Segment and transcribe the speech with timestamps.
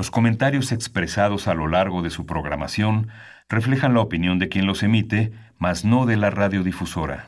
[0.00, 3.08] Los comentarios expresados a lo largo de su programación
[3.50, 7.26] reflejan la opinión de quien los emite, mas no de la radiodifusora.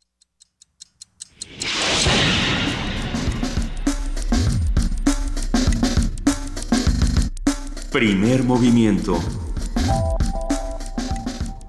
[7.92, 9.20] Primer movimiento.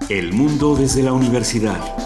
[0.07, 2.02] El mundo desde la universidad.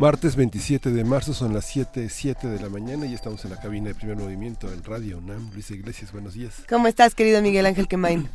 [0.00, 3.60] Martes 27 de marzo son las 7, 7 de la mañana y estamos en la
[3.60, 5.50] cabina de primer movimiento en Radio UNAM.
[5.52, 6.64] Luis Iglesias, buenos días.
[6.70, 8.26] ¿Cómo estás, querido Miguel Ángel Quemain?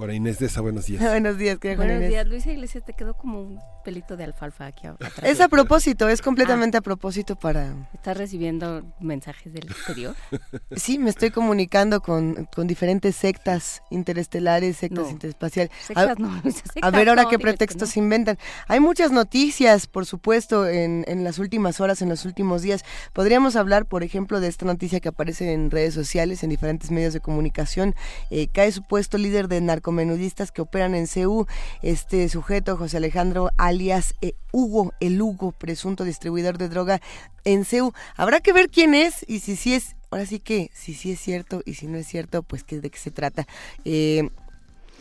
[0.00, 1.02] Juana Inés de esa, buenos días.
[1.10, 4.64] buenos días, querida Buenos Juana días, Luisa Iglesias, te quedó como un pelito de alfalfa
[4.64, 5.12] aquí atrás.
[5.22, 7.74] Es a propósito, es completamente a propósito para...
[7.92, 10.16] ¿Estás recibiendo mensajes del exterior?
[10.74, 15.10] Sí, me estoy comunicando con, con diferentes sectas interestelares, sectas No.
[15.10, 15.70] interespaciales.
[15.86, 18.02] Sectas a, no, Luisa, a sectas ver ahora no, qué pretextos no.
[18.02, 18.38] inventan.
[18.68, 22.84] Hay muchas noticias, por supuesto, en, en las últimas horas, en los últimos días.
[23.12, 27.12] Podríamos hablar, por ejemplo, de esta noticia que aparece en redes sociales, en diferentes medios
[27.12, 27.94] de comunicación.
[28.30, 29.60] Eh, cae supuesto líder de
[29.90, 31.46] narcomenudistas que operan en CEU,
[31.82, 37.00] este sujeto, José Alejandro, alias eh, Hugo, el Hugo, presunto distribuidor de droga
[37.44, 37.92] en CEU.
[38.16, 41.20] Habrá que ver quién es y si sí es, ahora sí que, si sí es
[41.20, 43.46] cierto y si no es cierto, pues qué de qué se trata.
[43.84, 44.28] Eh,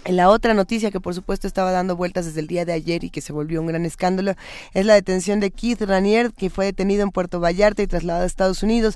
[0.06, 3.10] la otra noticia que por supuesto estaba dando vueltas desde el día de ayer y
[3.10, 4.34] que se volvió un gran escándalo
[4.74, 8.28] es la detención de Keith Ranier, que fue detenido en Puerto Vallarta y trasladado a
[8.28, 8.96] Estados Unidos.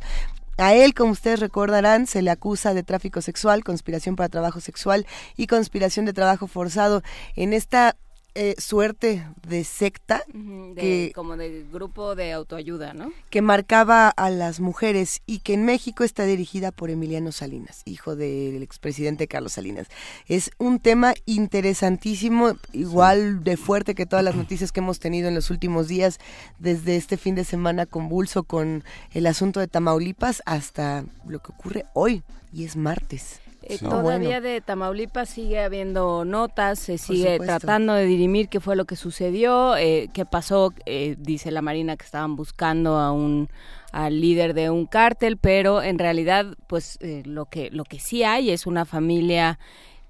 [0.58, 5.08] A él, como ustedes recordarán, se le acusa de tráfico sexual, conspiración para trabajo sexual
[5.36, 7.02] y conspiración de trabajo forzado.
[7.36, 7.96] En esta
[8.36, 13.12] eh, suerte de secta Ujú, de- que- como de grupo de autoayuda, ¿no?
[13.30, 18.16] que marcaba a las mujeres y que en México está dirigida por Emiliano Salinas, hijo
[18.16, 19.88] del expresidente Carlos Salinas.
[20.28, 25.36] Es un tema interesantísimo, igual de fuerte que todas las noticias que hemos tenido en
[25.36, 26.20] los últimos días,
[26.60, 31.86] desde este fin de semana convulso con el asunto de Tamaulipas hasta lo que ocurre
[31.94, 33.40] hoy, y es martes.
[33.68, 33.86] Eh, Sí.
[33.86, 34.42] Todavía bueno.
[34.42, 39.76] de Tamaulipas sigue habiendo notas, se sigue tratando de dirimir qué fue lo que sucedió,
[39.78, 43.50] eh, qué pasó, eh, dice la Marina que estaban buscando a un
[43.92, 48.24] al líder de un cártel, pero en realidad pues eh, lo que lo que sí
[48.24, 49.60] hay es una familia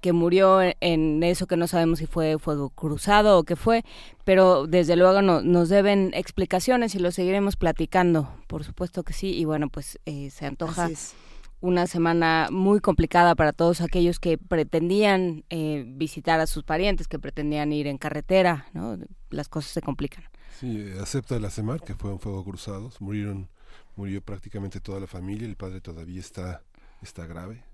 [0.00, 3.84] que murió en- en eso que no sabemos si fue fuego cruzado o qué fue,
[4.24, 9.32] pero desde luego no- nos deben explicaciones y lo seguiremos platicando, por supuesto que sí,
[9.34, 11.14] y bueno, pues eh, se antoja Así es.
[11.64, 17.18] Una semana muy complicada para todos aquellos que pretendían eh, visitar a sus parientes, que
[17.18, 18.98] pretendían ir en carretera, ¿no?
[19.30, 20.24] Las cosas se complican.
[20.60, 22.90] Sí, eh, acepta la CEMAR que fue un fuego cruzado.
[23.00, 23.48] Murieron,
[23.96, 25.48] murió prácticamente toda la familia.
[25.48, 26.62] El padre todavía está,
[27.00, 27.64] está grave.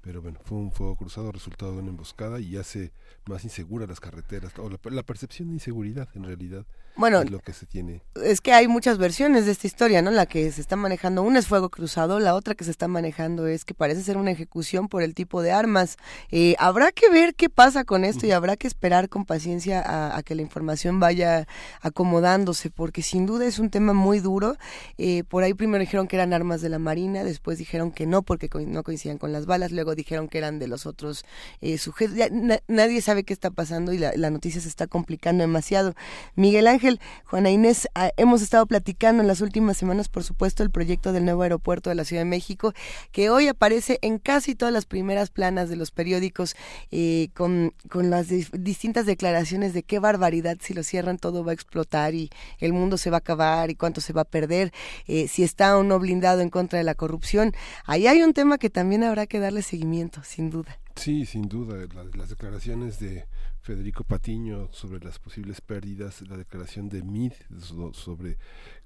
[0.00, 2.92] Pero bueno, fue un fuego cruzado resultado de una emboscada y hace
[3.26, 4.52] más inseguras las carreteras.
[4.58, 6.64] O la, la percepción de inseguridad, en realidad,
[6.96, 8.02] Bueno, es lo que se tiene.
[8.24, 10.10] es que hay muchas versiones de esta historia, ¿no?
[10.10, 13.46] La que se está manejando, una es fuego cruzado, la otra que se está manejando
[13.48, 15.96] es que parece ser una ejecución por el tipo de armas.
[16.30, 20.16] Eh, habrá que ver qué pasa con esto y habrá que esperar con paciencia a,
[20.16, 21.46] a que la información vaya
[21.92, 24.56] acomodándose, porque sin duda es un tema muy duro.
[24.96, 28.22] Eh, por ahí primero dijeron que eran armas de la Marina, después dijeron que no,
[28.22, 31.24] porque no coincidían con las balas, luego dijeron que eran de los otros
[31.60, 32.16] eh, sujetos.
[32.16, 35.94] Ya na- nadie sabe qué está pasando y la, la noticia se está complicando demasiado.
[36.34, 40.70] Miguel Ángel, Juana Inés, ah, hemos estado platicando en las últimas semanas, por supuesto, el
[40.70, 42.72] proyecto del nuevo aeropuerto de la Ciudad de México,
[43.12, 46.56] que hoy aparece en casi todas las primeras planas de los periódicos,
[46.90, 51.52] eh, con, con las dis- distintas declaraciones de qué barbaridad, si lo cierran todo va
[51.52, 54.72] a explotar y el mundo se va a acabar y cuánto se va a perder,
[55.06, 57.52] eh, si está o no blindado en contra de la corrupción.
[57.84, 59.77] Ahí hay un tema que también habrá que darle seguimiento,
[60.24, 60.78] sin duda.
[60.96, 63.26] Sí, sin duda, la- las declaraciones de
[63.60, 68.38] Federico Patiño sobre las posibles pérdidas, la declaración de MID so- sobre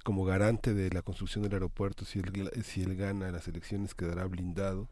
[0.04, 4.26] como garante de la construcción del aeropuerto, si él, si él gana las elecciones quedará
[4.26, 4.88] blindado,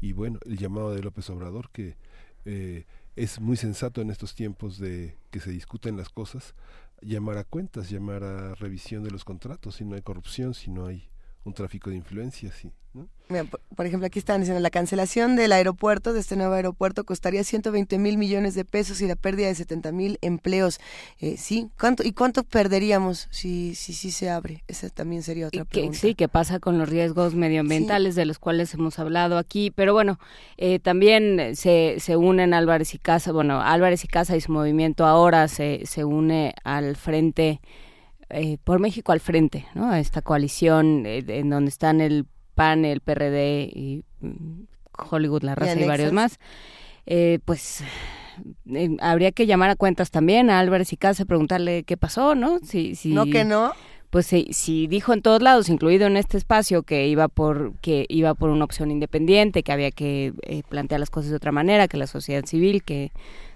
[0.00, 1.96] y bueno, el llamado de López Obrador que
[2.44, 2.86] eh,
[3.16, 6.54] es muy sensato en estos tiempos de que se discuten las cosas,
[7.00, 10.86] llamar a cuentas, llamar a revisión de los contratos, si no hay corrupción, si no
[10.86, 11.08] hay
[11.44, 13.08] un tráfico de influencias, sí, ¿no?
[13.28, 17.04] Mira, por, por ejemplo, aquí están diciendo la cancelación del aeropuerto, de este nuevo aeropuerto,
[17.04, 20.78] costaría 120 mil millones de pesos y la pérdida de 70 mil empleos.
[21.18, 24.62] Eh, sí, ¿cuánto y cuánto perderíamos si si sí se abre?
[24.68, 25.98] Esa también sería otra que, pregunta.
[25.98, 29.70] sí, qué pasa con los riesgos medioambientales de los cuales hemos hablado aquí.
[29.70, 30.20] Pero bueno,
[30.58, 35.06] eh, también se, se unen Álvarez y Casa, bueno, Álvarez y Casa y su movimiento
[35.06, 37.60] ahora se, se une al frente,
[38.32, 39.90] eh, por México al frente, ¿no?
[39.90, 44.62] A esta coalición eh, en donde están el PAN, el PRD y mm,
[45.10, 46.38] Hollywood, la raza y, varios más.
[47.06, 47.82] Eh, pues
[48.74, 52.58] eh, habría que llamar a cuentas también a Álvarez y Casa, preguntarle qué pasó, ¿no?
[52.60, 53.72] Si, si, No que no.
[54.10, 58.34] pues si, dijo en todos lados, incluido en este espacio, que iba por que iba
[58.34, 61.96] por una opción independiente, que había que eh, plantear las cosas de otra manera, que
[61.96, 63.12] la sociedad civil, que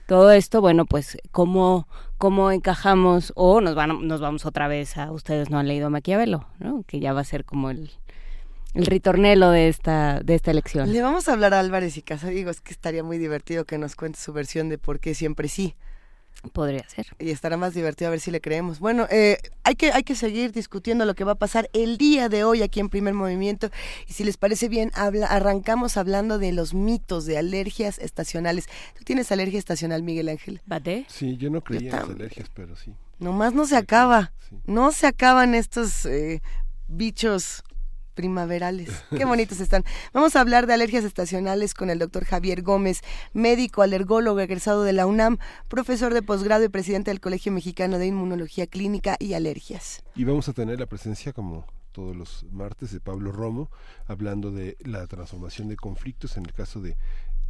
[0.06, 1.88] todo esto, bueno, pues cómo
[2.18, 6.46] cómo encajamos o nos van nos vamos otra vez a ustedes no han leído Maquiavelo,
[6.58, 6.84] ¿no?
[6.86, 7.90] Que ya va a ser como el
[8.74, 10.92] el ritornelo de esta de esta elección.
[10.92, 13.96] Le vamos a hablar a Álvarez y Casadigos, es que estaría muy divertido que nos
[13.96, 15.74] cuente su versión de por qué siempre sí.
[16.52, 17.06] Podría ser.
[17.18, 18.78] Y estará más divertido a ver si le creemos.
[18.78, 22.28] Bueno, eh, hay, que, hay que seguir discutiendo lo que va a pasar el día
[22.28, 23.70] de hoy aquí en Primer Movimiento.
[24.06, 28.66] Y si les parece bien, habla, arrancamos hablando de los mitos de alergias estacionales.
[28.96, 30.60] ¿Tú tienes alergia estacional, Miguel Ángel?
[30.66, 31.06] ¿Bate?
[31.08, 32.94] Sí, yo no creía en las alergias, pero sí.
[33.18, 34.32] Nomás no se acaba.
[34.66, 36.42] No se acaban estos eh,
[36.88, 37.64] bichos
[38.16, 38.90] primaverales.
[39.16, 39.84] Qué bonitos están.
[40.12, 43.02] Vamos a hablar de alergias estacionales con el doctor Javier Gómez,
[43.32, 48.06] médico alergólogo egresado de la UNAM, profesor de posgrado y presidente del Colegio Mexicano de
[48.06, 50.02] Inmunología Clínica y Alergias.
[50.16, 53.70] Y vamos a tener la presencia, como todos los martes, de Pablo Romo,
[54.06, 56.96] hablando de la transformación de conflictos en el caso de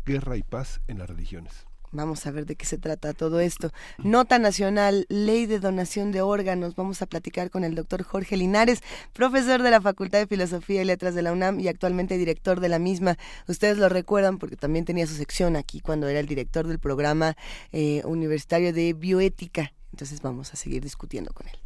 [0.04, 1.66] guerra y paz en las religiones.
[1.92, 3.72] Vamos a ver de qué se trata todo esto.
[3.98, 6.76] Nota Nacional, Ley de Donación de Órganos.
[6.76, 10.84] Vamos a platicar con el doctor Jorge Linares, profesor de la Facultad de Filosofía y
[10.84, 13.16] Letras de la UNAM y actualmente director de la misma.
[13.48, 17.36] Ustedes lo recuerdan porque también tenía su sección aquí cuando era el director del programa
[17.72, 19.72] eh, universitario de bioética.
[19.92, 21.65] Entonces vamos a seguir discutiendo con él.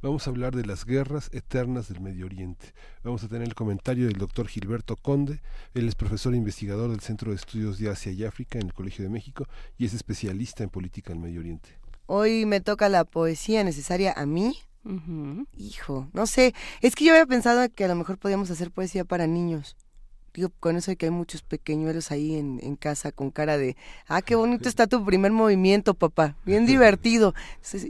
[0.00, 2.72] Vamos a hablar de las guerras eternas del Medio Oriente.
[3.02, 5.40] Vamos a tener el comentario del doctor Gilberto Conde.
[5.74, 8.74] Él es profesor e investigador del Centro de Estudios de Asia y África en el
[8.74, 11.80] Colegio de México y es especialista en política del Medio Oriente.
[12.06, 14.56] Hoy me toca la poesía necesaria a mí.
[15.56, 19.04] Hijo, no sé, es que yo había pensado que a lo mejor podíamos hacer poesía
[19.04, 19.76] para niños
[20.38, 23.76] digo, con eso de que hay muchos pequeñuelos ahí en, en, casa con cara de,
[24.06, 27.34] ah, qué bonito está tu primer movimiento, papá, bien divertido.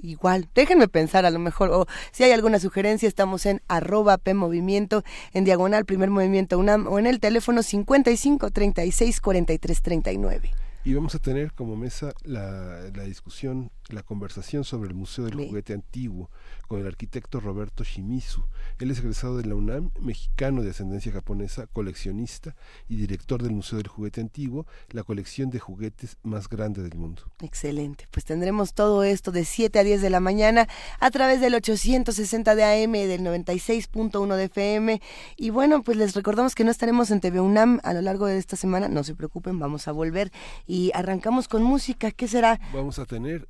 [0.03, 4.33] igual, déjenme pensar a lo mejor, o si hay alguna sugerencia, estamos en arroba P
[4.35, 10.51] Movimiento, en diagonal primer movimiento UNAM, o en el teléfono 55 36 43 39.
[10.85, 15.35] Y vamos a tener como mesa la, la discusión, la conversación sobre el Museo del
[15.35, 16.31] Juguete Antiguo
[16.67, 18.45] con el arquitecto Roberto Shimizu.
[18.79, 22.55] Él es egresado de la UNAM, mexicano de ascendencia japonesa, coleccionista
[22.89, 27.23] y director del Museo del Juguete Antiguo, la colección de juguetes más grande del mundo.
[27.43, 28.07] Excelente.
[28.11, 30.69] Pues tendremos todo esto de 7 a 10 de la mañana
[31.01, 35.01] a través del 860 de AM, del 96.1 de FM.
[35.37, 38.37] Y bueno, pues les recordamos que no estaremos en TV UNAM a lo largo de
[38.37, 38.89] esta semana.
[38.89, 40.31] No se preocupen, vamos a volver
[40.67, 42.11] y arrancamos con música.
[42.11, 42.61] ¿Qué será?
[42.73, 43.49] Vamos a tener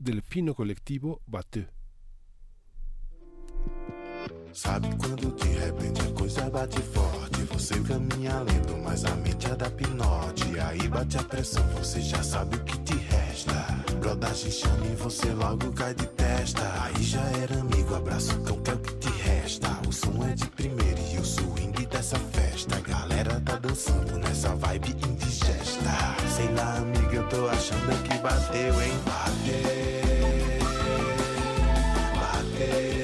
[0.00, 1.66] Delfino Colectivo Bateu.
[4.50, 7.42] Sabe quando de repente a coisa bate forte?
[7.52, 10.58] Você caminha lento, mas a mente é da pinote.
[10.58, 13.52] Aí bate a pressão, você já sabe o que te resta.
[14.00, 16.62] Brodagem chama e você logo cai de testa.
[16.82, 19.68] Aí já era amigo, abraço cão que é o que te resta.
[19.86, 22.74] O som é de primeira e o swing dessa festa.
[22.78, 26.16] A galera tá dançando nessa vibe indigesta.
[26.34, 28.98] Sei lá, amiga, eu tô achando que bateu, hein?
[29.04, 29.79] Bateu.
[32.60, 32.99] Hey.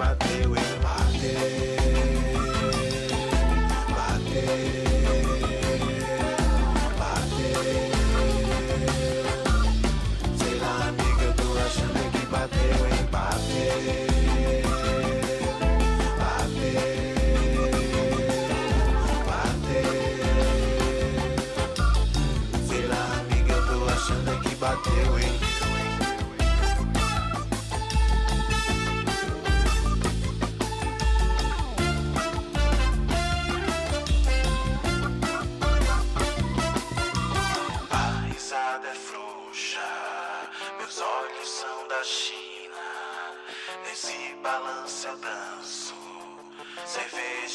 [0.00, 0.59] bater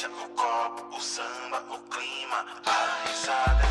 [0.07, 3.64] o copo, o samba, o clima, a risada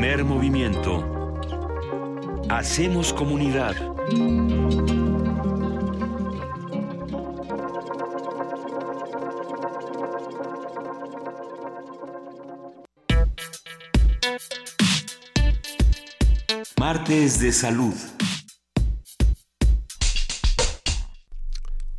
[0.00, 1.36] Primer movimiento.
[2.48, 3.76] Hacemos comunidad.
[16.78, 17.92] Martes de salud.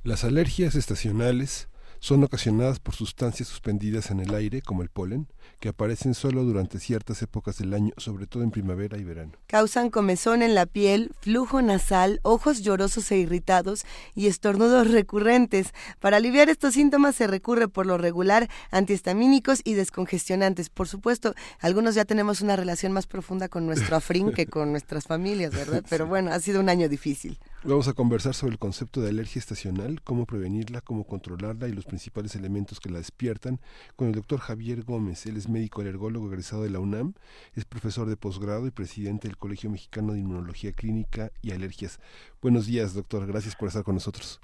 [0.04, 1.71] Las alergias estacionales
[2.02, 5.28] son ocasionadas por sustancias suspendidas en el aire, como el polen,
[5.60, 9.34] que aparecen solo durante ciertas épocas del año, sobre todo en primavera y verano.
[9.46, 15.74] Causan comezón en la piel, flujo nasal, ojos llorosos e irritados y estornudos recurrentes.
[16.00, 20.72] Para aliviar estos síntomas se recurre por lo regular a antihistamínicos y descongestionantes.
[20.72, 25.06] Por supuesto, algunos ya tenemos una relación más profunda con nuestro afrín que con nuestras
[25.06, 25.84] familias, ¿verdad?
[25.90, 27.38] Pero bueno, ha sido un año difícil.
[27.64, 31.86] Vamos a conversar sobre el concepto de alergia estacional, cómo prevenirla, cómo controlarla y los
[31.86, 33.60] principales elementos que la despiertan
[33.96, 35.28] con el doctor Javier Gómez.
[35.28, 37.14] Él es médico alergólogo egresado de la UNAM,
[37.54, 42.00] es profesor de posgrado y presidente del Colegio Mexicano de Inmunología Clínica y Alergias.
[42.42, 43.28] Buenos días, doctor.
[43.28, 44.42] Gracias por estar con nosotros.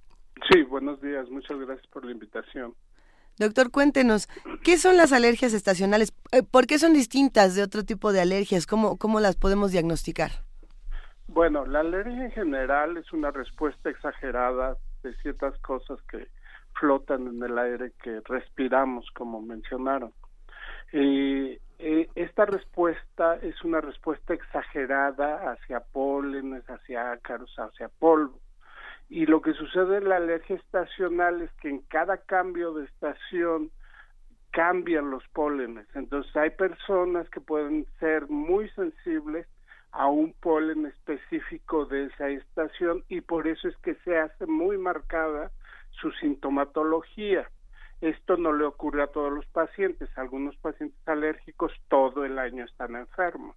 [0.52, 1.28] Sí, buenos días.
[1.32, 2.76] Muchas gracias por la invitación.
[3.40, 4.30] Doctor, cuéntenos,
[4.64, 6.14] ¿qué son las alergias estacionales?
[6.32, 8.68] Eh, ¿Por qué son distintas de otro tipo de alergias?
[8.68, 10.47] ¿Cómo, cómo las podemos diagnosticar?
[11.28, 16.28] Bueno, la alergia en general es una respuesta exagerada de ciertas cosas que
[16.80, 20.14] flotan en el aire que respiramos, como mencionaron.
[20.94, 28.40] Y eh, esta respuesta es una respuesta exagerada hacia pólenes, hacia ácaros, hacia polvo.
[29.10, 33.70] Y lo que sucede en la alergia estacional es que en cada cambio de estación
[34.52, 35.88] cambian los pólenes.
[35.94, 39.46] Entonces hay personas que pueden ser muy sensibles
[39.98, 44.78] a un polen específico de esa estación y por eso es que se hace muy
[44.78, 45.52] marcada
[45.90, 47.50] su sintomatología.
[48.00, 50.08] Esto no le ocurre a todos los pacientes.
[50.16, 53.56] Algunos pacientes alérgicos todo el año están enfermos.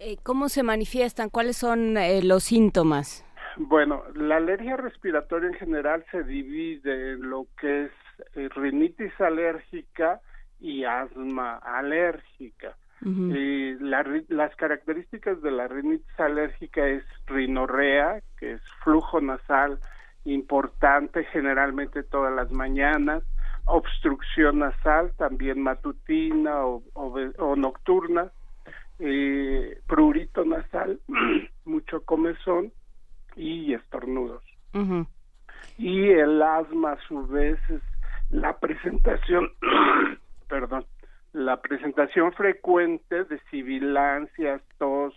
[0.00, 1.30] Eh, ¿Cómo se manifiestan?
[1.30, 3.24] ¿Cuáles son eh, los síntomas?
[3.56, 7.92] Bueno, la alergia respiratoria en general se divide en lo que es
[8.34, 10.20] eh, rinitis alérgica
[10.60, 12.76] y asma alérgica.
[13.04, 19.78] Y la las características de la rinitis alérgica es rinorrea, que es flujo nasal
[20.24, 23.22] importante generalmente todas las mañanas,
[23.66, 28.32] obstrucción nasal también matutina o, o ve- o nocturna,
[28.98, 31.00] eh, prurito nasal,
[31.64, 32.72] mucho comezón
[33.36, 34.42] y estornudos.
[34.72, 35.06] Ujú.
[35.76, 37.82] Y el asma a su vez es
[38.30, 39.50] la presentación,
[40.48, 40.86] perdón,
[41.34, 45.12] la presentación frecuente de sibilancias, tos,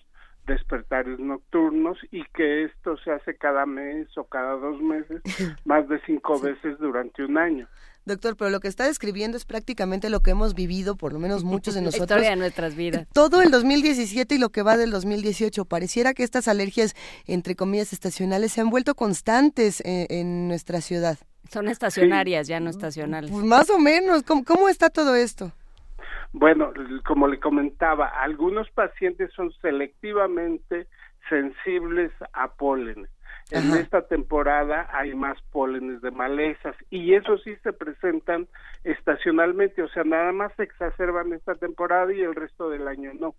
[0.48, 5.22] despertares nocturnos y que esto se hace cada mes o cada dos meses,
[5.66, 7.68] más de cinco veces durante un año.
[8.06, 11.44] Doctor, pero lo que está describiendo es prácticamente lo que hemos vivido, por lo menos
[11.44, 12.10] muchos de La nosotros.
[12.10, 13.06] historia de nuestras vidas.
[13.14, 15.66] Todo el 2017 y lo que va del 2018.
[15.66, 16.96] Pareciera que estas alergias,
[17.28, 21.18] entre comillas, estacionales se han vuelto constantes en, en nuestra ciudad.
[21.52, 23.30] Son estacionarias, ya no estacionales.
[23.30, 24.24] Pues más o menos.
[24.24, 25.52] ¿Cómo, cómo está todo esto?
[26.34, 26.72] Bueno,
[27.06, 30.88] como le comentaba, algunos pacientes son selectivamente
[31.30, 33.10] sensibles a pólenes.
[33.50, 33.80] En Ajá.
[33.80, 38.48] esta temporada hay más pólenes de malezas y eso sí se presentan
[38.84, 43.36] estacionalmente, o sea, nada más se exacerban esta temporada y el resto del año no.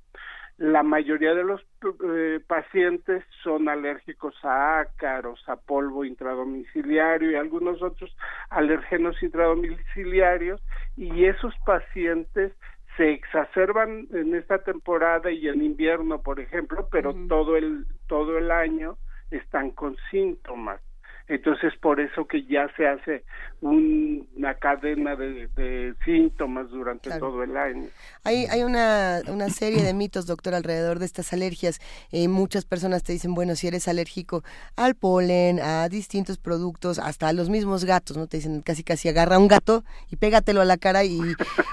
[0.57, 1.61] La mayoría de los
[2.04, 8.16] eh, pacientes son alérgicos a ácaros, a polvo intradomiciliario y algunos otros
[8.49, 10.61] alérgenos intradomiciliarios
[10.97, 12.52] y esos pacientes
[12.99, 18.50] se exacerban en esta temporada y en invierno, por ejemplo, pero todo el todo el
[18.50, 18.99] año
[19.31, 20.81] están con síntomas.
[21.29, 23.25] Entonces, por eso que ya se hace
[23.61, 27.89] una cadena de, síntomas durante todo el año.
[28.25, 31.81] Hay, hay una, una, serie de mitos, doctor, alrededor de estas alergias.
[32.13, 34.43] Eh, muchas personas te dicen, bueno, si eres alérgico
[34.77, 38.27] al polen, a distintos productos, hasta a los mismos gatos, ¿no?
[38.27, 41.19] Te dicen casi casi agarra un gato y pégatelo a la cara y,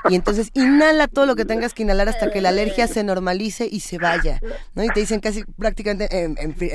[0.10, 3.68] y entonces inhala todo lo que tengas que inhalar hasta que la alergia se normalice
[3.72, 4.40] y se vaya,
[4.74, 4.84] ¿no?
[4.84, 6.08] Y te dicen casi prácticamente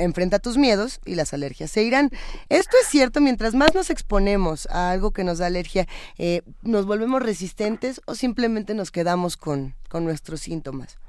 [0.03, 2.09] enfrenta tus miedos y las alergias se irán.
[2.49, 5.85] Esto es cierto, mientras más nos exponemos a algo que nos da alergia,
[6.17, 10.99] eh, ¿nos volvemos resistentes o simplemente nos quedamos con, con nuestros síntomas?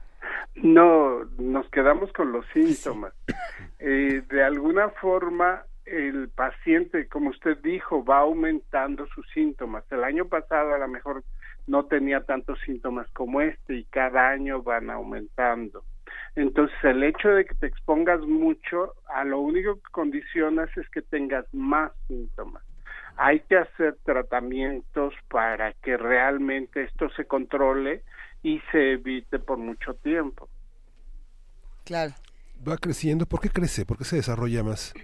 [0.55, 3.13] No, nos quedamos con los síntomas.
[3.79, 9.85] Eh, de alguna forma, el paciente, como usted dijo, va aumentando sus síntomas.
[9.91, 11.25] El año pasado a lo mejor
[11.67, 15.85] no tenía tantos síntomas como este y cada año van aumentando.
[16.35, 21.03] Entonces, el hecho de que te expongas mucho, a lo único que condicionas es que
[21.03, 22.63] tengas más síntomas.
[23.17, 28.03] Hay que hacer tratamientos para que realmente esto se controle
[28.43, 30.49] y se evite por mucho tiempo.
[31.85, 32.15] Claro.
[32.67, 33.85] Va creciendo, ¿por qué crece?
[33.85, 34.95] ¿Por qué se desarrolla más?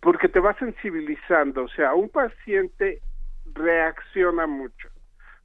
[0.00, 3.00] Porque te va sensibilizando, o sea, un paciente
[3.52, 4.88] reacciona mucho,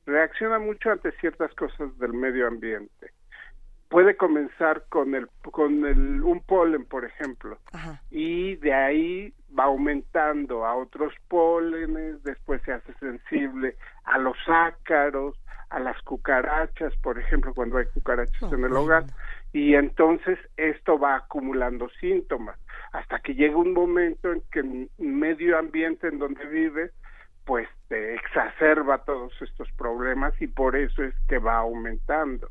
[0.05, 3.14] reacciona mucho ante ciertas cosas del medio ambiente
[3.89, 7.57] puede comenzar con el con el un polen por ejemplo
[8.09, 13.75] y de ahí va aumentando a otros pólenes después se hace sensible
[14.05, 15.35] a los ácaros
[15.69, 19.03] a las cucarachas por ejemplo cuando hay cucarachas en el hogar
[19.53, 22.57] y entonces esto va acumulando síntomas
[22.91, 26.91] hasta que llega un momento en que el medio ambiente en donde vives
[27.45, 32.49] pues te exacerba todos estos problemas y por eso es que va aumentando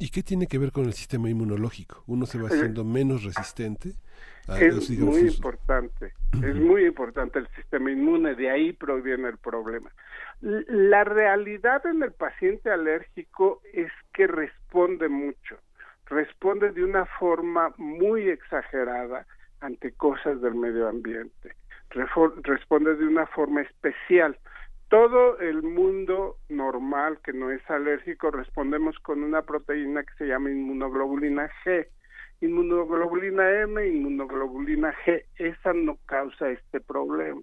[0.00, 2.04] ¿Y qué tiene que ver con el sistema inmunológico?
[2.06, 3.94] ¿Uno se va haciendo menos resistente?
[4.56, 9.90] es muy importante, es muy importante el sistema inmune, de ahí proviene el problema.
[10.40, 15.58] La realidad en el paciente alérgico es que responde mucho,
[16.06, 19.26] responde de una forma muy exagerada
[19.60, 21.54] ante cosas del medio ambiente,
[21.90, 24.38] responde de una forma especial
[24.88, 30.50] todo el mundo normal que no es alérgico respondemos con una proteína que se llama
[30.50, 31.86] inmunoglobulina G.
[32.40, 37.42] Inmunoglobulina M, inmunoglobulina G, esa no causa este problema.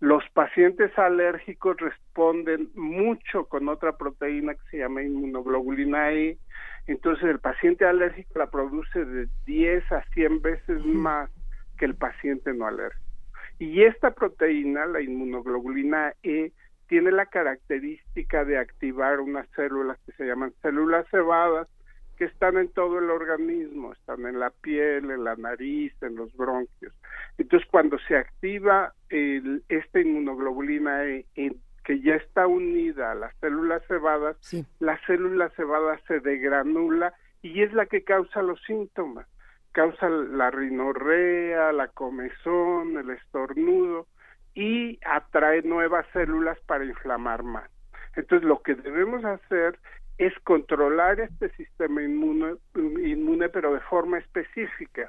[0.00, 6.38] Los pacientes alérgicos responden mucho con otra proteína que se llama inmunoglobulina E.
[6.86, 11.30] Entonces el paciente alérgico la produce de 10 a 100 veces más
[11.78, 13.04] que el paciente no alérgico.
[13.58, 16.52] Y esta proteína, la inmunoglobulina E,
[16.88, 21.68] tiene la característica de activar unas células que se llaman células cebadas
[22.16, 26.34] que están en todo el organismo, están en la piel, en la nariz, en los
[26.36, 26.92] bronquios.
[27.36, 31.24] Entonces, cuando se activa el, esta inmunoglobulina E,
[31.84, 34.36] que ya está unida a las células cebadas,
[34.80, 39.28] la célula cebada se degranula y es la que causa los síntomas.
[39.70, 44.08] Causa la rinorrea, la comezón, el estornudo
[44.58, 47.70] y atrae nuevas células para inflamar más.
[48.16, 49.78] Entonces lo que debemos hacer
[50.18, 55.08] es controlar este sistema inmune, inmune pero de forma específica.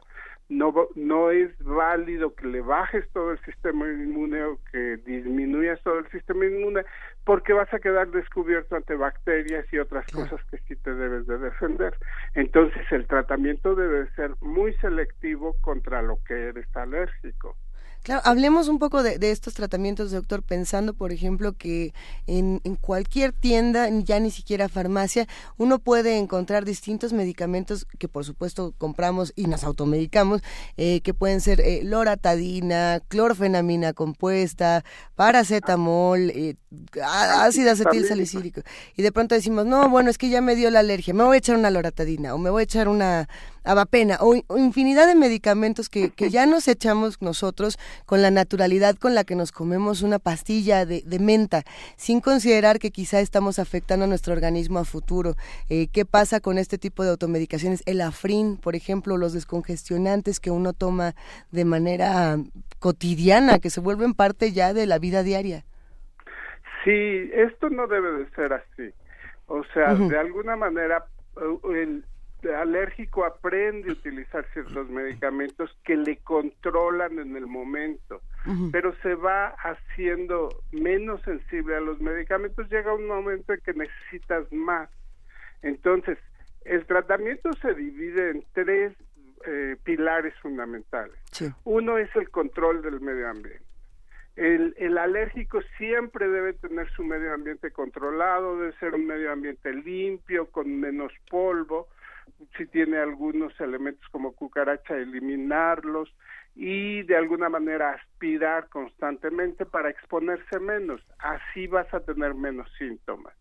[0.50, 5.98] No, no es válido que le bajes todo el sistema inmune o que disminuyas todo
[5.98, 6.84] el sistema inmune
[7.24, 11.40] porque vas a quedar descubierto ante bacterias y otras cosas que sí te debes de
[11.40, 11.96] defender.
[12.36, 17.56] Entonces el tratamiento debe ser muy selectivo contra lo que eres alérgico.
[18.04, 21.94] Claro, hablemos un poco de, estos tratamientos, doctor, pensando, por ejemplo, que
[22.28, 28.74] en, cualquier tienda, ya ni siquiera farmacia, uno puede encontrar distintos medicamentos que, por supuesto,
[28.78, 30.42] compramos y nos automedicamos,
[30.78, 34.86] eh, que pueden ser eh, loratadina, clorfenamina compuesta,
[35.16, 36.56] paracetamol, eh,
[37.04, 38.62] ácido acetil salicílico.
[38.96, 41.36] Y de pronto decimos, no, bueno, es que ya me dio la alergia, me voy
[41.36, 43.28] a echar una loratadina o me voy a echar una
[43.64, 48.96] avapena o, o infinidad de medicamentos que, que, ya nos echamos nosotros con la naturalidad
[48.96, 51.64] con la que nos comemos una pastilla de, de menta,
[51.96, 55.36] sin considerar que quizá estamos afectando a nuestro organismo a futuro.
[55.70, 57.84] Eh, ¿Qué pasa con este tipo de automedicaciones?
[57.86, 61.16] El afrin, por ejemplo, los descongestionantes que uno toma
[61.52, 62.38] de manera
[62.80, 65.66] cotidiana, que se vuelven parte ya de la vida diaria.
[66.84, 68.94] Sí, esto no debe de ser así.
[69.48, 71.06] O sea, de alguna manera
[71.74, 72.04] el,
[72.48, 78.22] alérgico aprende a utilizar ciertos medicamentos que le controlan en el momento,
[78.72, 84.52] pero se va haciendo menos sensible a los medicamentos, llega un momento en que necesitas
[84.52, 84.90] más.
[85.62, 86.18] Entonces,
[86.66, 88.94] el tratamiento se divide en tres
[89.46, 91.18] eh, pilares fundamentales.
[91.64, 93.64] Uno es el control del medio ambiente.
[94.36, 99.74] El, el, alérgico siempre debe tener su medio ambiente controlado, debe ser un medio ambiente
[99.74, 101.90] limpio, con menos polvo,
[102.58, 106.14] si tiene algunos elementos como cucaracha, eliminarlos
[106.56, 111.02] y de alguna manera aspirar constantemente para exponerse menos.
[111.20, 113.34] Así vas a tener menos síntomas.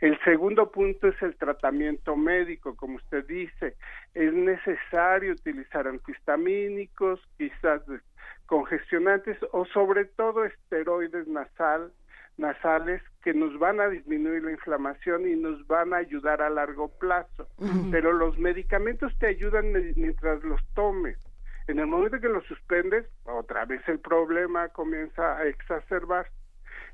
[0.00, 3.74] El segundo punto es el tratamiento médico, como usted dice.
[4.14, 7.82] Es necesario utilizar antihistamínicos, quizás
[8.46, 11.92] congestionantes o sobre todo esteroides nasal,
[12.38, 16.88] nasales que nos van a disminuir la inflamación y nos van a ayudar a largo
[16.98, 17.48] plazo.
[17.90, 21.18] Pero los medicamentos te ayudan mientras los tomes.
[21.66, 26.32] En el momento que los suspendes, otra vez el problema comienza a exacerbarse.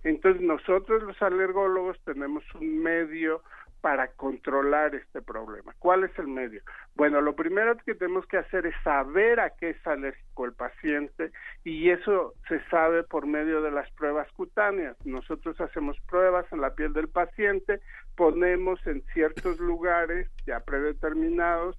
[0.02, 3.42] Entonces nosotros los alergólogos tenemos un medio
[3.84, 5.74] para controlar este problema.
[5.78, 6.62] ¿Cuál es el medio?
[6.94, 11.32] Bueno, lo primero que tenemos que hacer es saber a qué es alérgico el paciente
[11.64, 14.96] y eso se sabe por medio de las pruebas cutáneas.
[15.04, 17.80] Nosotros hacemos pruebas en la piel del paciente,
[18.16, 21.78] ponemos en ciertos lugares ya predeterminados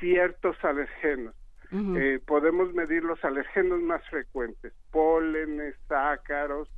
[0.00, 1.36] ciertos alergenos.
[1.70, 6.68] Eh, podemos medir los alergenos más frecuentes, pólenes, ácaros,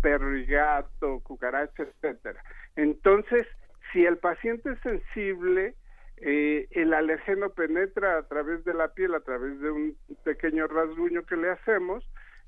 [0.00, 2.40] perro y gato, cucaracha, etcétera.
[2.76, 3.48] Entonces,
[3.94, 5.74] si el paciente es sensible,
[6.18, 11.22] eh, el alergeno penetra a través de la piel, a través de un pequeño rasguño
[11.22, 12.04] que le hacemos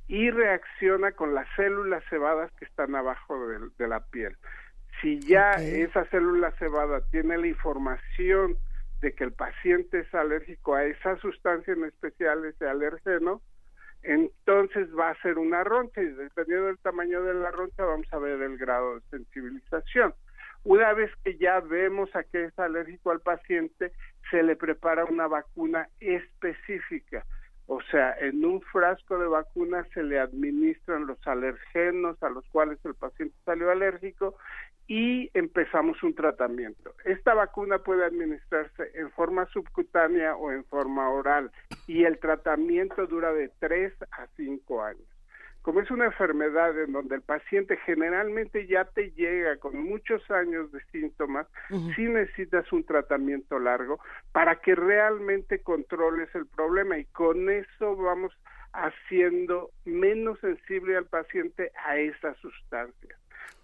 [0.09, 3.47] y reacciona con las células cebadas que están abajo
[3.79, 4.37] de, la piel.
[5.01, 8.57] Si ya esa célula cebada tiene la información
[9.01, 13.41] de que el paciente es alérgico a esa sustancia en especial, ese alergeno,
[14.03, 18.19] entonces va a ser una roncha y dependiendo del tamaño de la roncha vamos a
[18.19, 20.15] ver el grado de sensibilización.
[20.65, 23.93] Una vez que ya vemos a qué es alérgico al paciente,
[24.31, 27.25] se le prepara una vacuna específica.
[27.69, 32.79] O sea, en un frasco de vacuna se le administran los alergenos a los cuales
[32.85, 34.37] el paciente salió alérgico
[34.87, 36.95] y empezamos un tratamiento.
[37.05, 41.51] Esta vacuna puede administrarse en forma subcutánea o en forma oral
[41.89, 45.16] y el tratamiento dura de 3 a 5 años.
[45.67, 50.71] Como es una enfermedad en donde el paciente generalmente ya te llega con muchos años
[50.71, 51.49] de síntomas,
[51.97, 53.99] sí necesitas un tratamiento largo
[54.31, 56.99] para que realmente controles el problema.
[56.99, 58.33] Y con eso vamos
[58.75, 63.19] haciendo menos sensible al paciente a esas sustancias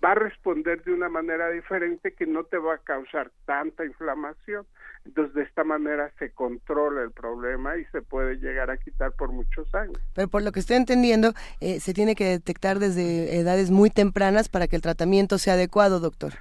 [0.05, 4.67] va a responder de una manera diferente que no te va a causar tanta inflamación.
[5.05, 9.33] Entonces, de esta manera se controla el problema y se puede llegar a quitar por
[9.33, 9.99] muchos años.
[10.15, 14.49] Pero por lo que estoy entendiendo, eh, se tiene que detectar desde edades muy tempranas
[14.49, 16.35] para que el tratamiento sea adecuado, doctor.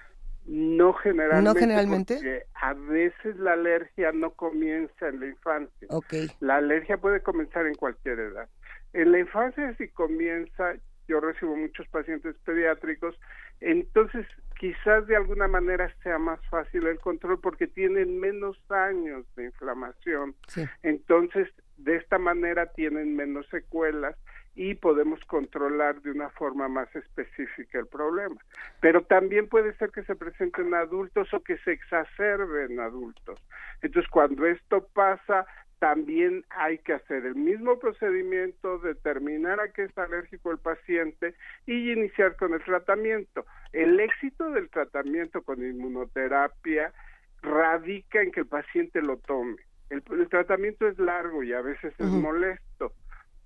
[0.46, 1.50] No generalmente.
[1.50, 2.14] ¿No generalmente?
[2.16, 5.88] Porque a veces la alergia no comienza en la infancia.
[5.90, 6.30] Okay.
[6.40, 8.50] La alergia puede comenzar en cualquier edad.
[8.94, 10.74] En la infancia si comienza,
[11.08, 13.20] yo recibo muchos pacientes pediátricos,
[13.60, 14.26] entonces
[14.60, 20.36] quizás de alguna manera sea más fácil el control porque tienen menos años de inflamación,
[20.84, 24.16] entonces de esta manera tienen menos secuelas
[24.54, 28.36] y podemos controlar de una forma más específica el problema.
[28.82, 33.40] Pero también puede ser que se presente en adultos o que se exacerbe en adultos.
[33.82, 35.46] Entonces, cuando esto pasa,
[35.82, 41.34] también hay que hacer el mismo procedimiento, determinar a qué es alérgico el paciente
[41.66, 43.48] y iniciar con el tratamiento.
[43.74, 46.94] El éxito del tratamiento con inmunoterapia
[47.42, 49.58] radica en que el paciente lo tome.
[49.90, 52.94] El, tratamiento es largo y a veces es molesto,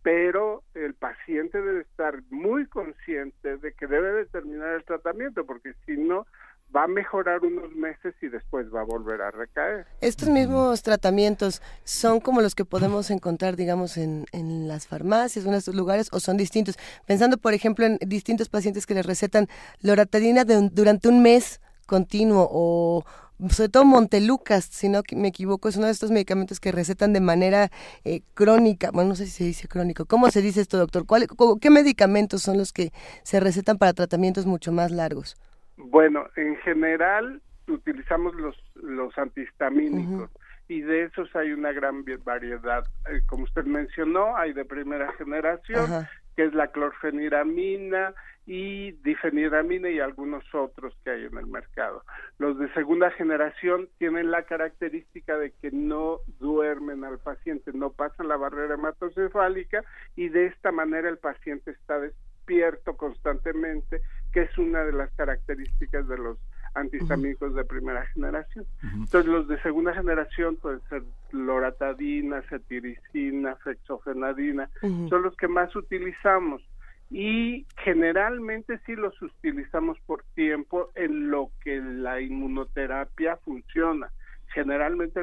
[0.03, 5.95] pero el paciente debe estar muy consciente de que debe determinar el tratamiento, porque si
[5.95, 6.27] no,
[6.73, 9.87] va a mejorar unos meses y después va a volver a recaer.
[10.01, 15.53] Estos mismos tratamientos son como los que podemos encontrar, digamos, en, en las farmacias en
[15.53, 16.77] estos lugares o son distintos.
[17.05, 19.47] Pensando, por ejemplo, en distintos pacientes que les recetan
[19.81, 23.05] loratadina durante un mes continuo o
[23.49, 27.19] sobre todo Montelucas, si no me equivoco, es uno de estos medicamentos que recetan de
[27.19, 27.69] manera
[28.05, 28.91] eh, crónica.
[28.91, 30.05] Bueno, no sé si se dice crónico.
[30.05, 31.05] ¿Cómo se dice esto, doctor?
[31.05, 31.27] ¿Cuál,
[31.59, 35.35] ¿Qué medicamentos son los que se recetan para tratamientos mucho más largos?
[35.77, 40.29] Bueno, en general utilizamos los, los antihistamínicos
[40.67, 42.85] y de esos hay una gran variedad.
[43.09, 48.13] Eh, como usted mencionó, hay de primera generación, que es la clorfeniramina
[48.47, 52.03] y difeniramina y algunos otros que hay en el mercado.
[52.37, 58.27] Los de segunda generación tienen la característica de que no duermen al paciente, no pasan
[58.27, 59.83] la barrera hematocefálica
[60.15, 64.01] y de esta manera el paciente está despierto constantemente,
[64.35, 66.37] que es una de las características de los
[66.73, 68.65] antihistamínicos de primera generación.
[68.83, 76.61] Entonces los de segunda generación pueden ser loratadina, cetiricina, fexofenadina, son los que más utilizamos
[77.09, 84.11] y generalmente sí los utilizamos por tiempo en lo que la inmunoterapia funciona.
[84.47, 85.21] Generalmente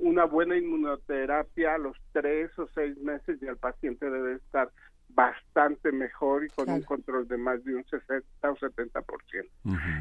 [0.00, 4.70] una buena inmunoterapia a los tres o seis meses ya el paciente debe estar
[5.18, 9.04] bastante mejor y con un control de más de un 60 o 70%.
[9.04, 9.50] por ciento.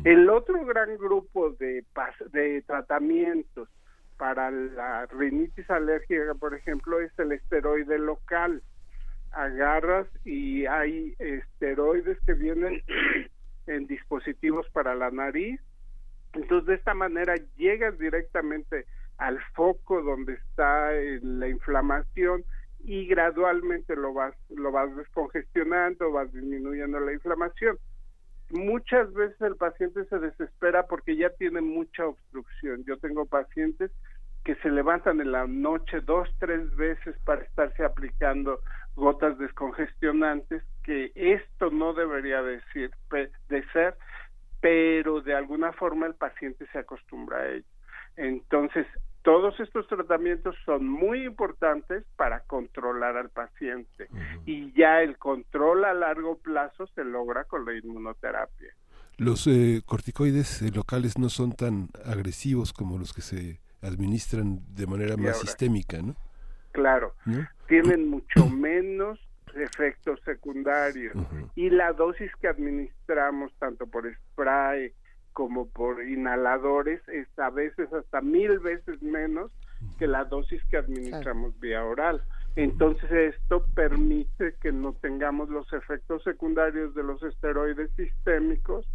[0.04, 1.84] El otro gran grupo de,
[2.32, 3.68] de tratamientos
[4.18, 8.62] para la rinitis alérgica, por ejemplo, es el esteroide local
[9.32, 12.84] agarras y hay esteroides que vienen
[13.66, 15.60] en dispositivos para la nariz.
[16.34, 18.86] Entonces, de esta manera llegas directamente
[19.18, 20.92] al foco donde está
[21.24, 22.46] la inflamación
[22.88, 27.78] y gradualmente lo vas lo vas descongestionando, vas disminuyendo la inflamación.
[28.50, 32.86] Muchas veces el paciente se desespera porque ya tiene mucha obstrucción.
[32.86, 33.92] Yo tengo pacientes
[34.46, 38.62] que se levantan en la noche dos, tres veces para estarse aplicando
[38.96, 43.98] gotas descongestionantes, que esto no debería decir, de ser,
[44.62, 47.66] pero de alguna forma el paciente se acostumbra a ello.
[48.16, 48.88] Entonces,
[49.28, 54.08] todos estos tratamientos son muy importantes para controlar al paciente.
[54.46, 58.74] Y ya el control a largo plazo se logra con la inmunoterapia.
[59.18, 64.88] Los eh, corticoides eh, locales no son tan agresivos como los que se administran de
[64.88, 66.16] manera más sistémica, ¿no?
[66.72, 67.14] Claro,
[67.68, 69.20] tienen mucho menos
[69.54, 71.14] efectos secundarios.
[71.54, 74.94] Y la dosis que administramos tanto por spray
[75.38, 79.52] como por inhaladores es a veces hasta mil veces menos
[80.00, 82.24] que la dosis que administramos vía oral.
[82.56, 88.88] Entonces esto permite que no tengamos los efectos secundarios de los esteroides sistémicos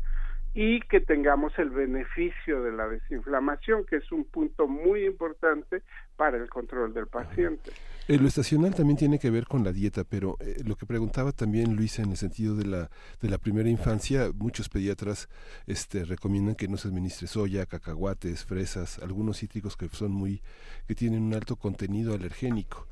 [0.55, 5.83] y que tengamos el beneficio de la desinflamación, que es un punto muy importante
[6.17, 7.71] para el control del paciente.
[8.07, 11.33] Eh, lo estacional también tiene que ver con la dieta, pero eh, lo que preguntaba
[11.33, 15.29] también Luisa en el sentido de la, de la primera infancia, muchos pediatras
[15.67, 20.43] este, recomiendan que no se administre soya, cacahuates, fresas, algunos cítricos que son muy,
[20.87, 22.88] que tienen un alto contenido alergénico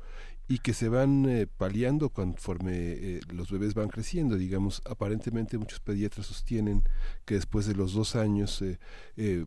[0.51, 4.35] y que se van eh, paliando conforme eh, los bebés van creciendo.
[4.35, 6.81] Digamos, aparentemente muchos pediatras sostienen
[7.25, 9.45] que después de los dos años eh,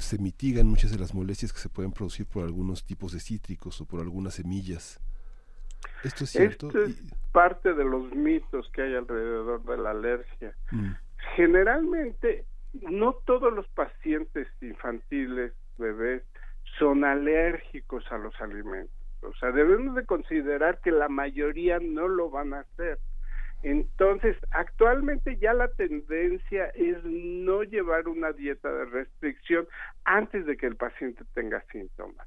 [0.00, 3.80] se mitigan muchas de las molestias que se pueden producir por algunos tipos de cítricos
[3.80, 4.98] o por algunas semillas.
[6.02, 6.66] ¿Esto es cierto?
[6.66, 6.96] Esto es
[7.30, 10.52] parte de los mitos que hay alrededor de la alergia.
[10.72, 10.90] Mm.
[11.36, 16.24] Generalmente, no todos los pacientes infantiles, bebés,
[16.76, 22.30] son alérgicos a los alimentos o sea, debemos de considerar que la mayoría no lo
[22.30, 22.98] van a hacer.
[23.62, 29.68] Entonces, actualmente ya la tendencia es no llevar una dieta de restricción
[30.04, 32.26] antes de que el paciente tenga síntomas.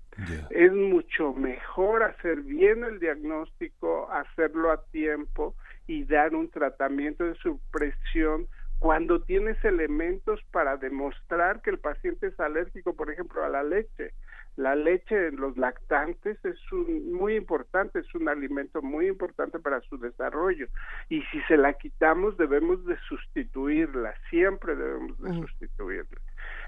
[0.51, 5.56] Es mucho mejor hacer bien el diagnóstico, hacerlo a tiempo
[5.88, 12.39] y dar un tratamiento de supresión cuando tienes elementos para demostrar que el paciente es
[12.39, 14.12] alérgico, por ejemplo, a la leche
[14.56, 19.98] la leche en los lactantes es muy importante, es un alimento muy importante para su
[19.98, 20.68] desarrollo
[21.10, 26.22] y si se la quitamos debemos de sustituirla, siempre debemos de sustituirla.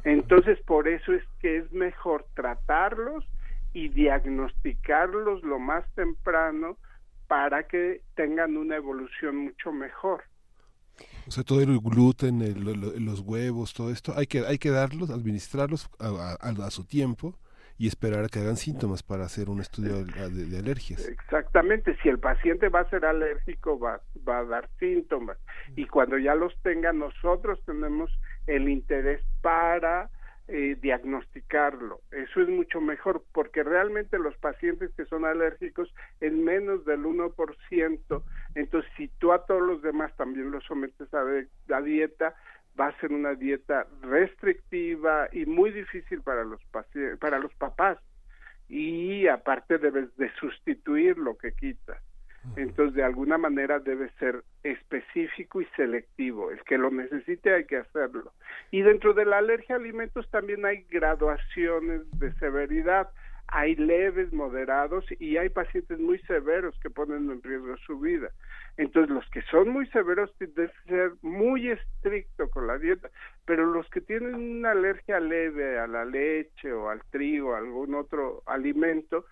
[0.03, 3.23] Entonces por eso es que es mejor tratarlos
[3.73, 6.77] y diagnosticarlos lo más temprano
[7.27, 10.23] para que tengan una evolución mucho mejor.
[11.27, 12.39] O sea, todo el gluten,
[13.05, 17.37] los huevos, todo esto, hay que, hay que darlos, administrarlos a su tiempo
[17.77, 21.07] y esperar a que hagan síntomas para hacer un estudio de, alergias.
[21.07, 25.37] Exactamente, si el paciente va a ser alérgico va, va a dar síntomas
[25.75, 28.11] y cuando ya los tenga nosotros tenemos
[28.47, 30.09] el interés para
[30.47, 32.01] eh, diagnosticarlo.
[32.11, 38.23] Eso es mucho mejor porque realmente los pacientes que son alérgicos es menos del 1%.
[38.53, 41.23] Entonces, si tú a todos los demás también los sometes a
[41.67, 42.35] la dieta,
[42.79, 46.61] va a ser una dieta restrictiva y muy difícil para los
[47.19, 47.97] para los papás
[48.67, 52.01] y aparte debes de sustituir lo que quitas.
[52.55, 56.51] Entonces, de alguna manera debe ser específico y selectivo.
[56.51, 58.33] El que lo necesite hay que hacerlo.
[58.69, 63.09] Y dentro de la alergia a alimentos también hay graduaciones de severidad
[63.47, 68.31] hay leves, moderados y hay pacientes muy severos que ponen en riesgo su vida.
[68.77, 73.09] Entonces, los que son muy severos deben ser muy estricto con la dieta,
[73.45, 77.95] pero los que tienen una alergia leve a la leche o al trigo, o algún
[77.95, 79.25] otro alimento,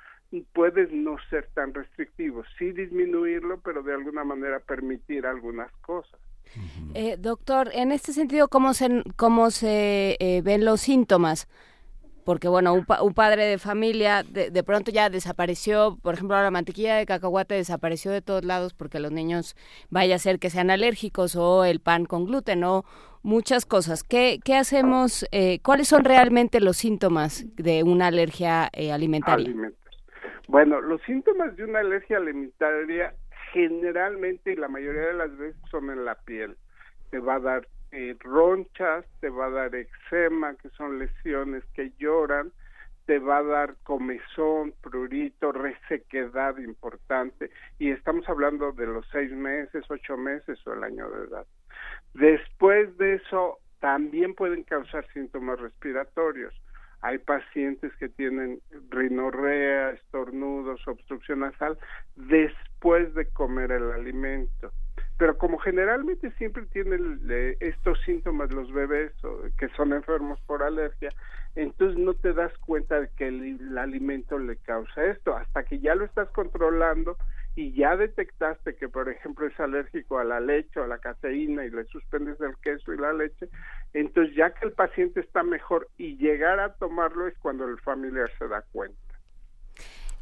[0.53, 6.19] puedes no ser tan restrictivo, sí disminuirlo, pero de alguna manera permitir algunas cosas.
[6.93, 11.47] Eh, doctor, en este sentido, ¿cómo se, cómo se eh, ven los síntomas?
[12.23, 16.51] Porque, bueno, un, un padre de familia de, de, pronto ya desapareció, por ejemplo, la
[16.51, 19.55] mantequilla de cacahuate desapareció de todos lados porque los niños
[19.89, 22.85] vaya a ser que sean alérgicos o el pan con gluten o
[23.23, 24.03] muchas cosas.
[24.03, 25.25] ¿Qué, qué hacemos?
[25.31, 29.53] Eh, ¿Cuáles son realmente los síntomas de una alergia eh, alimentaria?
[30.47, 33.15] Bueno, los síntomas de una alergia alimentaria
[33.53, 36.57] generalmente y la mayoría de las veces son en la piel.
[37.09, 41.91] Te va a dar eh, ronchas, te va a dar eczema, que son lesiones que
[41.99, 42.51] lloran,
[43.05, 49.85] te va a dar comezón, prurito, resequedad importante, y estamos hablando de los seis meses,
[49.89, 51.45] ocho meses o el año de edad.
[52.13, 56.53] Después de eso, también pueden causar síntomas respiratorios.
[57.01, 61.77] Hay pacientes que tienen rinorrea, estornudos, obstrucción nasal
[62.15, 64.71] después de comer el alimento.
[65.17, 67.21] Pero como generalmente siempre tienen
[67.59, 69.11] estos síntomas los bebés
[69.57, 71.09] que son enfermos por alergia,
[71.55, 75.35] entonces no te das cuenta de que el, el alimento le causa esto.
[75.35, 77.17] Hasta que ya lo estás controlando
[77.55, 81.65] y ya detectaste que, por ejemplo, es alérgico a la leche o a la caseína
[81.65, 83.47] y le suspendes el queso y la leche,
[83.93, 88.31] entonces ya que el paciente está mejor y llegar a tomarlo es cuando el familiar
[88.39, 88.97] se da cuenta.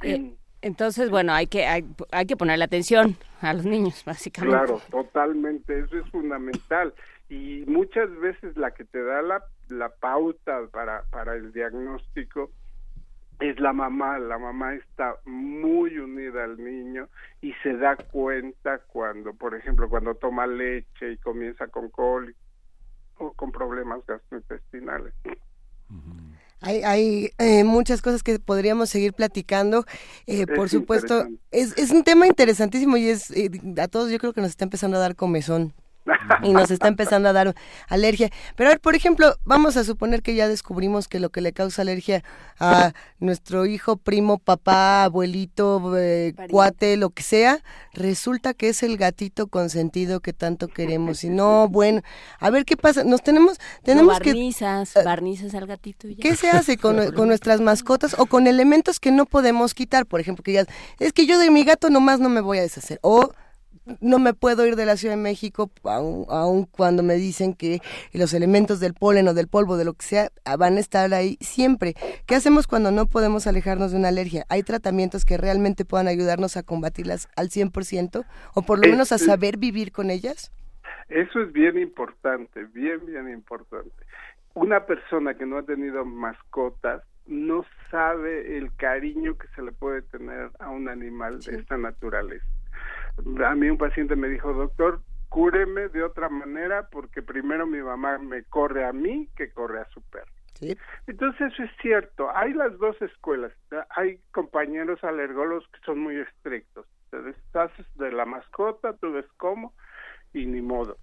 [0.04, 4.58] Eh, entonces, bueno, hay que hay, hay que ponerle atención a los niños, básicamente.
[4.58, 6.94] Claro, totalmente, eso es fundamental.
[7.30, 12.52] Y muchas veces la que te da la, la pauta para, para el diagnóstico
[13.42, 17.08] es la mamá, la mamá está muy unida al niño
[17.42, 22.40] y se da cuenta cuando, por ejemplo, cuando toma leche y comienza con cólico
[23.18, 25.14] o con problemas gastrointestinales.
[26.62, 29.86] Hay, hay eh, muchas cosas que podríamos seguir platicando.
[30.28, 34.34] Eh, por supuesto, es, es un tema interesantísimo y es eh, a todos yo creo
[34.34, 35.74] que nos está empezando a dar comezón
[36.44, 37.56] y nos está empezando a dar
[37.88, 38.30] alergia.
[38.56, 41.54] Pero a ver, por ejemplo, vamos a suponer que ya descubrimos que lo que le
[41.54, 42.24] causa alergia
[42.60, 47.60] a nuestro hijo, primo, papá, abuelito, eh, cuate, lo que sea,
[47.94, 51.24] resulta que es el gatito consentido que tanto queremos.
[51.24, 52.02] Y no, bueno,
[52.40, 53.04] a ver qué pasa.
[53.04, 56.08] Nos tenemos, tenemos no, barnizas, que barnizas al gatito.
[56.08, 56.22] Y ya.
[56.22, 60.06] ¿Qué se hace con, con nuestras mascotas o con elementos que no podemos quitar?
[60.06, 60.66] Por ejemplo, que ya
[61.00, 63.00] es que yo de mi gato nomás no me voy a deshacer.
[63.02, 63.32] O
[64.00, 67.80] no me puedo ir de la Ciudad de México, aun, aun, cuando me dicen que
[68.14, 71.38] los elementos del polen o del polvo, de lo que sea, van a estar ahí
[71.42, 71.96] siempre.
[72.28, 74.46] ¿Qué hacemos cuando no podemos alejarnos de una alergia?
[74.50, 79.18] ¿Hay tratamientos que realmente puedan ayudarnos a combatirlas al 100% o por lo menos a
[79.18, 80.52] saber vivir con ellas?
[81.10, 83.92] Eso es bien importante, bien, bien importante.
[84.54, 90.02] Una persona que no ha tenido mascotas no sabe el cariño que se le puede
[90.04, 91.52] tener a un animal sí.
[91.52, 92.46] de esta naturaleza
[93.18, 98.18] a mí un paciente me dijo, doctor, cúreme de otra manera porque primero mi mamá
[98.18, 100.32] me corre a mí que corre a su perro.
[100.60, 100.78] ¿Sí?
[101.08, 103.52] Entonces eso es cierto, hay las dos escuelas,
[103.96, 109.74] hay compañeros alergólogos que son muy estrictos, te deshaces de la mascota, tú ves cómo
[110.34, 110.98] y ni modo.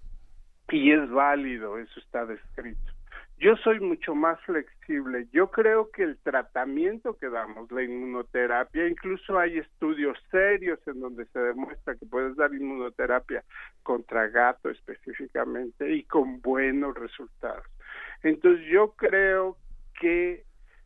[0.69, 2.91] Y es válido, eso está descrito.
[3.39, 5.27] Yo soy mucho más flexible.
[5.31, 11.25] Yo creo que el tratamiento que damos, la inmunoterapia, incluso hay estudios serios en donde
[11.27, 13.45] se demuestra que puedes dar inmunoterapia
[13.81, 17.65] contra gato específicamente y con buenos resultados.
[18.23, 19.55] Entonces yo creo
[20.01, 20.43] que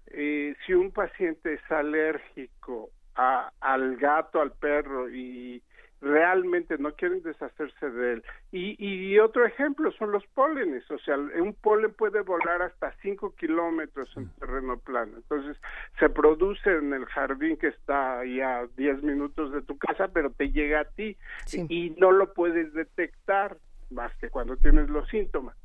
[0.07, 5.63] eh, si un paciente es alérgico al gato, al perro y
[6.03, 8.23] realmente no quieren deshacerse de él.
[8.51, 13.35] Y, y otro ejemplo son los pólenes, o sea, un polen puede volar hasta 5
[13.35, 15.13] kilómetros en terreno plano.
[15.15, 15.57] Entonces,
[15.99, 20.29] se produce en el jardín que está ahí a 10 minutos de tu casa, pero
[20.31, 21.65] te llega a ti sí.
[21.69, 23.57] y no lo puedes detectar
[23.89, 25.55] más que cuando tienes los síntomas.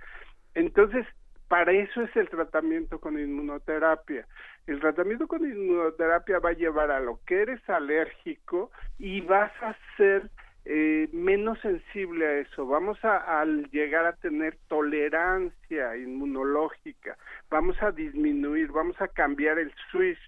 [0.54, 1.06] Entonces,
[1.49, 4.26] para eso es el tratamiento con inmunoterapia.
[4.66, 9.74] El tratamiento con inmunoterapia va a llevar a lo que eres alérgico y vas a
[9.96, 10.30] ser
[10.66, 12.66] eh, menos sensible a eso.
[12.66, 17.16] Vamos a, a, llegar a tener tolerancia inmunológica.
[17.49, 20.18] Vamos a disminuir, vamos a cambiar el switch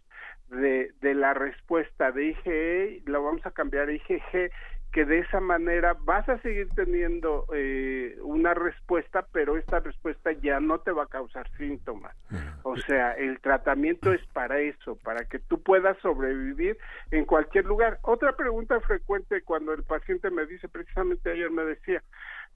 [0.49, 4.51] de, de la respuesta de IgE, lo vamos a cambiar a IgG
[4.93, 10.59] que de esa manera vas a seguir teniendo eh, una respuesta, pero esta respuesta ya
[10.59, 12.17] no te va a causar síntomas.
[12.65, 16.77] O sea, el tratamiento es para eso, para que tú puedas sobrevivir
[17.13, 17.99] en cualquier lugar.
[18.03, 22.03] Otra pregunta frecuente cuando el paciente me dice, precisamente ayer me decía,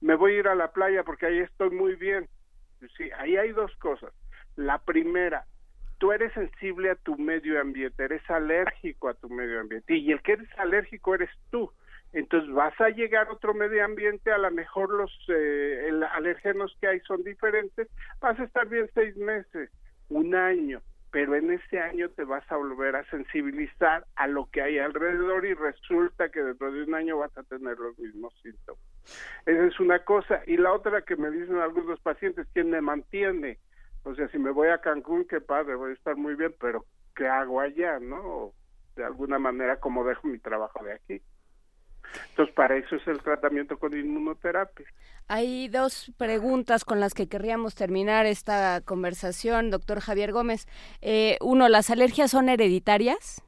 [0.01, 2.29] me voy a ir a la playa porque ahí estoy muy bien.
[2.97, 4.13] Sí, ahí hay dos cosas.
[4.57, 5.45] La primera,
[5.99, 10.21] tú eres sensible a tu medio ambiente, eres alérgico a tu medio ambiente y el
[10.21, 11.71] que eres alérgico eres tú
[12.15, 16.77] entonces vas a llegar a otro medio ambiente, a lo mejor los eh, el, alergenos
[16.81, 17.89] que hay son diferentes,
[18.21, 19.71] vas a estar bien seis meses,
[20.09, 24.63] un año, pero en ese año te vas a volver a sensibilizar a lo que
[24.63, 28.83] hay alrededor y resulta que dentro de un año vas a tener los mismos síntomas.
[29.45, 30.41] Esa es una cosa.
[30.47, 33.59] Y la otra que me dicen algunos pacientes, ¿quién me mantiene?
[34.05, 36.85] O sea, si me voy a Cancún, qué padre, voy a estar muy bien, pero
[37.15, 38.53] ¿qué hago allá, no?
[38.97, 41.23] de alguna manera, ¿cómo dejo mi trabajo de aquí?
[42.31, 44.87] Entonces, para eso es el tratamiento con inmunoterapia.
[45.29, 50.67] Hay dos preguntas con las que querríamos terminar esta conversación, doctor Javier Gómez.
[51.01, 53.43] Eh, uno, ¿las alergias son hereditarias?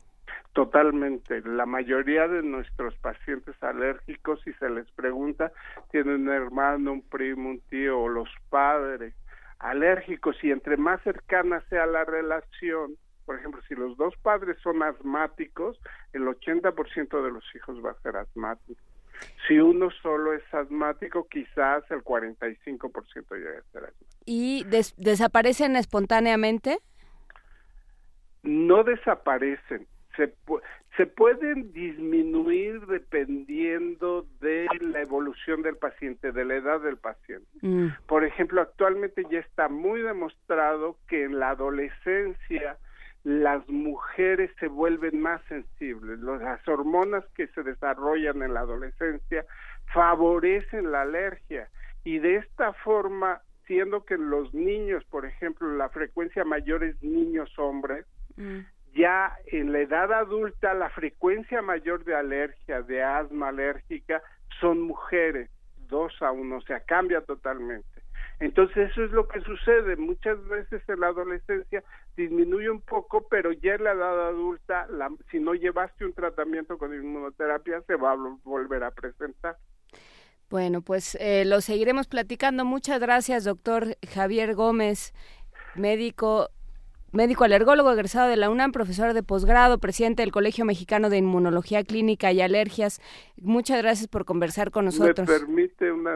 [0.55, 1.43] Totalmente.
[1.43, 5.53] La mayoría de nuestros pacientes alérgicos, si se les pregunta,
[5.91, 9.13] tienen un hermano, un primo, un tío o los padres
[9.59, 12.97] alérgicos y entre más cercana sea la relación,
[13.27, 15.79] por ejemplo, si los dos padres son asmáticos,
[16.13, 18.81] el 80% de los hijos va a ser asmático.
[19.49, 24.23] Si uno solo es asmático, quizás el 45% llegue a ser asmático.
[24.25, 24.65] ¿Y
[24.97, 26.79] desaparecen espontáneamente?
[28.43, 29.87] No desaparecen.
[30.17, 30.33] Se,
[30.97, 37.47] se pueden disminuir dependiendo de la evolución del paciente, de la edad del paciente.
[37.61, 37.89] Mm.
[38.07, 42.79] Por ejemplo, actualmente ya está muy demostrado que en la adolescencia
[43.27, 46.21] las mujeres se vuelven más sensibles.
[46.21, 49.45] Las hormonas que se desarrollan en la adolescencia
[49.93, 51.69] favorecen la alergia
[52.05, 57.51] y de esta forma, siendo que los niños, por ejemplo, la frecuencia mayor es niños
[57.59, 58.07] hombres,
[58.37, 58.61] mm.
[58.95, 64.23] ya en la edad adulta la frecuencia mayor de alergia, de asma alérgica,
[64.61, 65.51] son mujeres,
[65.89, 68.03] dos a uno, o sea, cambia totalmente.
[68.39, 69.97] Entonces eso es lo que sucede.
[69.97, 71.83] Muchas veces en la adolescencia
[72.17, 74.87] disminuye un poco, pero ya en la edad adulta,
[75.31, 79.57] si no llevaste un tratamiento con inmunoterapia, se va a volver a presentar.
[80.51, 82.65] Bueno, pues eh, lo seguiremos platicando.
[82.65, 85.13] Muchas gracias, doctor Javier Gómez,
[85.75, 86.51] médico
[87.13, 91.83] médico alergólogo egresado de la UNAM, profesor de posgrado, presidente del Colegio Mexicano de Inmunología
[91.83, 93.01] Clínica y Alergias.
[93.41, 95.27] Muchas gracias por conversar con nosotros.
[95.27, 96.15] ¿Me permite una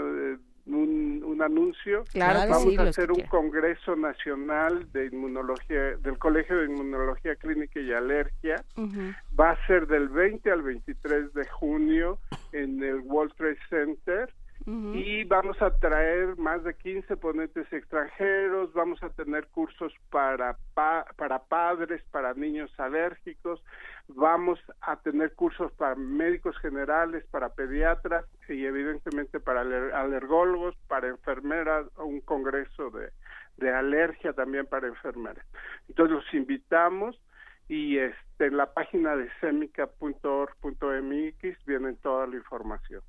[0.73, 2.05] eh, un, anuncio.
[2.15, 8.63] Vamos a hacer un congreso nacional de inmunología del Colegio de Inmunología Clínica y Alergia.
[9.39, 12.19] Va a ser del 20 al 23 de junio
[12.53, 14.31] en el World Trade Center
[14.95, 21.39] y vamos a traer más de 15 ponentes extranjeros, vamos a tener cursos para, para
[21.45, 23.63] padres, para niños alérgicos,
[24.09, 31.87] vamos a tener cursos para médicos generales, para pediatras y evidentemente para alergólogos, para enfermeras,
[31.97, 33.11] un congreso de,
[33.57, 35.45] de alergia también para enfermeras.
[35.89, 37.21] Entonces los invitamos
[37.69, 43.03] y este, en la página de semica.org.mx viene toda la información.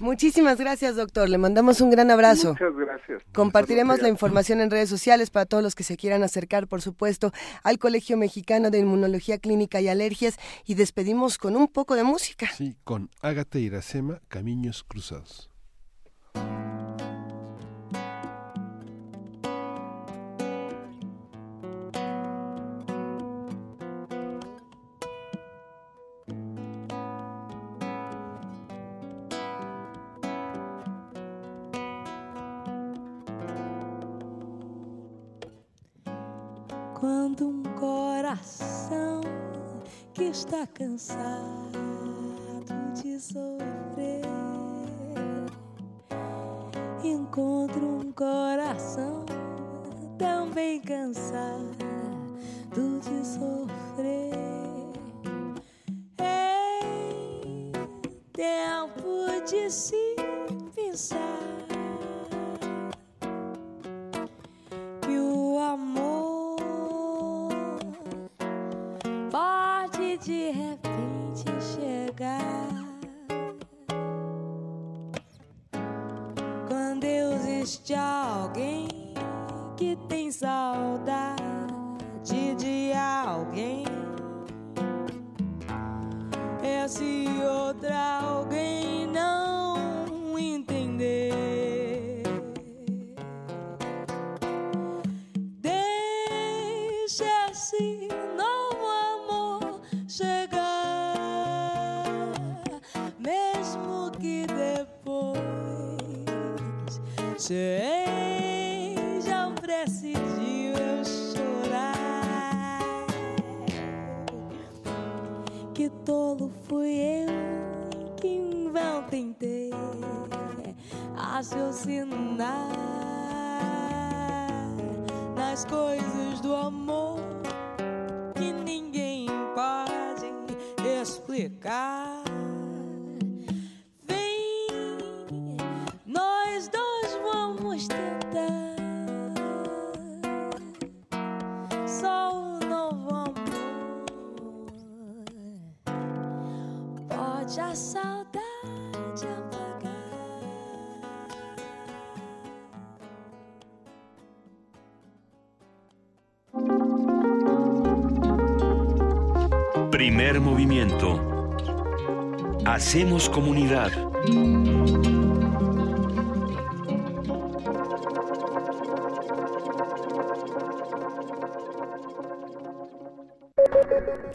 [0.00, 1.28] Muchísimas gracias, doctor.
[1.28, 2.52] Le mandamos un gran abrazo.
[2.52, 3.22] Muchas gracias.
[3.32, 7.32] Compartiremos la información en redes sociales para todos los que se quieran acercar, por supuesto,
[7.62, 12.50] al Colegio Mexicano de Inmunología Clínica y Alergias y despedimos con un poco de música.
[12.56, 15.50] Sí, con Ágata Iracema, Caminos Cruzados.
[41.04, 41.33] Está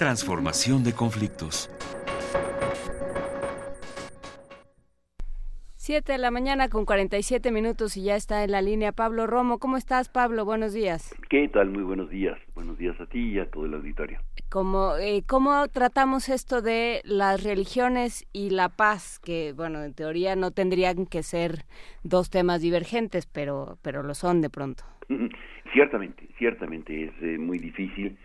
[0.09, 1.69] Transformación de conflictos.
[5.75, 9.59] Siete de la mañana con 47 minutos y ya está en la línea Pablo Romo.
[9.59, 10.45] ¿Cómo estás, Pablo?
[10.45, 11.15] Buenos días.
[11.29, 11.69] ¿Qué tal?
[11.69, 12.39] Muy buenos días.
[12.55, 14.19] Buenos días a ti y a todo el auditorio.
[14.49, 19.19] ¿Cómo, eh, ¿Cómo tratamos esto de las religiones y la paz?
[19.19, 21.65] Que, bueno, en teoría no tendrían que ser
[22.01, 24.85] dos temas divergentes, pero, pero lo son de pronto.
[25.71, 28.17] Ciertamente, ciertamente es eh, muy difícil.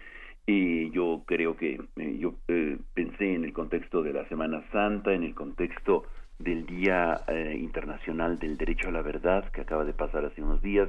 [0.46, 5.14] Y yo creo que eh, yo eh, pensé en el contexto de la Semana Santa,
[5.14, 6.04] en el contexto
[6.38, 10.60] del Día eh, Internacional del Derecho a la Verdad que acaba de pasar hace unos
[10.60, 10.88] días.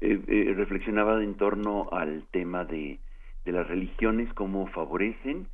[0.00, 2.98] Eh, reflexionaba en torno al tema de,
[3.44, 5.46] de las religiones, cómo favorecen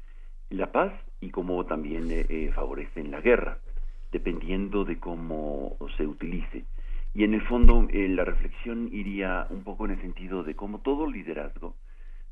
[0.48, 2.08] la paz y cómo también
[2.54, 3.58] favorecen la guerra,
[4.10, 6.64] dependiendo de cómo se utilice.
[7.14, 11.06] Y en el fondo la reflexión iría un poco en el sentido de cómo todo
[11.06, 11.76] liderazgo,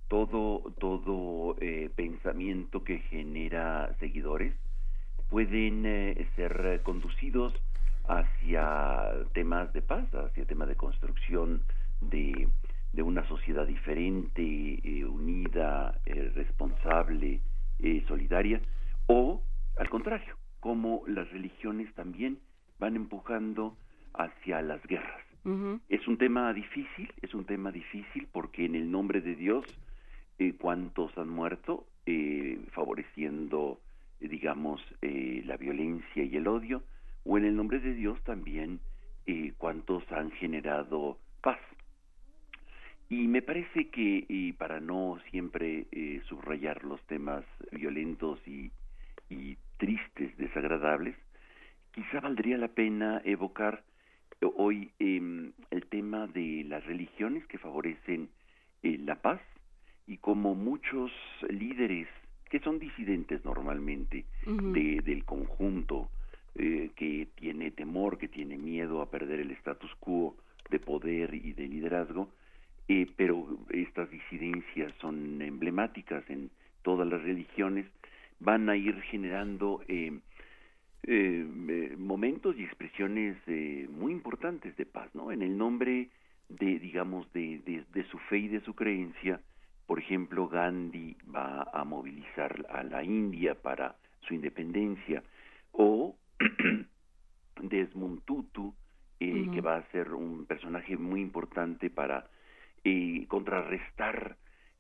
[0.09, 4.55] todo, todo eh, pensamiento que genera seguidores
[5.31, 7.55] pueden eh, ser conducidos
[8.09, 11.63] hacia temas de paz, hacia temas de construcción
[12.01, 12.49] de,
[12.93, 17.41] de una sociedad diferente, eh, unida, eh, responsable,
[17.79, 18.61] eh, solidaria,
[19.07, 19.43] o
[19.79, 22.39] al contrario, como las religiones también
[22.79, 23.77] van empujando
[24.15, 25.23] hacia las guerras.
[25.45, 25.81] Ujú.
[25.89, 29.65] Es un tema difícil, es un tema difícil porque en el nombre de Dios,
[30.39, 33.81] eh, ¿cuántos han muerto eh, favoreciendo,
[34.21, 36.83] eh, digamos, eh, la violencia y el odio?
[37.25, 38.81] O en el nombre de Dios también,
[39.27, 41.59] eh, ¿cuántos han generado paz?
[43.11, 48.71] Y me parece que, y para no siempre eh, subrayar los temas violentos y,
[49.79, 51.17] tristes, desagradables,
[51.93, 53.85] quizá valdría la pena evocar
[54.41, 58.29] eh, hoy em, el tema de las religiones que favorecen
[58.83, 59.41] eh, la paz
[60.09, 61.13] y como muchos
[61.49, 62.09] líderes
[62.51, 66.11] que son disidentes normalmente de, del conjunto
[66.55, 70.35] eh, que tiene temor, que tiene miedo a perder el status quo
[70.71, 72.31] de poder y de liderazgo,
[72.89, 76.51] eh, pero estas disidencias son emblemáticas en
[76.83, 77.87] todas las religiones,
[78.41, 80.19] van a ir generando eh,
[81.03, 83.37] eh, momentos y expresiones
[83.91, 85.31] muy importantes de paz, ¿no?
[85.33, 86.09] En el nombre
[86.49, 89.41] de, digamos, de, de, de su fe y de su creencia,
[89.89, 95.23] por ejemplo, Gandhi va a movilizar a la India para su independencia,
[95.73, 96.15] o
[97.63, 98.75] Desmond Tutu,
[99.19, 102.29] eh, que va a ser un personaje muy importante para
[102.85, 104.37] eh, contrarrestar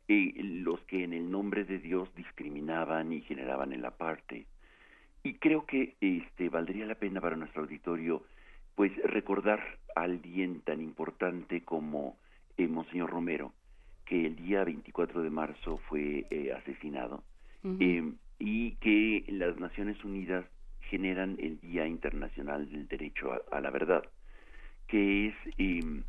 [0.09, 4.45] eh, los que en el nombre de Dios discriminaban y generaban el aparte.
[5.23, 8.25] Y creo que este valdría la pena para nuestro auditorio
[8.75, 12.19] pues recordar a alguien tan importante como
[12.59, 13.55] eh, Monseñor Romero,
[14.09, 17.23] que el día 24 de marzo fue eh, asesinado
[17.79, 18.03] eh,
[18.39, 20.47] y que las Naciones Unidas
[20.81, 24.03] generan el Día Internacional del Derecho a, a la Verdad,
[24.87, 26.03] que es eh,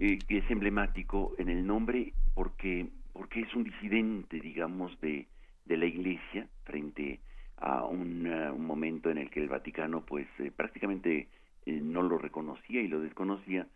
[0.00, 5.26] eh, que es emblemático en el nombre porque porque es un disidente, digamos, de,
[5.64, 7.18] de la Iglesia frente
[7.56, 11.26] a un, eh, un momento en el que el Vaticano, pues, eh, prácticamente
[11.66, 13.66] no lo reconocía y lo desconocía.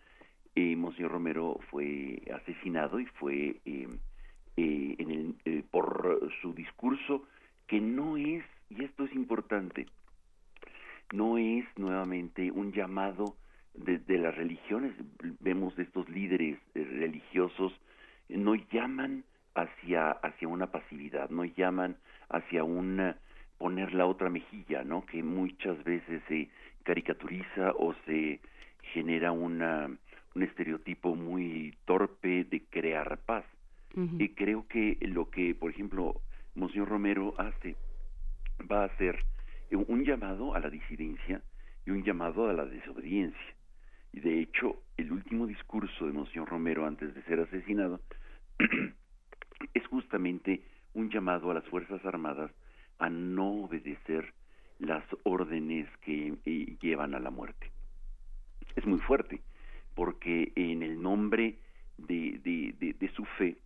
[0.55, 3.89] Eh, Monseñor Romero fue asesinado y fue eh,
[4.57, 7.25] eh, en el, eh, por su discurso
[7.67, 9.87] que no es, y esto es importante,
[11.13, 13.37] no es nuevamente un llamado
[13.75, 14.93] de, de las religiones,
[15.41, 17.73] vemos estos líderes eh, religiosos,
[18.29, 19.25] no llaman
[19.55, 21.97] hacia, hacia una pasividad, no llaman
[22.29, 23.17] hacia una
[23.59, 25.07] poner la otra mejilla, ¿no?
[25.07, 26.51] Que muchas veces se
[26.83, 28.41] caricaturiza o se
[28.93, 29.89] genera una,
[30.35, 33.45] un estereotipo muy torpe de crear paz.
[33.95, 36.23] Y creo que lo que, por ejemplo,
[36.55, 37.77] Monseñor Romero hace,
[38.71, 39.19] va a hacer
[39.71, 41.43] un llamado a la disidencia
[41.85, 43.55] y un llamado a la desobediencia.
[44.13, 48.01] Y de hecho, el último discurso de Monseñor Romero antes de ser asesinado
[49.75, 50.63] es justamente
[50.95, 52.51] un llamado a las Fuerzas Armadas
[52.99, 54.33] a no obedecer
[54.79, 57.71] las órdenes que eh, llevan a la muerte.
[58.77, 59.41] Es muy fuerte,
[59.95, 61.57] porque en el nombre
[61.99, 62.41] de,
[62.79, 63.57] de, su fe,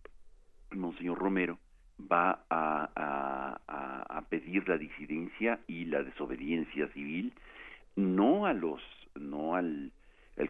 [0.71, 1.57] Monseñor Romero
[1.99, 7.33] va a, pedir la disidencia y la desobediencia civil,
[7.95, 8.81] no a los,
[9.15, 9.93] no al,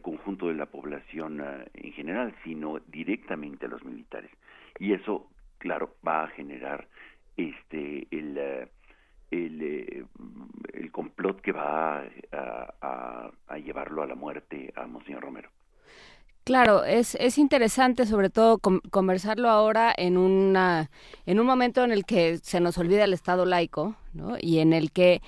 [0.02, 4.32] conjunto de la población uh, en general, sino directamente a los militares.
[4.80, 6.88] Y eso, claro, va a generar
[7.38, 8.68] este el uh,
[9.32, 10.06] el, eh,
[10.74, 15.50] el complot que va a, a, llevarlo a la muerte a Monseñor Romero.
[16.48, 20.90] Claro, es, es interesante sobre todo conversarlo ahora en, una,
[21.26, 24.38] en un momento en el que se nos olvida el Estado laico ¿no?
[24.40, 25.22] y en el que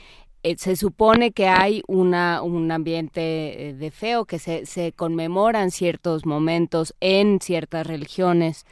[0.43, 5.71] eh, se supone que hay una, un ambiente eh, de feo, que se, se conmemoran
[5.71, 8.65] ciertos momentos en ciertas religiones,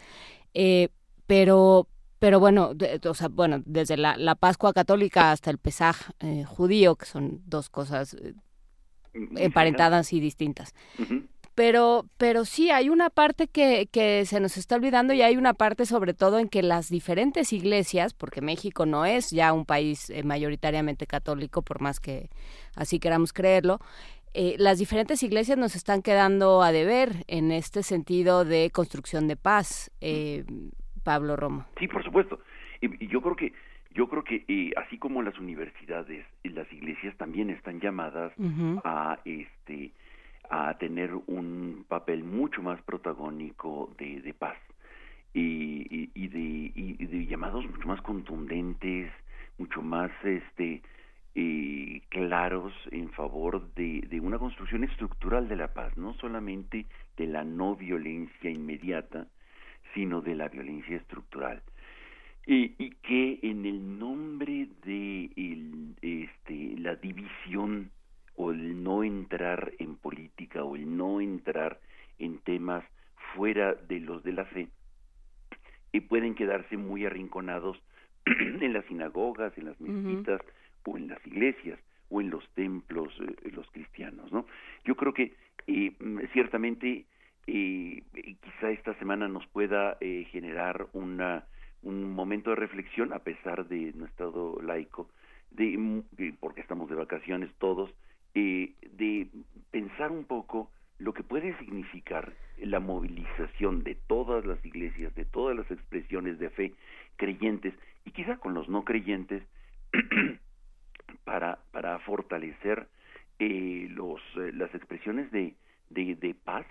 [1.26, 2.72] pero, pero bueno,
[3.10, 7.42] o sea, bueno, desde la, la, Pascua católica hasta el Pesaj eh, judío, que son
[7.46, 8.36] dos cosas eh,
[9.36, 10.74] emparentadas y distintas.
[11.58, 15.56] Pero, pero sí, hay una parte que, que se nos está olvidando y hay una
[15.56, 20.12] parte sobre todo en que las diferentes iglesias, porque México no es ya un país
[20.12, 22.30] eh, mayoritariamente católico, por más que
[22.76, 23.80] así queramos creerlo,
[24.60, 29.90] las diferentes iglesias nos están quedando a deber en este sentido de construcción de paz.
[30.00, 30.46] Eh,
[31.04, 31.66] Pablo Romo.
[31.80, 32.40] Sí, por supuesto.
[32.82, 33.54] Y, yo creo que
[33.96, 38.32] yo creo que eh, así como las universidades las iglesias también están llamadas
[38.84, 39.92] a este
[40.50, 44.58] a tener un papel mucho más protagónico de, de paz
[45.34, 49.12] y, y, de, y, de llamados mucho más contundentes
[49.58, 50.82] mucho más este
[51.36, 56.86] eh, claros en favor de, de una construcción estructural de la paz no solamente
[57.18, 59.28] de la no violencia inmediata
[59.94, 61.62] sino de la violencia estructural.
[62.46, 65.32] Y, y que en el nombre de
[66.02, 67.92] este, la división
[68.38, 71.80] o el no entrar en política o el no entrar
[72.20, 72.86] en temas
[73.36, 74.70] fuera de los de la fe,
[75.92, 77.78] y pueden quedarse muy arrinconados
[78.26, 80.42] en las sinagogas, en las mezquitas
[80.86, 81.80] o en las iglesias
[82.10, 84.46] o en los templos eh, los cristianos, ¿no?
[84.86, 85.36] Yo creo que
[85.68, 85.94] eh,
[86.32, 87.06] ciertamente
[87.48, 91.46] y quizá esta semana nos pueda eh, generar una,
[91.82, 95.10] un momento de reflexión a pesar de nuestro estado laico,
[95.52, 96.04] de,
[96.42, 97.90] porque estamos de vacaciones todos,
[98.40, 99.28] eh, de
[99.72, 100.70] pensar un poco
[101.00, 106.52] lo que puede significar la movilización de todas las iglesias, de todas las expresiones de
[106.52, 106.74] fe
[107.16, 107.74] creyentes
[108.06, 109.42] y quizá con los no creyentes
[111.24, 112.88] para, para fortalecer
[113.40, 115.56] eh, los, eh, las expresiones de,
[115.90, 116.68] de, de paz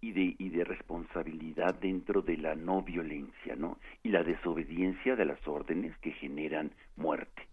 [0.00, 3.78] y de, y de responsabilidad dentro de la no violencia, ¿no?
[4.02, 7.46] Y la desobediencia de las órdenes que generan muerte.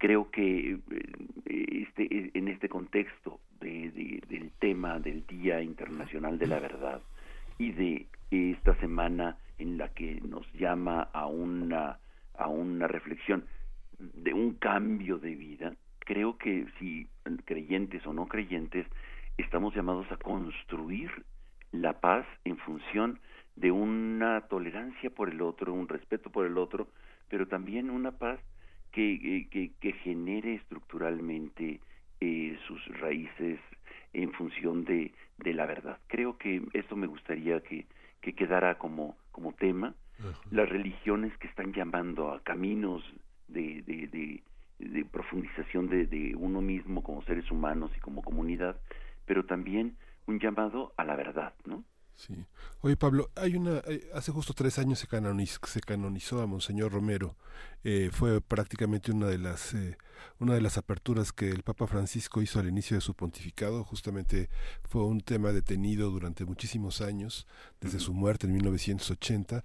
[0.00, 6.58] Creo que eh, este, en este contexto de, del tema del Día Internacional de la
[6.58, 7.02] Verdad
[7.58, 11.98] y de esta semana en la que nos llama a una,
[12.32, 13.44] a una reflexión
[13.98, 17.06] de un cambio de vida, creo que si
[17.44, 18.86] creyentes o no creyentes,
[19.36, 21.10] estamos llamados a construir
[21.72, 23.20] la paz en función
[23.54, 26.88] de una tolerancia por el otro, un respeto por el otro,
[27.28, 28.40] pero también una paz
[28.92, 31.80] que, que, que genere estructuralmente
[32.20, 33.58] eh, sus raíces
[34.12, 35.98] en función de, de la verdad.
[36.08, 37.86] Creo que esto me gustaría que,
[38.20, 39.94] que quedara como, como tema.
[40.50, 43.02] Las religiones que están llamando a caminos
[43.48, 44.42] de, de, de,
[44.78, 48.78] de profundización de, de uno mismo como seres humanos y como comunidad,
[49.24, 51.84] pero también un llamado a la verdad, ¿no?
[52.26, 52.34] Sí.
[52.82, 56.92] Oye, Pablo, hay una, eh, hace justo tres años se canonizó, se canonizó a Monseñor
[56.92, 57.34] Romero.
[57.82, 59.96] Eh, fue prácticamente una de las eh,
[60.38, 63.84] una de las aperturas que el Papa Francisco hizo al inicio de su pontificado.
[63.84, 64.48] Justamente
[64.88, 67.46] fue un tema detenido durante muchísimos años,
[67.80, 69.64] desde su muerte en 1980,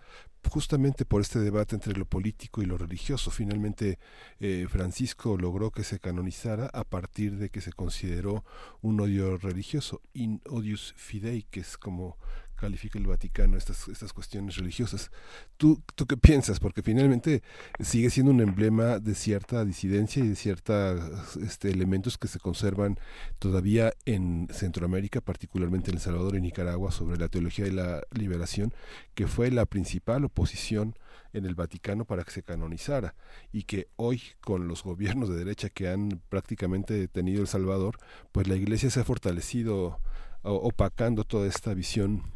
[0.50, 3.32] justamente por este debate entre lo político y lo religioso.
[3.32, 4.00] Finalmente,
[4.40, 8.44] eh, Francisco logró que se canonizara a partir de que se consideró
[8.82, 12.18] un odio religioso, in odius fidei, que es como
[12.56, 15.12] califica el Vaticano estas, estas cuestiones religiosas.
[15.58, 16.60] ¿Tú, ¿Tú qué piensas?
[16.60, 17.44] Porque finalmente
[17.80, 22.98] sigue siendo un emblema de cierta disidencia y de ciertos este, elementos que se conservan
[23.40, 28.74] todavía en Centroamérica, particularmente en El Salvador y Nicaragua, sobre la teología de la liberación,
[29.14, 30.96] que fue la principal oposición
[31.34, 33.16] en el Vaticano para que se canonizara
[33.52, 37.98] y que hoy con los gobiernos de derecha que han prácticamente tenido El Salvador,
[38.32, 40.00] pues la Iglesia se ha fortalecido
[40.46, 42.35] opacando toda esta visión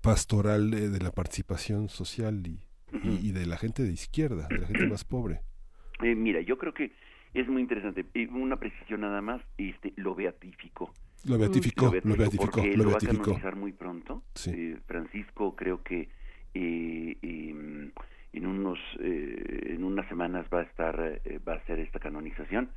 [0.00, 2.60] pastoral de, la participación social y,
[3.02, 5.40] y, de la gente de izquierda, de la gente más pobre.
[6.02, 6.92] Eh, mira, yo creo que
[7.34, 8.06] es muy interesante.
[8.30, 10.92] Una precisión nada más, este, lo beatificó.
[11.24, 14.22] Lo beatificó, lo beatificó, lo, lo, va a canonizar muy pronto.
[14.46, 16.08] Eh, Francisco creo que
[16.54, 17.90] eh, em,
[18.32, 22.70] en unos eh, en unas semanas va a estar va a hacer esta canonización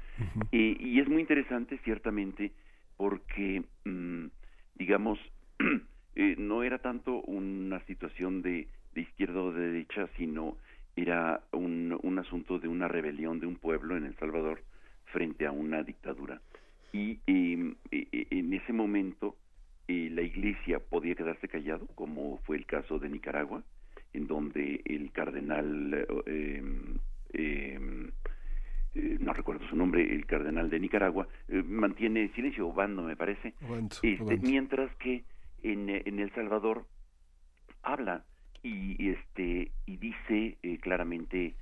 [0.52, 2.52] y es muy interesante ciertamente
[2.98, 4.26] porque mm,
[4.76, 5.20] digamos
[6.16, 10.58] eh, no era tanto una situación de, de izquierda o de derecha sino
[10.96, 14.62] era un, un asunto de una rebelión de un pueblo en El Salvador
[15.06, 16.42] frente a una dictadura.
[16.94, 19.38] Y en ese momento
[19.88, 23.64] la iglesia podía quedarse callado como fue el caso de Nicaragua
[24.14, 26.64] en donde el cardenal, eh,
[27.34, 27.80] eh,
[28.94, 31.28] eh, no recuerdo su nombre, el cardenal de Nicaragua,
[31.66, 33.54] mantiene silencio, Obando me parece,
[34.04, 35.24] este, mientras que
[35.64, 36.86] en, en El Salvador
[37.84, 38.26] habla
[38.64, 41.56] y este y dice claramente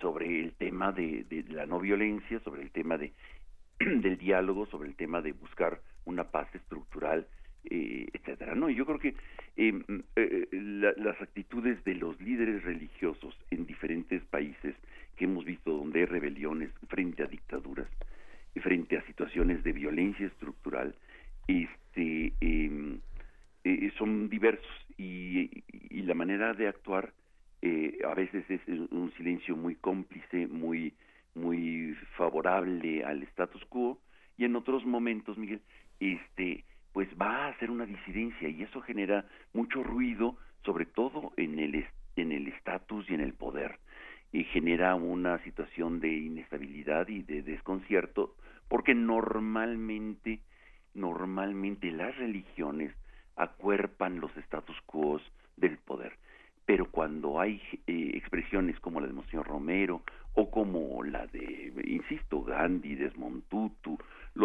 [0.00, 3.12] sobre el tema de, de, la no violencia, sobre el tema de
[3.78, 7.26] del diálogo, sobre el tema de buscar una paz estructural
[7.64, 8.54] eh, etcétera.
[8.54, 9.14] No, yo creo que
[9.56, 9.84] em,
[10.16, 10.48] eh,
[10.96, 14.74] las actitudes de los líderes religiosos en diferentes países
[15.16, 17.86] que hemos visto donde hay rebeliones frente a dictaduras,
[18.62, 20.94] frente a situaciones de violencia estructural,
[21.48, 23.00] este, em,
[23.64, 27.12] eh, son diversos y, y, la manera de actuar
[27.62, 30.94] eh, a veces es un silencio muy cómplice, muy
[31.34, 34.00] muy favorable al status quo
[34.36, 35.60] y en otros momentos, Miguel,
[36.00, 41.58] este pues va a hacer una disidencia y eso genera mucho ruido, sobre todo en
[41.58, 41.86] el
[42.16, 43.78] en el estatus y en el poder
[44.32, 48.36] y genera una situación de inestabilidad y de desconcierto
[48.68, 50.40] porque normalmente
[50.94, 52.94] normalmente las religiones
[53.42, 55.20] acuerpan los status quo
[55.56, 56.12] del poder.
[56.66, 60.02] Pero cuando hay eh, expresiones como la de Monsignor Romero
[60.34, 63.98] o como la de insisto Gandhi Desmond Tutu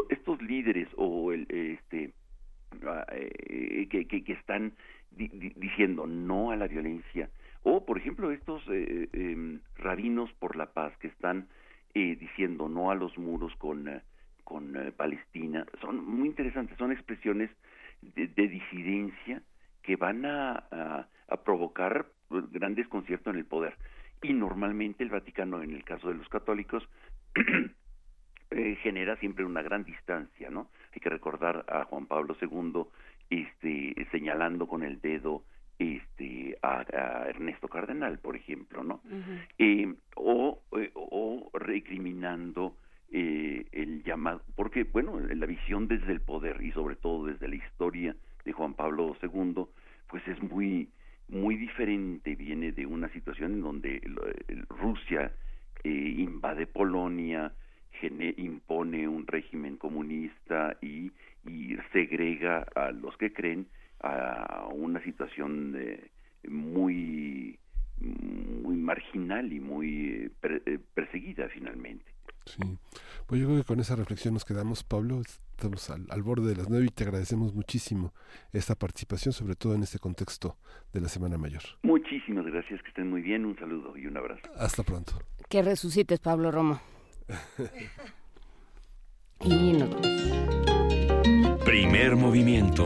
[0.09, 2.13] estos líderes o el este
[3.11, 4.73] eh, que, que, están
[5.11, 7.29] diciendo no a la violencia
[7.63, 11.47] o por ejemplo estos eh, em, rabinos por la paz que están
[11.93, 14.01] eh, diciendo no a los muros con
[14.43, 17.49] con Palestina son muy interesantes son expresiones
[18.15, 19.41] de, disidencia
[19.81, 23.75] que van a, a, provocar gran desconcierto en el poder.
[24.21, 26.87] Y normalmente el Vaticano en el caso de los católicos
[28.81, 32.85] genera siempre una gran distancia no hay que recordar a Juan Pablo II
[33.29, 35.43] este, señalando con el dedo
[35.77, 36.85] este a,
[37.27, 39.01] Ernesto Cardenal, por ejemplo, ¿no?
[39.57, 42.77] Eh, o, eh, o recriminando
[43.11, 47.55] eh, el llamado, porque bueno, la visión desde el poder y sobre todo desde la
[47.55, 49.65] historia de Juan Pablo II,
[50.07, 50.89] pues es muy
[51.27, 54.01] muy diferente, viene de una situación en donde
[54.69, 55.31] Rusia
[55.83, 57.51] invade Polonia,
[58.37, 61.11] impone un régimen comunista y,
[61.93, 63.67] segrega a los que creen
[64.01, 65.75] a una situación
[66.47, 67.57] muy
[67.99, 72.14] muy marginal y muy eh, perseguida finalmente.
[72.45, 72.59] Sí,
[73.25, 75.21] pues yo creo que con esa reflexión nos quedamos, Pablo.
[75.21, 78.13] Estamos al, al, borde de las nueve y te agradecemos muchísimo
[78.51, 80.57] esta participación, sobre todo en este contexto
[80.93, 81.63] de la Semana Mayor.
[81.83, 83.45] Muchísimas gracias, que estén muy bien.
[83.45, 84.41] Un saludo y un abrazo.
[84.57, 85.13] Hasta pronto.
[85.49, 86.81] Que resucites, Pablo Romo.
[89.41, 89.95] y nos
[91.65, 92.85] Primer movimiento.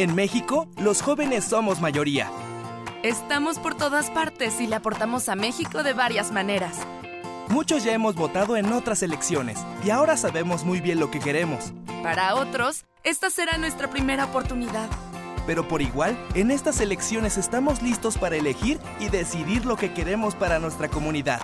[0.00, 2.30] En México, los jóvenes somos mayoría.
[3.02, 6.74] Estamos por todas partes y le aportamos a México de varias maneras.
[7.48, 11.74] Muchos ya hemos votado en otras elecciones y ahora sabemos muy bien lo que queremos.
[12.02, 14.88] Para otros, esta será nuestra primera oportunidad.
[15.46, 20.34] Pero por igual, en estas elecciones estamos listos para elegir y decidir lo que queremos
[20.34, 21.42] para nuestra comunidad.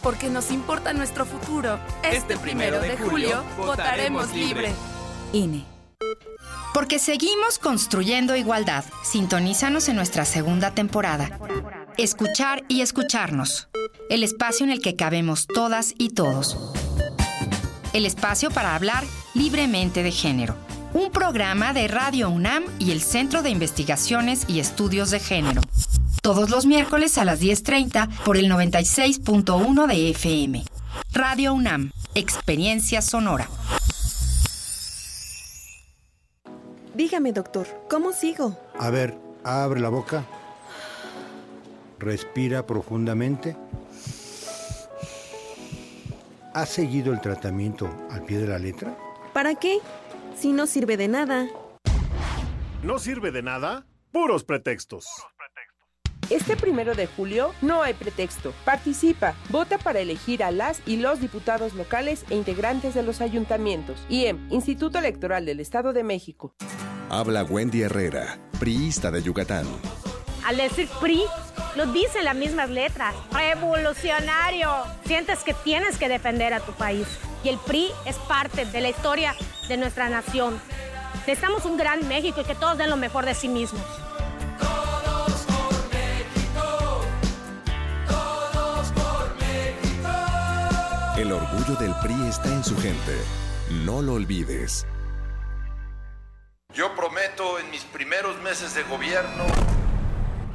[0.00, 1.80] Porque nos importa nuestro futuro.
[2.04, 4.70] Este primero de julio votaremos libre.
[5.32, 5.66] INE.
[6.76, 8.84] Porque seguimos construyendo igualdad.
[9.02, 11.40] Sintonízanos en nuestra segunda temporada.
[11.96, 13.68] Escuchar y escucharnos.
[14.10, 16.74] El espacio en el que cabemos todas y todos.
[17.94, 20.54] El espacio para hablar libremente de género.
[20.92, 25.62] Un programa de Radio UNAM y el Centro de Investigaciones y Estudios de Género.
[26.20, 30.62] Todos los miércoles a las 10.30 por el 96.1 de FM.
[31.14, 31.92] Radio UNAM.
[32.14, 33.48] Experiencia sonora.
[36.96, 38.56] Dígame, doctor, ¿cómo sigo?
[38.78, 40.24] A ver, abre la boca.
[41.98, 43.54] Respira profundamente.
[46.54, 48.96] ¿Has seguido el tratamiento al pie de la letra?
[49.34, 49.80] ¿Para qué?
[50.38, 51.46] Si no sirve de nada.
[52.82, 53.84] ¿No sirve de nada?
[54.10, 55.04] Puros pretextos.
[56.28, 58.52] Este primero de julio no hay pretexto.
[58.64, 64.04] Participa, vota para elegir a las y los diputados locales e integrantes de los ayuntamientos.
[64.08, 66.52] IEM, Instituto Electoral del Estado de México.
[67.10, 69.66] Habla Wendy Herrera, priista de Yucatán.
[70.44, 71.22] Al decir PRI,
[71.76, 73.14] lo dicen las mismas letras.
[73.30, 74.70] Revolucionario.
[75.04, 77.06] Sientes que tienes que defender a tu país.
[77.44, 79.36] Y el PRI es parte de la historia
[79.68, 80.60] de nuestra nación.
[81.20, 83.84] Necesitamos un gran México y que todos den lo mejor de sí mismos.
[91.36, 93.16] Orgullo del PRI está en su gente.
[93.84, 94.86] No lo olvides.
[96.74, 99.44] Yo prometo en mis primeros meses de gobierno...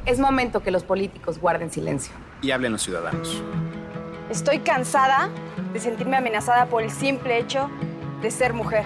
[0.04, 2.12] Es momento que los políticos guarden silencio.
[2.42, 3.42] Y hablen los ciudadanos.
[4.30, 5.30] Estoy cansada
[5.72, 7.70] de sentirme amenazada por el simple hecho
[8.20, 8.84] de ser mujer.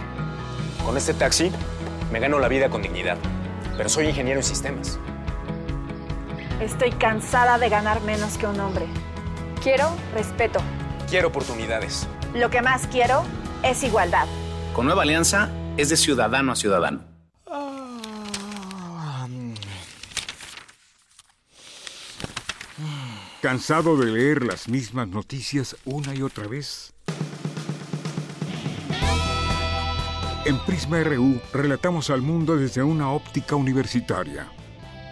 [0.85, 1.51] Con este taxi
[2.13, 3.17] me gano la vida con dignidad,
[3.77, 4.99] pero soy ingeniero en sistemas.
[6.61, 8.87] Estoy cansada de ganar menos que un hombre.
[9.63, 10.61] Quiero respeto.
[11.09, 12.09] Quiero oportunidades.
[12.35, 13.23] Lo que más quiero
[13.63, 14.27] es igualdad.
[14.75, 17.05] Con Nueva Alianza es de ciudadano a ciudadano.
[23.41, 26.93] ¿Cansado de leer las mismas noticias una y otra vez?
[30.45, 34.49] En Prisma RU relatamos al mundo desde una óptica universitaria.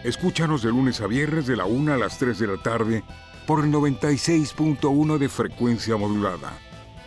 [0.02, 3.04] Escúchanos de lunes a viernes de la 1 a las 3 de la tarde
[3.46, 6.52] por el 96.1 de frecuencia modulada.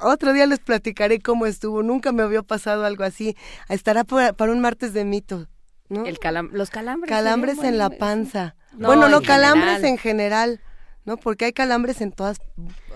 [0.00, 3.36] otro día les platicaré cómo estuvo, nunca me había pasado algo así.
[3.68, 5.48] Estará para un martes de mito.
[5.88, 6.04] ¿no?
[6.04, 7.08] El calam los calambres.
[7.08, 8.56] Calambres en la panza.
[8.72, 9.84] No, bueno, no, en calambres general.
[9.84, 10.60] en general,
[11.04, 11.16] ¿no?
[11.16, 12.38] Porque hay calambres en todas...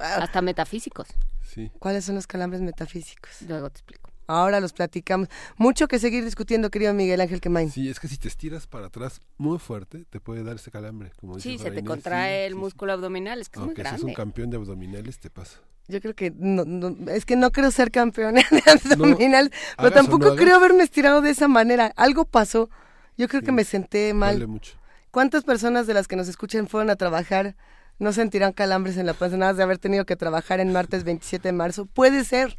[0.01, 1.09] Hasta metafísicos.
[1.43, 1.71] Sí.
[1.79, 3.43] ¿Cuáles son los calambres metafísicos?
[3.49, 4.02] Luego te explico.
[4.33, 5.29] Ahora los platicamos.
[5.57, 7.71] Mucho que seguir discutiendo, querido Miguel Ángel Quemain.
[7.71, 11.13] Sí, es que si te estiras para atrás muy fuerte, te puede dar ese calambre.
[11.21, 12.61] Como dice Sí, se te Inés, contrae sí, el sí, sí.
[12.61, 14.07] músculo abdominal, es que es muy Aunque seas grande.
[14.07, 15.59] un campeón de abdominales, te pasa.
[15.89, 18.63] Yo creo que no, no- es que no creo ser campeona de
[18.93, 21.93] abdominal, pero hagas o tampoco no creo haberme estirado de esa manera.
[21.97, 22.71] Algo pasó.
[23.19, 24.35] Yo creo que me senté mal.
[24.37, 24.75] Duele mucho.
[25.11, 27.55] ¿Cuántas personas de las que nos escuchan fueron a trabajar
[27.99, 31.05] no sentirán calambres en la panza nada más de haber tenido que trabajar en martes
[31.05, 31.85] 27 de marzo?
[31.87, 32.59] Puede ser.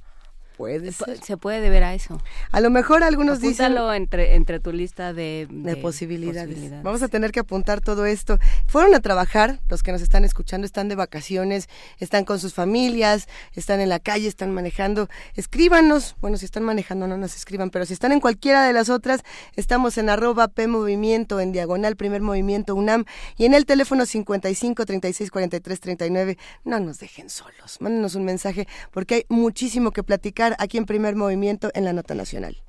[0.57, 1.19] Puede ser.
[1.23, 2.21] Se puede deber a eso.
[2.51, 6.47] A lo mejor algunos dicen Apúntalo entre, entre tu lista de, de posibilidades.
[6.47, 6.83] posibilidades.
[6.83, 8.39] Vamos a tener que apuntar todo esto.
[8.67, 13.27] Fueron a trabajar, los que nos están escuchando están de vacaciones, están con sus familias,
[13.53, 15.07] están en la calle, están manejando.
[15.35, 18.89] Escríbanos, bueno, si están manejando no nos escriban, pero si están en cualquiera de las
[18.89, 19.21] otras,
[19.55, 23.05] estamos en arroba P Movimiento, en diagonal Primer Movimiento UNAM
[23.37, 26.37] y en el teléfono 55 36 43 39.
[26.65, 31.15] No nos dejen solos, mándenos un mensaje porque hay muchísimo que platicar aquí en Primer
[31.15, 32.61] Movimiento en la Nota Nacional.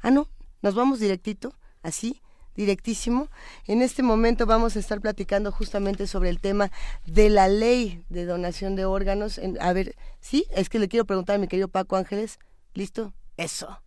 [0.00, 0.28] Ah, no,
[0.62, 2.20] nos vamos directito, así,
[2.54, 3.28] directísimo.
[3.66, 6.70] En este momento vamos a estar platicando justamente sobre el tema
[7.06, 9.40] de la ley de donación de órganos.
[9.60, 12.38] A ver, sí, es que le quiero preguntar a mi querido Paco Ángeles.
[12.74, 13.12] ¿Listo?
[13.36, 13.80] Eso.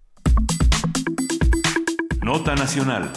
[2.21, 3.11] Nota Nacional.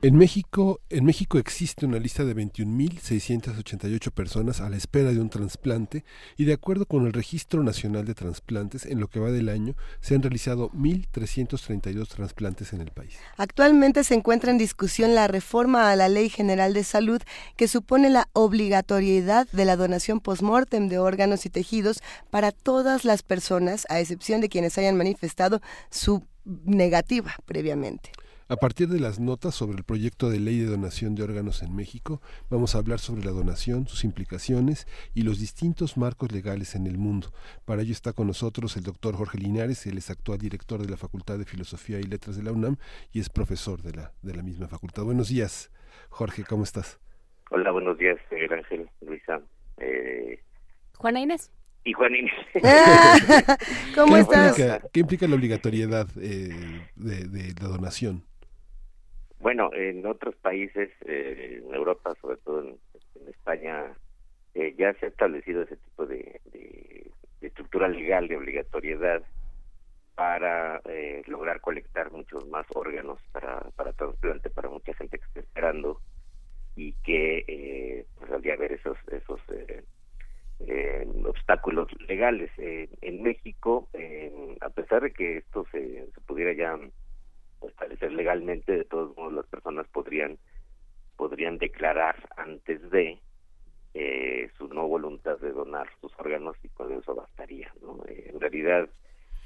[0.00, 5.28] En México, en México existe una lista de 21.688 personas a la espera de un
[5.28, 6.04] trasplante
[6.36, 9.74] y de acuerdo con el Registro Nacional de Transplantes, en lo que va del año
[10.00, 13.16] se han realizado 1.332 trasplantes en el país.
[13.38, 17.20] Actualmente se encuentra en discusión la reforma a la Ley General de Salud
[17.56, 23.24] que supone la obligatoriedad de la donación post-mortem de órganos y tejidos para todas las
[23.24, 28.12] personas, a excepción de quienes hayan manifestado su negativa previamente.
[28.50, 31.76] A partir de las notas sobre el proyecto de ley de donación de órganos en
[31.76, 36.86] México, vamos a hablar sobre la donación, sus implicaciones y los distintos marcos legales en
[36.86, 37.28] el mundo.
[37.66, 40.96] Para ello está con nosotros el doctor Jorge Linares, él es actual director de la
[40.96, 42.76] Facultad de Filosofía y Letras de la UNAM
[43.12, 45.02] y es profesor de la, de la misma facultad.
[45.02, 45.70] Buenos días,
[46.08, 46.98] Jorge, ¿cómo estás?
[47.50, 49.42] Hola, buenos días, Miguel Ángel, Luisa.
[49.76, 50.40] Eh,
[50.96, 51.52] Juana Inés.
[51.84, 52.32] y Juan Inés.
[53.94, 54.58] ¿Cómo ¿Qué estás?
[54.58, 58.24] Implica, ¿Qué implica la obligatoriedad eh, de, de la donación?
[59.40, 62.78] Bueno, en otros países, eh, en Europa, sobre todo en,
[63.28, 63.94] España,
[64.54, 66.40] eh, ya se ha establecido ese tipo de,
[67.40, 69.22] estructura legal de obligatoriedad
[70.14, 75.40] para eh, lograr colectar muchos más órganos para, para trasplante para mucha gente que está
[75.40, 76.00] esperando
[76.74, 83.88] y que eh, pues habría haber esos esos eh, obstáculos legales en México
[84.60, 86.76] a pesar de que esto se pudiera ya
[87.66, 89.86] establecer legalmente de todos modos las personas
[91.16, 93.18] podrían declarar antes de
[93.94, 97.98] eh, su no voluntad de donar sus órganos y con eso bastaría ¿no?
[98.06, 98.88] Eh, en realidad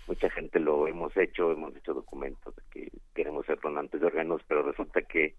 [0.06, 4.42] mucha gente lo hemos hecho hemos hecho documentos de que queremos ser donantes de órganos
[4.46, 5.34] pero resulta que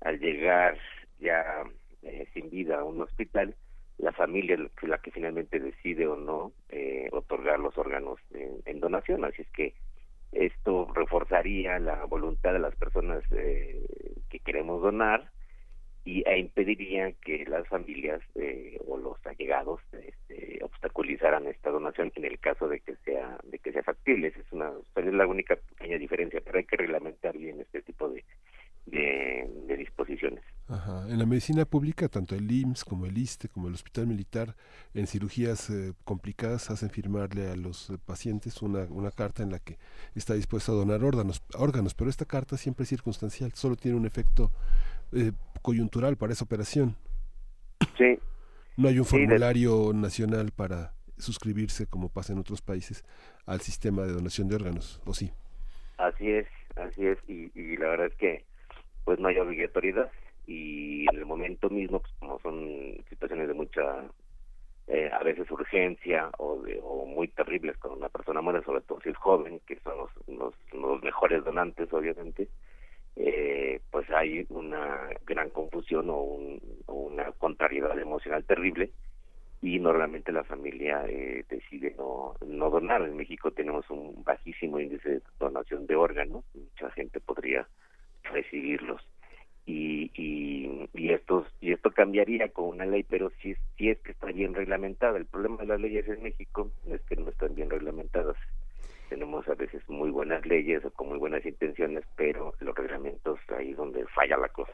[0.00, 0.76] al llegar
[1.20, 1.64] ya
[2.02, 3.54] eh, sin vida a un hospital
[3.96, 8.20] la familia es la que- la que finalmente decide o no eh, otorgar los órganos
[8.32, 9.74] en, en donación así es que
[10.32, 13.82] esto reforzaría la voluntad de las personas eh,
[14.28, 15.30] que queremos donar
[16.04, 22.24] y e impediría que las familias eh, o los allegados este, obstaculizaran esta donación en
[22.24, 24.28] el caso de que sea de que sea factible.
[24.28, 28.08] Esa es una es la única pequeña diferencia pero hay que reglamentar bien este tipo
[28.08, 28.24] de
[28.90, 31.08] de, de disposiciones Ajá.
[31.08, 34.54] En la medicina pública, tanto el IMSS como el ISTE, como el Hospital Militar,
[34.92, 39.60] en cirugías eh, complicadas hacen firmarle a los eh, pacientes una, una carta en la
[39.60, 39.78] que
[40.14, 44.04] está dispuesto a donar órganos, órganos, pero esta carta siempre es circunstancial, solo tiene un
[44.04, 44.52] efecto
[45.12, 45.32] eh,
[45.62, 46.96] coyuntural para esa operación.
[47.96, 48.18] Sí.
[48.76, 53.04] No hay un Sí, de- formulario nacional para suscribirse, como pasa en otros países,
[53.46, 55.32] al sistema de donación de órganos, ¿o sí?
[55.96, 58.44] Así es, así es, y, y la verdad es que
[59.08, 60.12] pues no hay obligatoriedad.
[60.46, 64.04] Y en el momento mismo, pues como son situaciones de mucha,
[64.86, 69.08] eh, a veces urgencia o, de, muy terribles cuando una persona muere, sobre todo si
[69.08, 72.48] es joven, que son los, mejores donantes obviamente,
[73.16, 78.90] eh, pues hay una gran confusión o, un- una contrariedad emocional terrible.
[79.62, 83.00] Y normalmente la familia eh, decide no, no donar.
[83.00, 87.66] En México tenemos un bajísimo índice de donación de órganos, mucha gente podría
[88.30, 89.02] recibirlos.
[89.66, 94.12] Y, y, y, estos, y esto cambiaría con una ley, pero si, si es que
[94.12, 95.18] está bien reglamentada.
[95.18, 98.36] El problema de las leyes en México es que no están bien reglamentadas.
[99.10, 103.76] Tenemos veces muy buenas leyes o con muy buenas intenciones, pero los reglamentos ahí es
[103.76, 104.72] donde falla la cosa.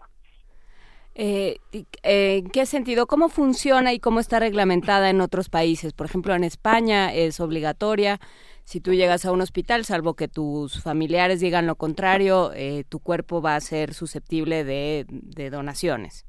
[1.17, 3.07] Eh, eh, ¿En qué sentido?
[3.07, 5.93] ¿Cómo funciona y cómo está reglamentada en otros países?
[5.93, 8.19] Por ejemplo, en España es obligatoria.
[8.65, 12.99] Si tú llegas a un hospital, salvo que tus familiares digan lo contrario, eh, tu
[12.99, 15.07] cuerpo va a ser susceptible de,
[15.51, 16.27] donaciones.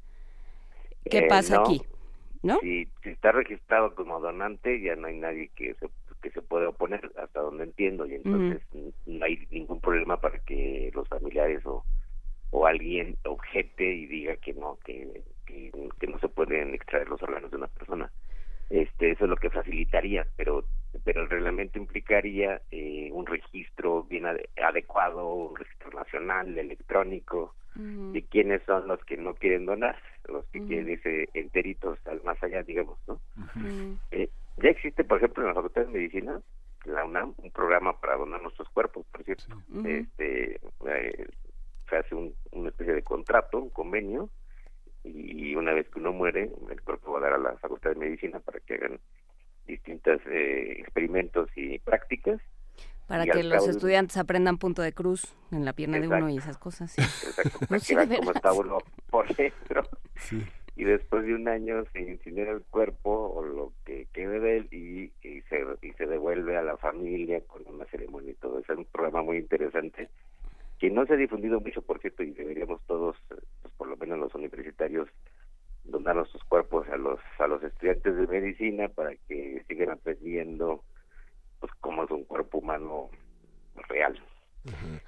[1.04, 1.82] ¿Qué pasa aquí?
[2.42, 2.58] ¿No?
[2.60, 5.88] Si, está registrado como donante, ya no hay nadie que se,
[6.22, 8.62] que se pueda oponer, hasta donde entiendo, y entonces
[9.06, 11.84] no hay ningún problema para que los familiares o
[12.50, 17.50] o alguien objete y diga que no, que, que, no se pueden extraer los órganos
[17.50, 18.10] de una persona.
[18.70, 20.64] Este, eso es lo que facilitaría, pero
[21.04, 28.62] pero el reglamento implicaría eh, un registro bien adecuado, un registro nacional, electrónico, de quiénes
[28.62, 29.96] son los que no quieren donar,
[30.28, 33.20] los que quieren irse enteritos al más allá, digamos, ¿no?
[34.12, 36.40] eh, ya existe, por ejemplo, en la Facultad de Medicina,
[36.86, 39.44] la UNAM, un programa para donar nuestros cuerpos, por cierto.
[39.84, 41.26] Este, eh,
[41.90, 44.30] se hace un, una especie de contrato, un convenio,
[45.14, 47.96] y una vez que uno muere, el cuerpo va a dar a la Facultad de
[47.96, 48.98] Medicina para que hagan
[49.66, 52.40] distintos eh, experimentos y prácticas.
[53.06, 56.58] Para que los estudiantes aprendan punto de cruz en la pierna de uno y esas
[56.58, 56.90] cosas.
[56.90, 57.02] Sí.
[57.02, 58.78] Exacto, para que vean cómo está uno
[59.10, 59.88] por dentro.
[60.74, 64.68] Y después de un año se incinera el cuerpo o lo que quede de él
[64.72, 68.58] y, y, se, y se devuelve a la familia con una ceremonia y todo.
[68.58, 70.10] Es un programa muy interesante
[70.78, 73.40] que no se ha difundido mucho, por cierto, y deberíamos todos, pues
[73.76, 75.08] por lo menos los universitarios,
[75.84, 80.82] donar nuestros cuerpos a los a los estudiantes de medicina para que sigan aprendiendo
[81.60, 83.10] pues cómo es un cuerpo humano
[83.88, 84.20] real.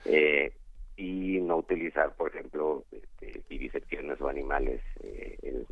[0.05, 0.53] Eh,
[0.97, 5.65] y no utilizar por ejemplo este, vivisecciones o animales eh,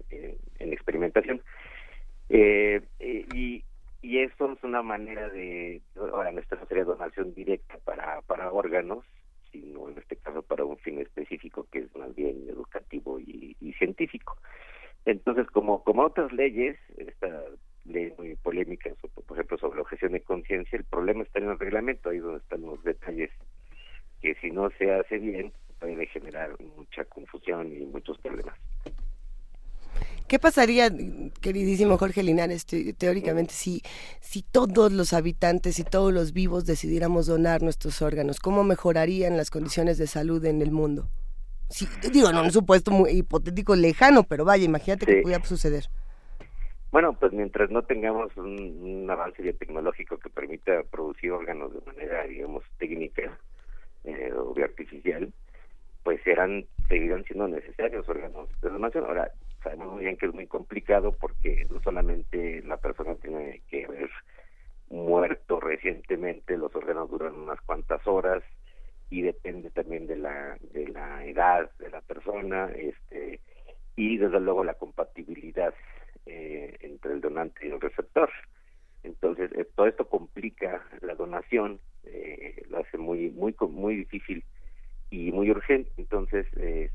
[0.59, 1.41] en, experimentación.
[2.29, 3.63] Eh, y
[4.03, 9.05] y eso es una manera de ahora no sería donación directa para para órganos
[9.61, 14.39] sino en este caso para un fin específico que es más bien educativo y, científico.
[15.05, 17.45] Entonces, como, como otras leyes, esta
[17.85, 18.91] ley muy polémica,
[19.27, 22.63] por ejemplo, sobre objeción de conciencia, el problema está en el reglamento, ahí donde están
[22.63, 23.31] los detalles
[24.23, 28.59] que si no se hace bien puede generar mucha confusión y muchos problemas.
[30.29, 30.91] ¿Qué pasaría,
[31.41, 33.83] queridísimo Jorge Linares, teóricamente, si,
[34.21, 38.41] si todos los habitantes y todos los vivos decidiéramos donar nuestros órganos?
[38.41, 41.09] ¿Cómo mejorarían las condiciones de salud en el mundo?
[41.69, 45.85] Si, digo, no, un supuesto muy hipotético lejano, pero vaya, imagínate que pudiera suceder.
[46.91, 52.65] Bueno, pues mientras no tengamos un, avance biotecnológico que permita producir órganos de manera, digamos,
[52.79, 53.39] técnica
[54.03, 55.33] eh, o artificial,
[56.03, 59.05] pues serán, seguirán siendo necesarios órganos de donación.
[59.05, 59.31] Ahora,
[59.67, 64.11] sabemos bien que es muy complicado porque no solamente la persona tiene que haber
[64.89, 68.45] muerto recientemente, los órganos duran unas cuantas horas
[69.11, 73.41] y depende también de la de la edad de la persona, este
[73.97, 75.75] y desde luego la compatibilidad
[76.27, 78.31] eh, entre el donante y el receptor.
[79.03, 84.45] Entonces eh, todo esto complica la donación, eh, lo hace muy muy muy difícil
[85.11, 85.91] y muy urgente.
[85.97, 86.91] Entonces, eh,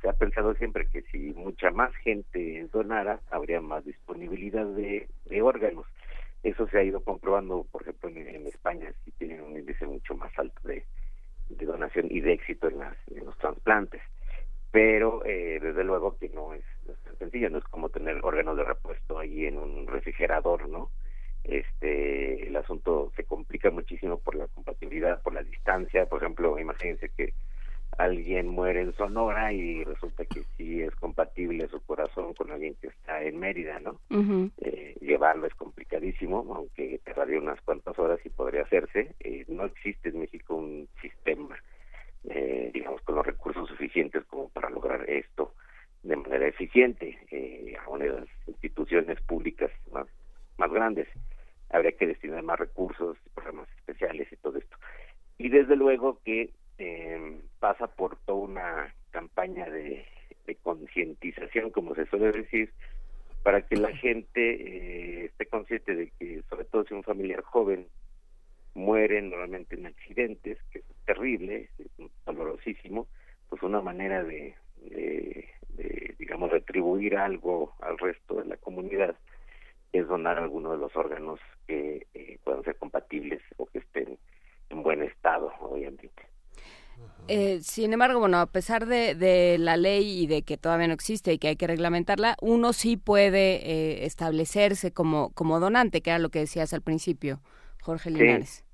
[0.00, 5.08] se, ha pensado siempre que si mucha más gente donara, habría más disponibilidad de,
[5.42, 5.86] órganos.
[6.42, 10.32] Eso se ha ido comprobando, por ejemplo, en, España, si tienen un índice mucho más
[10.38, 10.84] alto de,
[11.48, 14.00] donación y de éxito en, las, los trasplantes.
[14.70, 18.20] Pero, eh, desde luego que no es, no es tan sencillo, no es como tener
[18.22, 20.90] órganos de repuesto ahí en un refrigerador, ¿no?
[21.44, 26.06] este el asunto se complica muchísimo por la compatibilidad, por la distancia.
[26.06, 27.32] Por ejemplo, imagínense que
[27.98, 32.88] alguien muere en Sonora y resulta que sí es compatible su corazón con alguien que
[32.88, 34.00] está en Mérida, ¿no?
[34.58, 39.14] eh, llevarlo es complicadísimo, aunque tardaría unas cuantas horas y podría hacerse.
[39.20, 41.58] Eh, no existe en México un sistema,
[42.24, 45.54] eh, digamos, con los recursos suficientes como para lograr esto
[46.02, 47.18] de manera eficiente.
[47.30, 50.06] Eh, a una de las instituciones públicas más,
[50.58, 51.08] más grandes
[51.70, 54.76] habría que destinar más recursos, programas especiales y todo esto.
[55.38, 56.50] Y desde luego que
[56.80, 60.06] eh, pasa por toda una campaña de,
[60.62, 62.72] concientización, como se suele decir,
[63.44, 67.86] para que la gente eh, esté consciente de que, sobre todo si un familiar joven
[68.74, 71.86] muere normalmente en accidentes, que es terrible, es
[72.26, 73.06] dolorosísimo,
[73.48, 79.14] pues una manera de, de, de, digamos, retribuir algo al resto de la comunidad
[79.92, 84.18] es donar alguno de los órganos que eh, puedan ser compatibles o que estén
[84.70, 86.10] en buen estado, obviamente.
[87.32, 91.32] Eh, sin embargo, bueno, a pesar de, la ley y de que todavía no existe
[91.32, 96.18] y que hay que reglamentarla, uno sí puede eh, establecerse como, como donante, que era
[96.18, 97.40] lo que decías al principio,
[97.82, 98.64] Jorge Linares.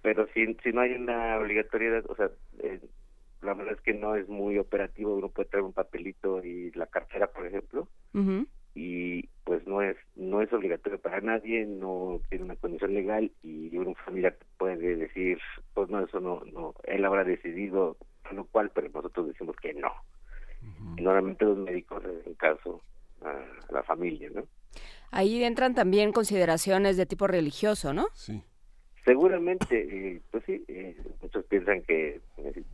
[0.00, 2.30] pero si, si no hay una obligatoriedad, o sea,
[2.60, 2.80] eh,
[3.42, 6.86] la verdad es que no es muy operativo, uno puede traer un papelito y la
[6.86, 7.86] cartera, por ejemplo,
[8.76, 13.76] y pues no es no es obligatorio para nadie, no tiene una condición legal y
[13.76, 15.38] un familiar puede decir,
[15.74, 17.96] pues no, eso no, no, él habrá decidido
[18.32, 19.92] lo cual, pero nosotros decimos que no.
[20.98, 22.82] Normalmente los médicos en caso
[23.22, 24.44] a la familia, ¿no?
[25.10, 28.08] Ahí entran también consideraciones de tipo religioso, ¿no?
[28.14, 28.42] Sí.
[29.04, 32.20] Seguramente, eh, pues sí, eh, muchos piensan que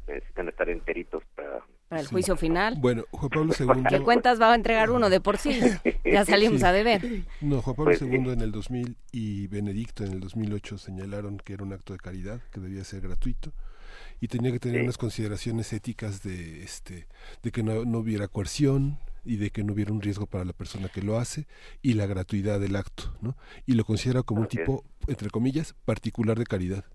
[0.06, 1.62] necesitan estar enteritos para...
[1.92, 2.76] Para el juicio final.
[2.78, 3.84] Bueno, Juan Pablo II...
[3.86, 5.60] ¿Qué cuentas va a entregar uno de por sí?
[6.06, 7.24] Ya salimos a deber.
[7.42, 11.52] No, Juan Pablo II pues en el 2000 y Benedicto en el 2008 señalaron que
[11.52, 13.52] era un acto de caridad, que debía ser gratuito
[14.22, 17.08] y tenía que tener unas consideraciones éticas de este
[17.42, 20.54] de que no, no hubiera coerción y de que no hubiera un riesgo para la
[20.54, 21.46] persona que lo hace
[21.82, 23.36] y la gratuidad del acto, ¿no?
[23.66, 26.86] Y lo considera como un tipo, entre comillas, particular de caridad.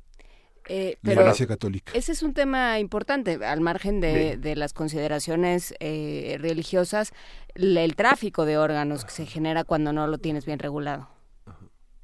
[0.70, 1.92] Eh, la Iglesia Católica.
[1.96, 7.14] Ese es un tema importante, al margen de, de las consideraciones eh, religiosas,
[7.56, 11.08] el, tráfico de órganos que se genera cuando no lo tienes bien regulado.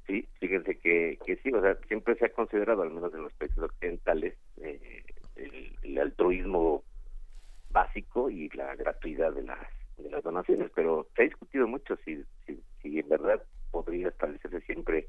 [0.08, 3.34] Sí, fíjense que, que sí, o sea, siempre se ha considerado, al menos en los
[3.34, 5.04] países occidentales, eh,
[5.36, 6.84] el, el altruismo
[7.70, 9.60] básico y la gratuidad de las
[9.98, 13.42] de las donaciones, pero se ha discutido mucho si, si, en verdad
[13.72, 15.08] podría establecerse siempre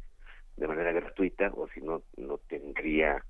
[0.56, 3.24] de manera gratuita o si no no tendría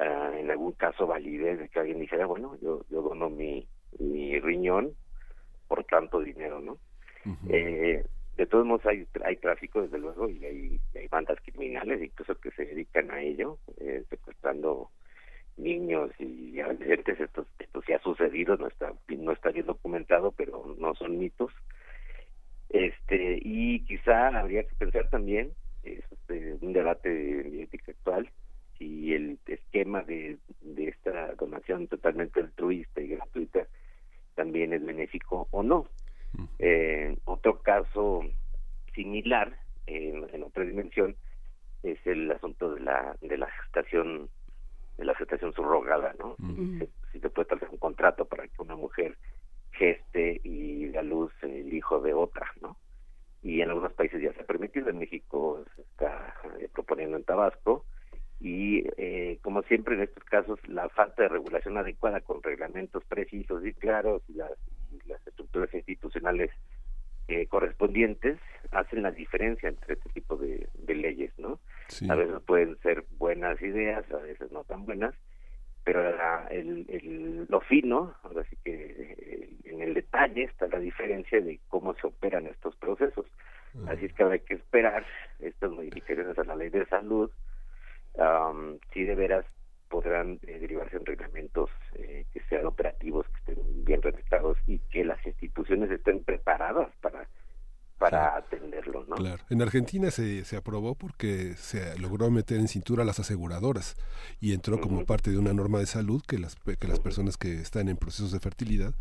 [0.00, 3.66] ah, en algún caso validez de que alguien dijera bueno yo yo dono mi
[3.98, 4.94] mi riñón
[5.68, 6.78] por tanto dinero no
[7.48, 8.04] eh,
[8.36, 12.50] de todos modos hay hay tráfico desde luego y hay, hay bandas criminales incluso que
[12.52, 14.90] se dedican a ello eh, secuestrando
[15.60, 17.20] niños y adolescentes.
[17.20, 21.52] Esto esto sí ha sucedido no está no está bien documentado pero no son mitos.
[22.70, 25.52] Este y quizá habría que pensar también
[25.82, 28.30] es este, un debate de ética actual
[28.80, 33.66] si el esquema de, de esta donación totalmente altruista y gratuita
[34.34, 35.86] también es benéfico o no
[36.58, 38.22] eh, otro caso
[38.94, 39.54] similar
[39.86, 41.14] en, en otra dimensión
[41.82, 44.30] es el asunto de la de la gestación
[44.96, 46.36] de la gestación subrogada, ¿no?
[47.12, 49.16] si, se puede tratar un contrato para que una mujer
[49.72, 52.76] geste y dé a luz el hijo de otra, ¿no?
[53.42, 57.24] Y en algunos países ya se ha permitido, en México se está eh, proponiendo en
[57.24, 57.86] Tabasco,
[58.40, 63.64] y eh, como siempre en estos casos la falta de regulación adecuada con reglamentos precisos
[63.64, 64.52] y claros y las,
[65.06, 66.50] las estructuras institucionales
[67.28, 68.38] eh, correspondientes
[68.72, 71.60] hacen la diferencia entre este tipo de, leyes, ¿no?
[72.08, 75.14] A veces pueden ser buenas ideas, a veces no tan buenas,
[75.84, 76.02] pero
[76.50, 81.94] el, lo fino, ahora sí que eh, en el detalle está la diferencia de cómo
[81.94, 83.26] se operan estos procesos.
[83.86, 85.06] Así es que habrá que esperar
[85.38, 87.30] estas modificaciones a la ley de salud,
[88.92, 89.46] si de veras
[89.88, 95.04] podrán eh, derivarse en reglamentos eh, que sean operativos, que estén bien redactados y que
[95.04, 97.28] las instituciones estén preparadas para
[98.00, 99.14] para atenderlo, ¿no?
[99.14, 99.44] Claro.
[99.50, 103.94] En Argentina se, se aprobó porque se logró meter en cintura a las aseguradoras
[104.40, 107.56] y entró como parte de una norma de salud que las, que las personas que
[107.56, 108.94] están en procesos de fertilidad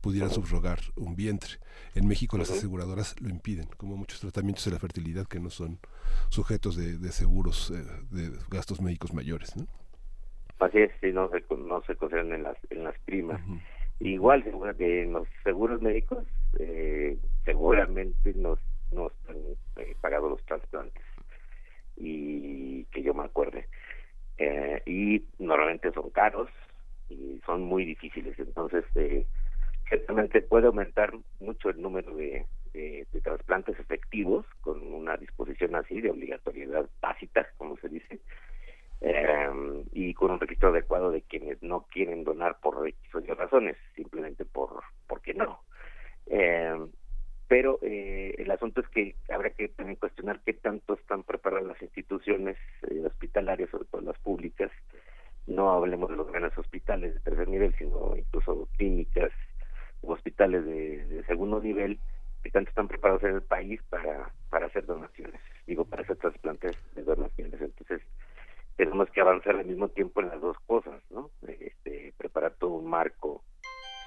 [0.00, 1.58] pudieran subrogar un vientre.
[1.94, 5.78] En México las aseguradoras lo impiden, como muchos tratamientos de la fertilidad que no son
[6.30, 9.66] sujetos de, de seguros eh, de gastos médicos mayores, ¿no?
[10.60, 13.38] Así es, si no se, no se consideran en las, en las primas.
[14.00, 14.44] Igual,
[14.76, 16.24] que los seguros médicos
[16.58, 18.58] eh, seguramente nos,
[18.92, 19.36] nos han
[19.76, 21.02] eh, pagado los trasplantes
[21.96, 23.66] y que yo me acuerde.
[24.38, 26.50] Eh, y normalmente son caros
[27.08, 28.38] y son muy difíciles.
[28.38, 29.26] Entonces, eh,
[29.88, 32.44] ciertamente puede aumentar mucho el número de,
[32.74, 38.20] de, trasplantes efectivos con una disposición así de obligatoriedad tácita, como se dice,
[39.00, 43.76] eh, y con un registro adecuado de quienes no quieren donar por X o razones,
[43.94, 45.60] simplemente por porque no.
[46.26, 46.86] Eh,
[47.48, 51.82] pero eh, el asunto es que habrá que también cuestionar qué tanto están preparadas las
[51.82, 52.56] instituciones
[52.90, 54.70] eh, hospitalarias, sobre todo las públicas.
[55.46, 59.30] No hablemos de los grandes hospitales de tercer nivel, sino incluso clínicas
[60.02, 62.00] u hospitales de, de segundo nivel,
[62.42, 66.76] que tanto están preparados en el país para, para hacer donaciones, digo, para hacer trasplantes
[66.96, 67.60] de donaciones.
[67.60, 68.02] Entonces,
[68.76, 71.30] tenemos que avanzar al mismo tiempo en las dos cosas, ¿no?
[71.46, 73.42] Este, preparar todo un marco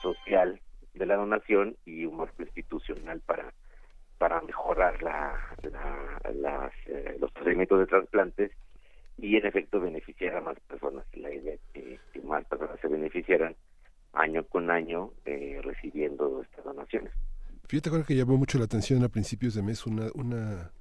[0.01, 0.61] social
[0.93, 3.53] de la donación y un marco institucional para
[4.19, 5.33] para mejorar la,
[6.87, 8.51] eh, los procedimientos de trasplantes
[9.17, 11.05] y en efecto beneficiar a más personas.
[11.13, 13.55] La idea es que, más personas se beneficiaran
[14.13, 17.11] año con año eh, recibiendo estas donaciones.
[17.67, 20.71] Fíjate que llamó mucho la atención a principios de mes una, una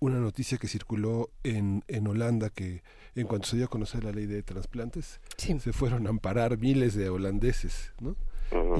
[0.00, 2.82] una noticia que circuló en, en Holanda que
[3.14, 6.94] en cuanto se dio a conocer la ley de trasplantes, se fueron a amparar miles
[6.94, 8.16] de holandeses, ¿no?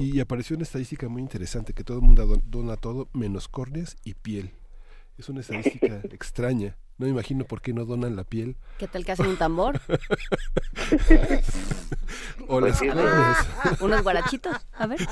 [0.01, 4.15] Y apareció una estadística muy interesante, que todo el mundo dona todo menos córneas y
[4.15, 4.51] piel.
[5.17, 6.75] Es una estadística extraña.
[6.97, 8.55] No me imagino por qué no donan la piel.
[8.77, 9.81] ¿Qué tal que hacen un tambor?
[12.47, 13.81] o las córneas.
[13.81, 14.99] Unos guarachitos, a ver.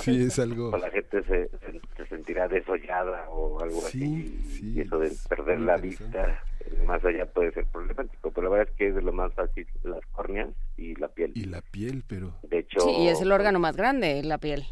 [0.00, 0.70] Sí, es algo...
[0.70, 1.50] O la gente se,
[1.96, 4.40] se, sentirá desollada o algo así.
[4.50, 6.42] Sí, y eso de perder la vista
[6.86, 9.66] más allá puede ser problemático, pero la verdad es que es de lo más fácil
[9.82, 11.32] las córneas y la piel.
[11.34, 12.34] Y la piel, pero...
[12.42, 12.80] De hecho...
[12.80, 14.64] Sí, y es el órgano más grande, la piel.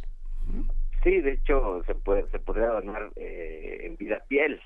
[1.02, 4.60] Sí, de hecho se puede se podría donar eh, en vida piel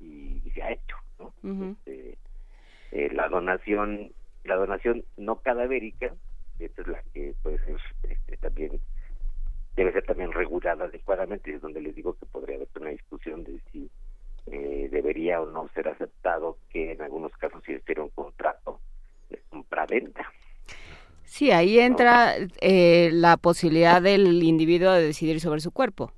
[0.00, 1.32] y, se ha hecho, ¿no?
[1.72, 2.18] Este,
[2.92, 4.12] eh, la donación
[4.44, 6.14] la donación no cadavérica,
[6.58, 8.80] esta es la que puede ser este, también
[9.76, 13.60] debe ser también regulada adecuadamente, es donde les digo que podría haber una discusión de
[13.70, 13.90] si
[14.46, 18.80] eh, debería o no ser aceptado que en algunos casos si existiera un contrato
[19.28, 20.32] de compra-venta.
[21.26, 26.12] Sí, ahí entra eh, la posibilidad del individuo de decidir sobre su cuerpo.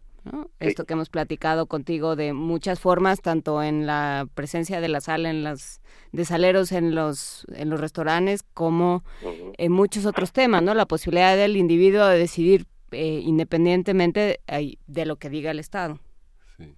[0.61, 5.25] Esto que hemos platicado contigo de muchas formas, tanto en la presencia de la sal
[5.25, 5.81] en las
[6.13, 9.03] de saleros en los en los restaurantes como
[9.57, 10.75] en muchos otros temas, ¿no?
[10.75, 14.41] La posibilidad del individuo de decidir eh, independientemente
[14.87, 15.99] de lo que diga el Estado.
[16.59, 16.75] Sí.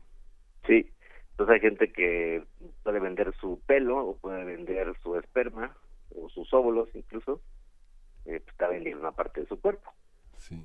[0.68, 0.90] Sí.
[1.32, 2.44] Entonces hay gente que
[2.84, 5.74] puede vender su pelo o puede vender su esperma
[6.14, 7.40] o sus óvulos incluso,
[8.24, 9.92] eh, pues, está vendiendo una parte de su cuerpo.
[10.36, 10.64] Sí.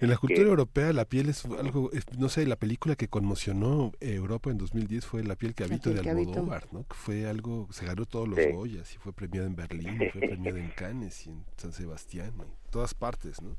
[0.00, 4.50] En la cultura europea la piel es algo, no sé, la película que conmocionó Europa
[4.50, 6.84] en 2010 fue La piel que habito de Almodóvar, ¿no?
[6.86, 10.20] Que fue algo, se ganó todos los Goyas y fue premiada en Berlín, y fue
[10.28, 13.56] premiada en Cannes y en San Sebastián, en todas partes, ¿no?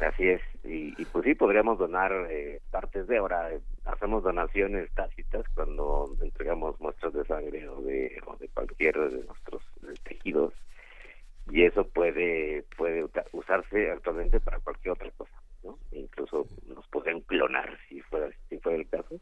[0.00, 3.50] Así es, y, y pues sí, podríamos donar eh, partes de ahora,
[3.84, 9.62] hacemos donaciones tácitas cuando entregamos muestras de sangre o de, o de cualquier de nuestros
[10.04, 10.54] tejidos
[11.50, 15.78] y eso puede puede usarse actualmente para cualquier otra cosa ¿no?
[15.92, 19.20] incluso nos podrían clonar si fuera si fuera el caso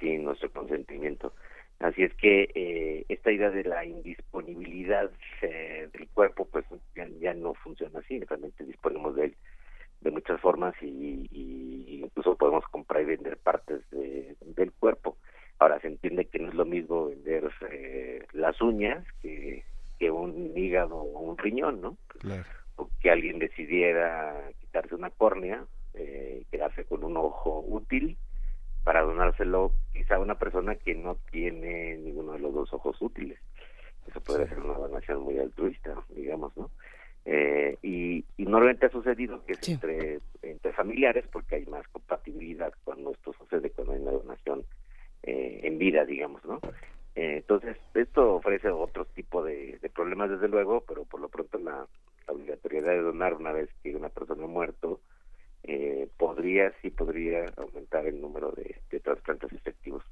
[0.00, 1.32] sin nuestro consentimiento.
[1.78, 5.10] Así es que eh, esta idea de la indisponibilidad
[5.42, 8.20] eh, del cuerpo pues ya, no funciona así.
[8.20, 9.36] Realmente disponemos de él
[10.00, 11.28] de muchas formas y,
[12.02, 15.16] incluso podemos comprar y vender partes del cuerpo.
[15.58, 19.62] Ahora se entiende que no es lo mismo vender eh, las uñas que
[20.00, 21.98] que un hígado o un riñón, ¿no?
[22.76, 25.62] O que alguien decidiera quitarse una córnea,
[25.92, 28.16] eh, quedarse con un ojo útil
[28.82, 33.38] para donárselo quizá a una persona que no tiene ninguno de los dos ojos útiles.
[34.08, 36.70] Eso podría ser una donación muy altruista, digamos, ¿no?
[37.26, 43.12] Eh, y, normalmente ha sucedido que es entre, entre familiares porque hay más compatibilidad cuando
[43.12, 44.64] esto sucede cuando hay una donación
[45.22, 46.58] eh, en vida, digamos, ¿no?
[47.14, 51.86] Eh, entonces, esto ofrece otro tipo de, problemas, desde luego, pero por lo pronto la,
[52.26, 55.00] obligatoriedad de donar una vez que una persona ha muerto
[55.64, 60.04] eh, podría, sí podría aumentar el número de, de trasplantes efectivos.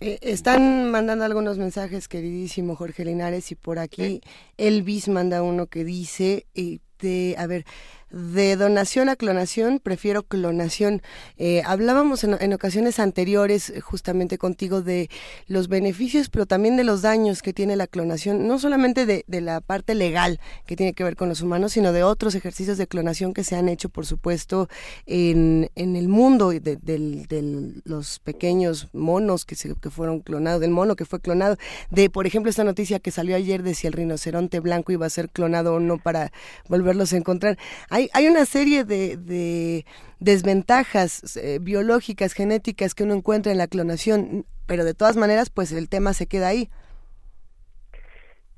[0.00, 4.20] Eh, están mandando algunos mensajes, queridísimo Jorge Linares, y por aquí
[4.58, 7.64] Elvis manda uno que dice, de, a ver,
[8.12, 11.02] de donación a clonación, prefiero clonación.
[11.38, 15.08] Eh, hablábamos en, ocasiones anteriores eh, justamente contigo de
[15.46, 19.60] los beneficios, pero también de los daños que tiene la clonación, no solamente de, la
[19.60, 23.32] parte legal que tiene que ver con los humanos, sino de otros ejercicios de clonación
[23.32, 24.68] que se han hecho, por supuesto,
[25.06, 30.70] en, en el mundo de, de, los pequeños monos que, se, que fueron clonados, del
[30.70, 31.56] mono que fue clonado,
[31.90, 35.10] de, por ejemplo, esta noticia que salió ayer de si el rinoceronte blanco iba a
[35.10, 36.30] ser clonado o no para
[36.68, 37.58] volverlos a encontrar.
[37.88, 39.84] Hay hay, una serie de,
[40.20, 45.72] desventajas eh, biológicas, genéticas que uno encuentra en la clonación, pero de todas maneras, pues
[45.72, 46.68] el tema se queda ahí.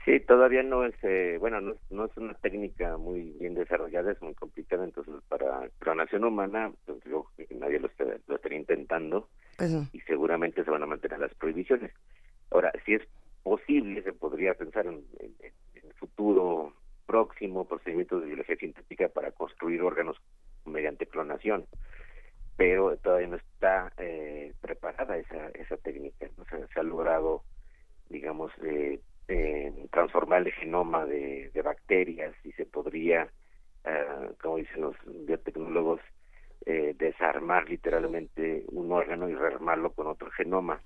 [0.05, 4.35] Sí, todavía no es, eh, bueno, no, es una técnica muy bien desarrollada, es muy
[4.35, 7.27] complicada, entonces para clonación humana, pues yo,
[7.59, 7.89] nadie lo,
[8.27, 9.29] lo estaría intentando
[9.93, 11.91] y seguramente se van a mantener las prohibiciones.
[12.51, 13.03] Ahora, si es
[13.43, 16.75] posible, se podría pensar en, en el futuro
[17.07, 20.17] próximo procedimiento de biología sintética para construir órganos
[20.65, 21.67] mediante clonación.
[22.57, 27.43] Pero todavía no está eh, preparada esa, esa técnica no se, ha logrado
[28.09, 29.01] digamos eh,
[29.91, 33.29] transformar el genoma de, bacterias y se podría
[33.85, 36.01] eh, como dicen los biotecnólogos
[36.97, 40.81] desarmar literalmente un órgano y rearmarlo con otro genoma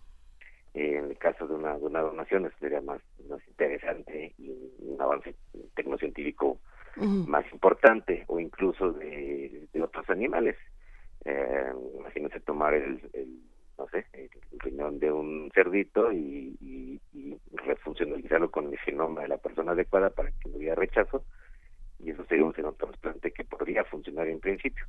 [0.81, 4.51] en el caso de una, de una donación eso sería más, más interesante y
[4.81, 5.35] un avance
[5.75, 6.59] tecnocientífico
[6.97, 10.57] más importante o incluso de, otros animales.
[11.25, 13.01] Eh, imagínense tomar el,
[13.79, 19.29] no sé, el riñón de un cerdito y, y, y refuncionalizarlo con el genoma de
[19.29, 21.25] la persona adecuada para que no hubiera rechazo
[22.01, 24.85] y eso sería un xenotrasplante que podría funcionar en principio.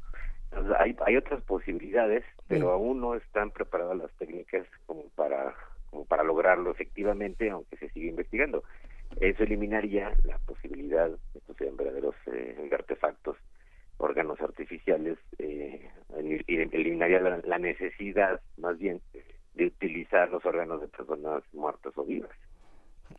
[0.45, 5.55] Entonces, hay, hay otras posibilidades, pero aún no están preparadas las técnicas como para
[5.89, 8.63] como para lograrlo efectivamente, aunque se sigue investigando.
[9.19, 13.37] Eso eliminaría la posibilidad, estos sean verdaderos eh, artefactos,
[13.97, 15.89] órganos artificiales, eh,
[16.47, 19.01] eliminaría la, la necesidad, más bien,
[19.55, 22.31] de utilizar los órganos de personas muertas o vivas.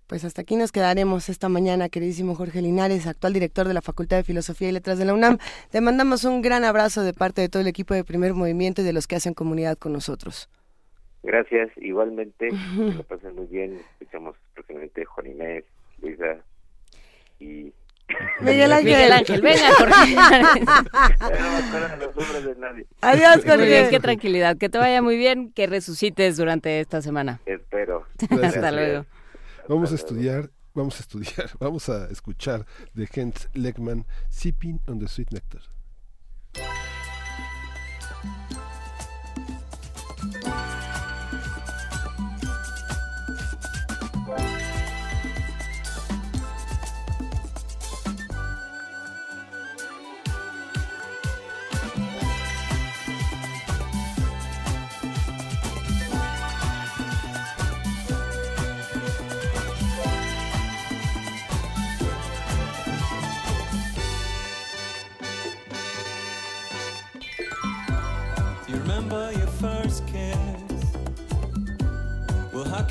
[0.07, 4.17] Pues hasta aquí nos quedaremos esta mañana, queridísimo Jorge Linares, actual director de la Facultad
[4.17, 5.39] de Filosofía y Letras de la UNAM.
[5.71, 8.85] Te mandamos un gran abrazo de parte de todo el equipo de Primer Movimiento y
[8.85, 10.49] de los que hacen comunidad con nosotros.
[11.23, 13.81] Gracias, igualmente, que lo pasen muy bien.
[14.01, 15.65] Escuchamos próximamente Juan Inés,
[16.01, 16.37] Luisa
[17.39, 17.73] y...
[18.41, 18.87] Miguel Ángel.
[18.87, 20.17] Miguel Ángel, venga, Jorge.
[23.03, 23.91] Adiós, Muy bien, Jorge.
[23.91, 24.57] qué tranquilidad.
[24.57, 27.41] Que te vaya muy bien, que resucites durante esta semana.
[27.47, 28.07] Espero.
[28.43, 29.07] Hasta luego.
[29.69, 35.07] Vamos a estudiar, vamos a estudiar, vamos a escuchar de Hens Leckman, Sipping on the
[35.07, 35.63] Sweet Nectar.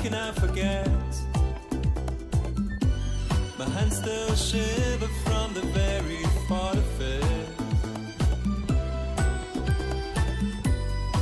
[0.02, 0.88] Can I forget?
[3.58, 7.48] My hands still shiver from the very thought of it.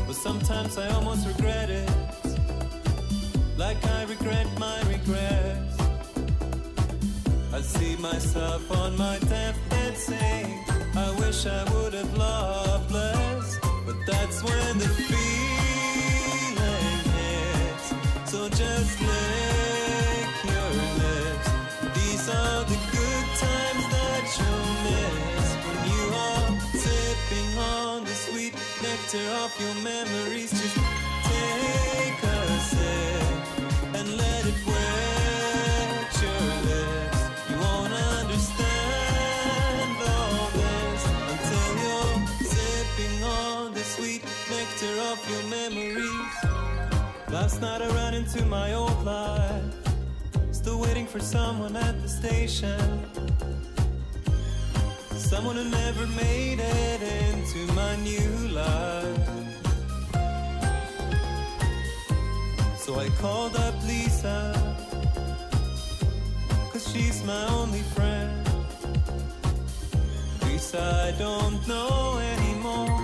[0.06, 1.90] But sometimes I almost regret it,
[3.56, 5.76] like I regret my regrets.
[7.52, 10.64] I see myself on my deathbed saying,
[10.94, 12.37] I wish I would have loved
[28.82, 30.50] nectar of your memories.
[30.50, 30.76] Just
[31.24, 32.17] take
[47.48, 49.62] Last night I ran into my old life,
[50.50, 52.78] still waiting for someone at the station.
[55.12, 59.30] Someone who never made it into my new life.
[62.76, 64.52] So I called up Lisa,
[66.70, 68.46] cause she's my only friend.
[70.44, 72.97] Lisa, I don't know anymore.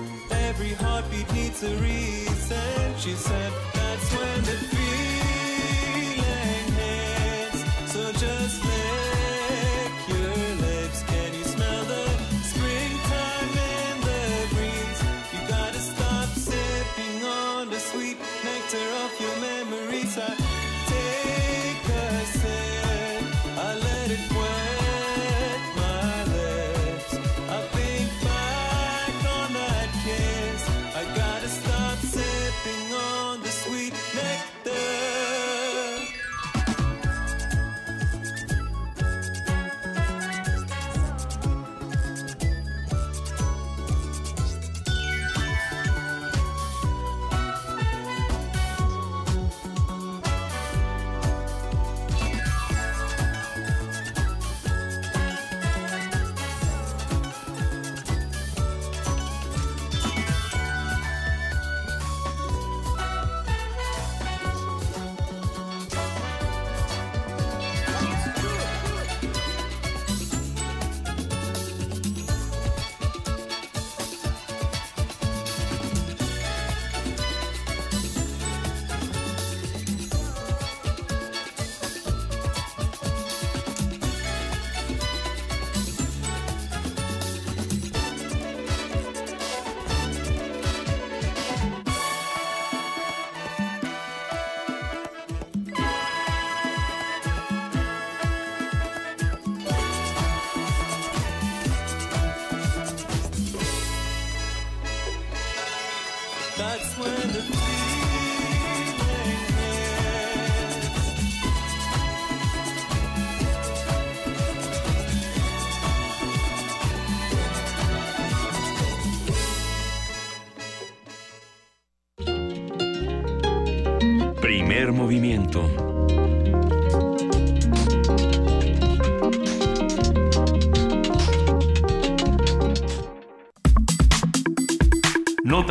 [0.48, 2.94] Every heartbeat needs a reason.
[2.98, 6.24] She said, That's when the feeling
[6.80, 7.64] hits.
[7.92, 8.73] So just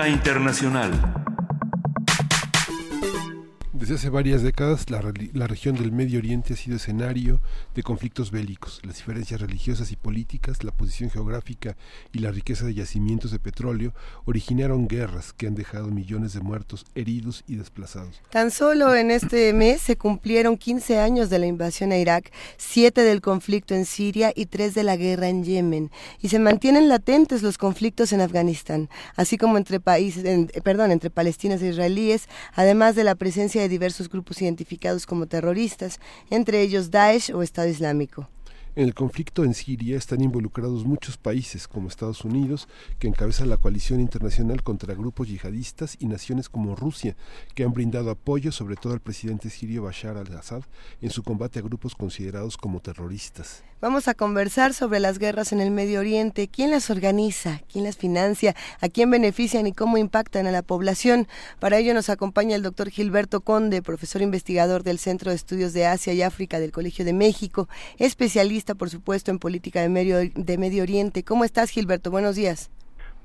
[0.08, 1.13] Internacional.
[4.04, 7.40] Hace varias décadas, la, región del Medio Oriente ha sido escenario
[7.74, 8.82] de conflictos bélicos.
[8.84, 11.78] Las diferencias religiosas y políticas, la posición geográfica
[12.12, 13.94] y la riqueza de yacimientos de petróleo
[14.26, 18.22] originaron guerras que han dejado millones de muertos, heridos y desplazados.
[18.30, 23.04] Tan solo en este mes se cumplieron 15 años de la invasión a Irak, 7
[23.04, 25.92] del conflicto en Siria y 3 de la guerra en Yemen.
[26.20, 30.26] Y se mantienen latentes los conflictos en Afganistán, así como entre países,
[30.62, 36.00] perdón, entre palestinos e israelíes, además de la presencia de diversos grupos identificados como terroristas,
[36.30, 38.28] entre ellos Daesh o Estado Islámico.
[38.76, 42.68] En el conflicto en Siria están involucrados muchos países, como Estados Unidos,
[42.98, 47.16] que encabeza la coalición internacional contra grupos yihadistas, y naciones como Rusia,
[47.54, 50.64] que han brindado apoyo sobre todo al presidente sirio Bashar al-Assad
[51.02, 53.64] en su combate a grupos considerados como terroristas.
[53.84, 57.98] Vamos a conversar sobre las guerras en el Medio Oriente, quién las organiza, quién las
[57.98, 61.28] financia, a quién benefician y cómo impactan a la población.
[61.60, 65.86] Para ello nos acompaña el doctor Gilberto Conde, profesor investigador del Centro de Estudios de
[65.86, 67.68] Asia y África del Colegio de México,
[67.98, 71.24] especialista, por supuesto, en política de Medio, de Medio Oriente.
[71.24, 72.10] ¿Cómo estás, Gilberto?
[72.10, 72.72] Buenos días.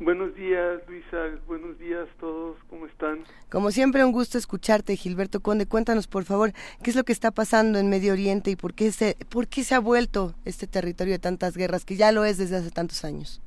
[0.01, 1.40] Buenos días, Luisa.
[1.48, 2.56] Buenos días todos.
[2.70, 3.24] ¿Cómo están?
[3.51, 5.66] Como siempre, un gusto escucharte, Gilberto Conde.
[5.66, 6.52] Cuéntanos, por favor,
[6.82, 9.65] qué es lo que está pasando en Medio Oriente y por qué se, por qué
[9.65, 13.05] se ha vuelto este territorio de tantas guerras, que ya lo es desde hace tantos
[13.05, 13.43] años.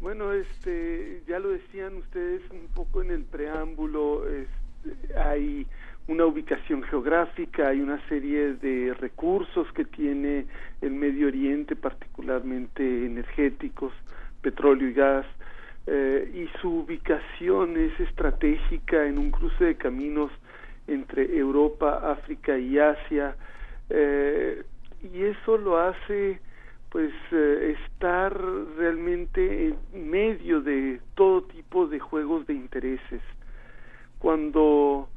[0.00, 4.28] Bueno, este, ya lo decían ustedes un poco en el preámbulo.
[4.28, 5.68] Este, hay
[6.08, 10.46] una ubicación geográfica, hay una serie de recursos que tiene
[10.80, 13.92] el Medio Oriente, particularmente energéticos
[14.40, 15.26] petróleo y gas,
[15.86, 20.30] eh, y su ubicación es estratégica en un cruce de caminos
[20.86, 23.36] entre Europa, África y Asia,
[23.88, 24.64] eh,
[25.02, 26.40] y eso lo hace
[26.90, 28.38] pues eh, estar
[28.76, 33.22] realmente en medio de todo tipo de juegos de intereses.
[34.18, 35.08] Cuando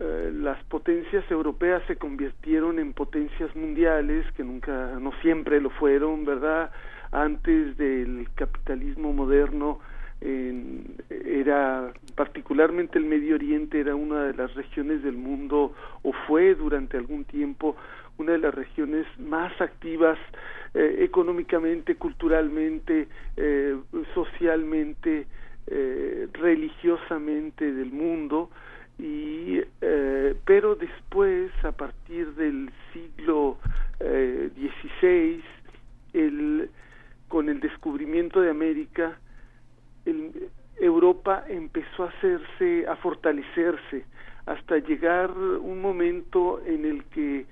[0.00, 6.70] las potencias europeas se convirtieron en potencias mundiales, que nunca, no siempre lo fueron, ¿verdad?
[7.12, 9.80] antes del capitalismo moderno
[10.20, 16.98] era particularmente el Medio Oriente era una de las regiones del mundo o fue durante
[16.98, 17.76] algún tiempo
[18.18, 20.18] una de las regiones más activas
[20.74, 23.76] eh, económicamente, culturalmente, eh,
[24.14, 25.26] socialmente,
[25.66, 28.50] eh, religiosamente del mundo
[29.00, 29.62] y
[30.44, 33.56] pero después a partir del siglo
[33.98, 35.42] XVI
[36.12, 36.70] el
[37.30, 39.16] con el descubrimiento de América,
[40.80, 44.04] Europa empezó a hacerse, a fortalecerse,
[44.46, 47.46] hasta llegar un momento en el que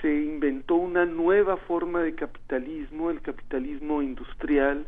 [0.00, 4.86] se inventó una nueva forma de capitalismo, el capitalismo industrial,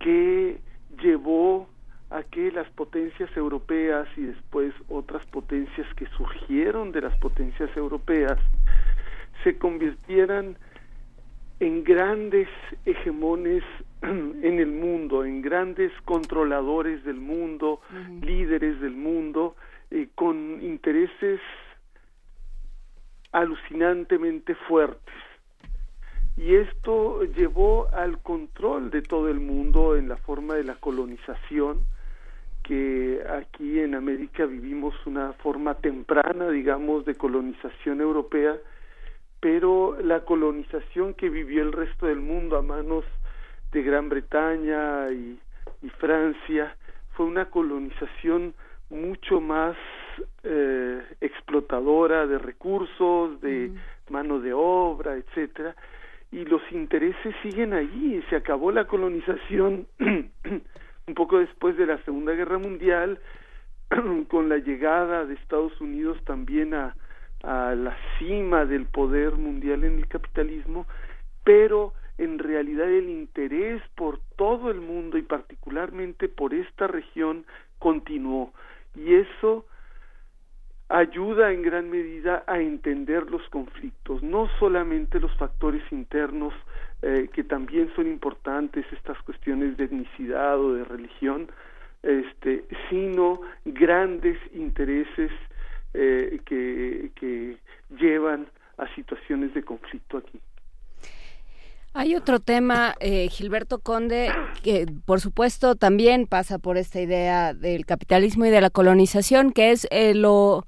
[0.00, 0.58] que
[1.00, 1.68] llevó
[2.10, 8.38] a que las potencias europeas y después otras potencias que surgieron de las potencias europeas
[9.42, 10.56] se convirtieran
[11.58, 12.48] en grandes
[12.84, 13.64] hegemones
[14.02, 17.80] en el mundo, en grandes controladores del mundo,
[18.22, 19.56] líderes del mundo,
[19.90, 21.40] eh, con intereses
[23.32, 25.14] alucinantemente fuertes.
[26.36, 31.80] Y esto llevó al control de todo el mundo en la forma de la colonización,
[32.66, 38.56] que aquí en América vivimos una forma temprana, digamos, de colonización europea,
[39.38, 43.04] pero la colonización que vivió el resto del mundo a manos
[43.70, 45.38] de Gran Bretaña y,
[45.98, 46.74] Francia
[47.12, 48.54] fue una colonización
[48.90, 49.76] mucho más
[50.42, 53.70] eh, explotadora de recursos, de
[54.10, 55.76] mano de obra, etcétera,
[56.32, 58.20] y los intereses siguen allí.
[58.28, 59.86] Se acabó la colonización
[61.08, 63.20] un poco después de la Segunda Guerra Mundial,
[64.28, 66.96] con la llegada de Estados Unidos también a,
[67.44, 70.84] a la cima del poder mundial en el capitalismo,
[71.44, 77.46] pero en realidad el interés por todo el mundo y particularmente por esta región
[77.78, 78.52] continuó.
[78.96, 79.64] Y eso
[80.88, 86.54] ayuda en gran medida a entender los conflictos, no solamente los factores internos
[87.02, 91.48] eh, que también son importantes, estas cuestiones de etnicidad o de religión,
[92.02, 95.32] este, sino grandes intereses
[95.92, 97.56] eh, que, que
[97.98, 98.46] llevan
[98.78, 100.40] a situaciones de conflicto aquí.
[101.96, 104.30] Hay otro tema, eh, Gilberto Conde,
[104.62, 109.70] que por supuesto también pasa por esta idea del capitalismo y de la colonización, que
[109.70, 110.66] es eh, lo,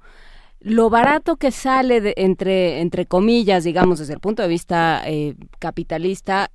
[0.59, 5.35] lo barato que sale de, entre, entre comillas, digamos, desde el punto de vista eh,
[5.59, 6.49] capitalista,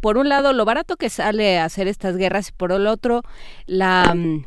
[0.00, 3.22] por un lado, lo barato que sale hacer estas guerras y por el otro,
[3.66, 4.44] la, mm,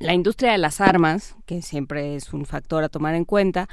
[0.00, 3.68] la industria de las armas, que siempre es un factor a tomar en cuenta,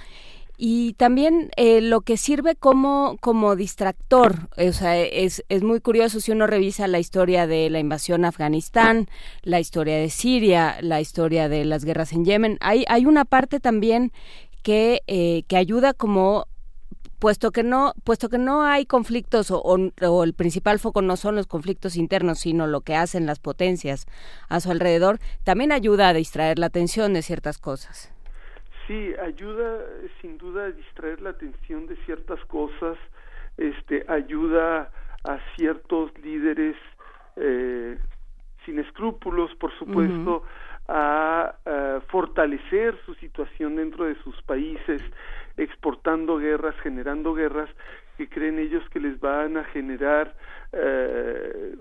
[0.57, 6.19] y también eh, lo que sirve como, como distractor, o sea, es, es muy curioso
[6.19, 9.07] si uno revisa la historia de la invasión a Afganistán,
[9.41, 13.59] la historia de Siria, la historia de las guerras en Yemen, hay, hay una parte
[13.59, 14.11] también
[14.61, 16.47] que, eh, que ayuda como
[17.19, 21.35] puesto que no puesto que no hay conflictos o, o, el principal foco no son
[21.35, 24.07] los conflictos internos sino lo que hacen las potencias
[24.49, 28.12] a su alrededor también ayuda a distraer la atención de ciertas cosas
[28.88, 29.80] Sí, ayuda
[30.22, 32.97] sin duda a distraer la atención de ciertas cosas,
[33.57, 34.91] este, ayuda
[35.23, 36.76] a ciertos líderes
[37.38, 37.97] eh,
[38.65, 40.43] sin escrúpulos, por supuesto,
[40.88, 41.55] a,
[42.07, 45.01] fortalecer su situación dentro de sus países,
[45.57, 47.69] exportando guerras, generando guerras
[48.18, 50.35] que creen ellos que les van a generar
[50.72, 51.76] eh,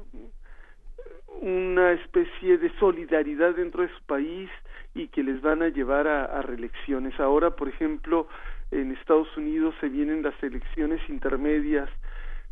[1.41, 4.49] una especie de solidaridad dentro de su país
[4.95, 7.19] y que les van a llevar a, reelecciones.
[7.19, 8.29] Ahora, por ejemplo,
[8.71, 11.89] en Estados Unidos se vienen las elecciones intermedias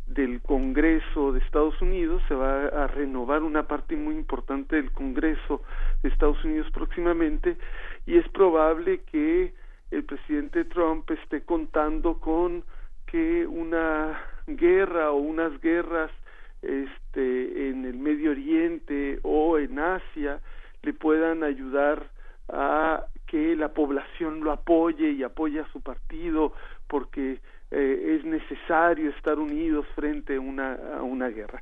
[0.07, 5.61] del Congreso de Estados Unidos, se va a renovar una parte muy importante del Congreso
[6.01, 7.57] de Estados Unidos próximamente
[8.05, 9.53] y es probable que
[9.91, 12.63] el presidente Trump esté contando con
[13.05, 16.11] que una guerra o unas guerras
[16.61, 20.39] este en el Medio Oriente o en Asia
[20.83, 22.09] le puedan ayudar
[22.51, 26.53] a que la población lo apoye y apoye a su partido
[26.87, 27.39] porque
[27.71, 31.61] eh, es necesario estar unidos frente una, a una guerra.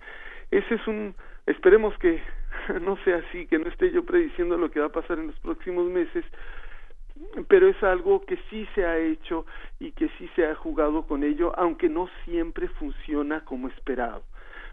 [0.50, 1.14] Ese es un,
[1.46, 2.22] esperemos que
[2.82, 5.40] no sea así, que no esté yo prediciendo lo que va a pasar en los
[5.40, 6.26] próximos meses,
[7.48, 9.46] pero es algo que sí se ha hecho
[9.80, 14.24] y que sí se ha jugado con ello, aunque no siempre funciona como esperado.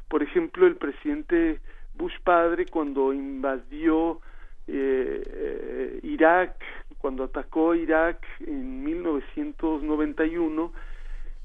[0.08, 1.60] Por ejemplo, el presidente
[1.94, 4.20] Bush padre cuando invadió
[4.68, 6.56] eh, eh, Irak,
[6.98, 10.72] cuando atacó Irak en 1991,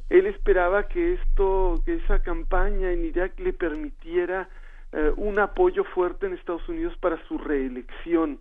[0.09, 4.49] él esperaba que esto, que esa campaña en Irak le permitiera
[4.91, 8.39] eh, un apoyo fuerte en Estados Unidos para su reelección.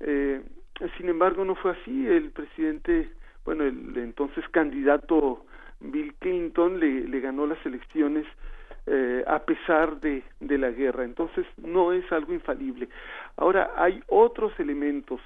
[0.00, 0.42] Eh,
[0.98, 2.06] sin embargo, no fue así.
[2.06, 3.08] El presidente,
[3.44, 5.46] bueno, el entonces candidato
[5.80, 8.26] Bill Clinton le, le ganó las elecciones
[8.86, 11.04] eh, a pesar de, de la guerra.
[11.04, 12.88] Entonces no es algo infalible.
[13.36, 15.20] Ahora hay otros elementos.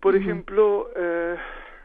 [0.00, 1.36] Por ejemplo, eh,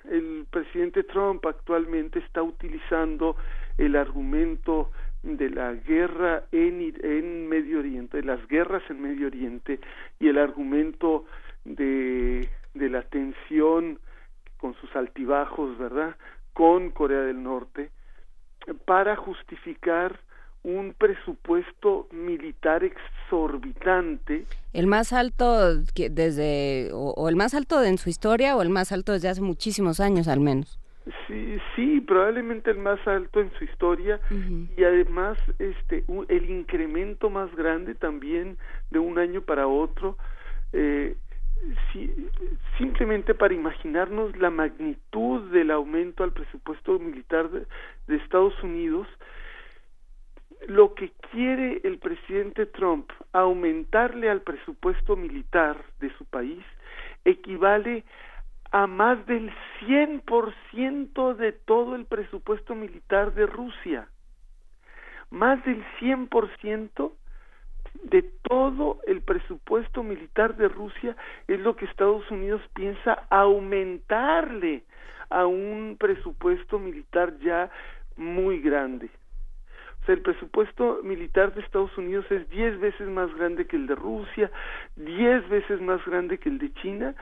[0.10, 3.36] el presidente Trump actualmente está utilizando
[3.78, 4.91] el argumento
[5.24, 9.80] de la guerra en, en Medio Oriente, de las guerras en Medio Oriente
[10.20, 11.26] y el argumento
[11.64, 13.99] de, de la tensión
[14.58, 16.16] con sus altibajos, ¿verdad?,
[16.53, 17.91] con Corea del Norte,
[18.86, 20.20] para justificar
[20.64, 24.46] un presupuesto militar exorbitante.
[24.74, 28.92] El más alto que desde, o, el más alto en su historia o el más
[28.92, 30.80] alto desde hace muchísimos años al menos.
[31.28, 34.20] Sí, sí, probablemente el más alto en su historia
[34.78, 38.58] y además este el incremento más grande también
[38.92, 40.16] de un año para otro.
[40.74, 41.16] Eh,
[42.78, 49.08] simplemente para imaginarnos la magnitud del aumento al presupuesto militar de, Estados Unidos,
[50.68, 56.64] lo que quiere el presidente Trump aumentarle al presupuesto militar de su país
[57.26, 58.04] equivale
[58.72, 59.52] a más del
[59.82, 64.08] 100% de todo el presupuesto militar de Rusia.
[65.30, 67.12] Más del 100%
[68.03, 71.15] de todo el presupuesto militar de Rusia
[71.47, 74.84] es lo que Estados Unidos piensa aumentarle
[75.30, 77.69] a un presupuesto militar ya
[78.18, 79.09] muy grande.
[80.01, 83.88] O sea, el presupuesto militar de Estados Unidos es diez veces más grande que el
[83.88, 84.51] de Rusia,
[84.95, 87.15] diez veces más grande que el de China,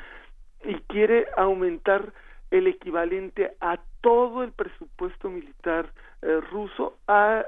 [0.63, 2.13] y quiere aumentar
[2.51, 5.91] el equivalente a todo el presupuesto militar
[6.21, 7.45] eh, ruso a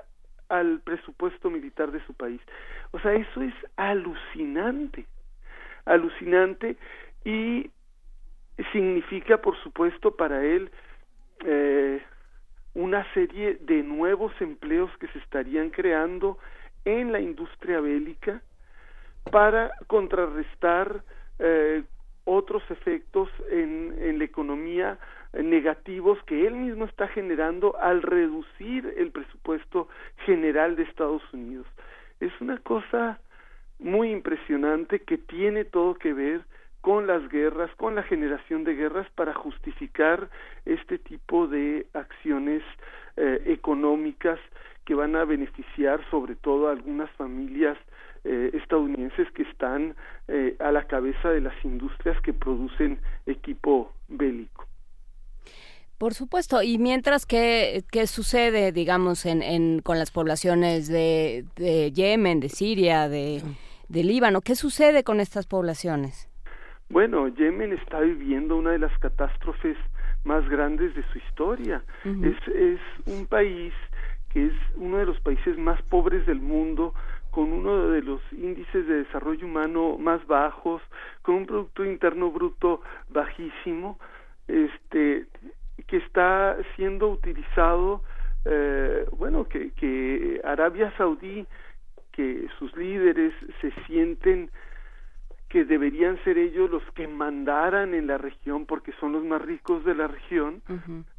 [0.52, 2.42] al presupuesto militar de su país.
[2.92, 5.06] O sea, eso es alucinante,
[5.86, 6.76] alucinante
[7.24, 7.72] y
[8.74, 10.70] significa, por supuesto, para él
[11.46, 12.04] eh,
[12.74, 16.38] una serie de nuevos empleos que se estarían creando
[16.84, 18.42] en la industria bélica
[19.32, 21.04] para contrarrestar
[21.40, 21.84] eh,
[22.26, 25.00] otros efectos en, en la economía
[25.34, 29.88] negativos que él mismo está generando al reducir el presupuesto
[30.26, 31.68] general de Estados Unidos.
[32.20, 33.20] Es una cosa
[33.80, 36.42] muy impresionante que tiene todo que ver
[36.82, 40.30] con las guerras, con la generación de guerras para justificar
[40.66, 42.64] este tipo de acciones
[43.18, 44.40] eh, económicas
[44.86, 47.78] que van a beneficiar sobre todo a algunas familias
[48.24, 49.96] eh, estadounidenses que están
[50.28, 54.71] eh, a la cabeza de las industrias que producen equipo bélico.
[56.02, 61.92] Por supuesto, y mientras, ¿qué, qué sucede, digamos, en, en, con las poblaciones de, de
[61.92, 63.44] Yemen, de Siria, de,
[63.88, 64.42] de Líbano?
[64.42, 66.28] ¿Qué sucede con estas poblaciones?
[66.90, 69.78] Bueno, Yemen está viviendo una de las catástrofes
[70.24, 71.84] más grandes de su historia.
[72.04, 73.72] es, es un país
[74.34, 76.96] que es uno de los países más pobres del mundo,
[77.30, 80.82] con uno de los índices de desarrollo humano más bajos,
[81.22, 84.00] con un producto interno bruto bajísimo,
[84.48, 85.28] este
[85.92, 88.02] que está siendo utilizado,
[88.46, 91.46] eh, bueno, que, que Arabia Saudí,
[92.14, 94.50] que sus líderes se sienten
[95.50, 99.84] que deberían ser ellos los que mandaran en la región porque son los más ricos
[99.84, 100.62] de la región,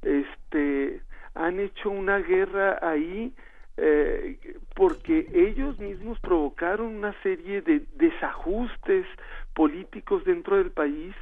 [0.00, 1.02] este
[1.34, 3.34] han hecho una guerra ahí
[3.76, 4.38] eh,
[4.74, 9.04] porque ellos mismos provocaron una serie de desajustes
[9.52, 11.14] políticos dentro del país.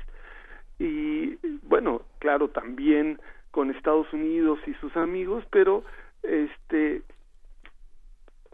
[0.79, 3.19] Y bueno, claro, también
[3.51, 5.85] con Estados Unidos y sus amigos, pero
[6.23, 7.03] este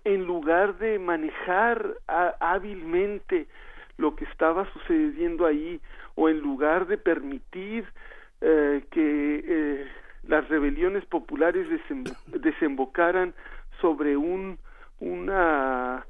[0.04, 3.48] en lugar de manejar hábilmente
[3.98, 5.80] lo que estaba sucediendo ahí
[6.14, 7.84] o en lugar de permitir
[8.40, 9.88] eh, que eh,
[10.22, 11.66] las rebeliones populares
[12.26, 13.34] desembocaran
[13.80, 14.58] sobre un
[15.00, 16.06] una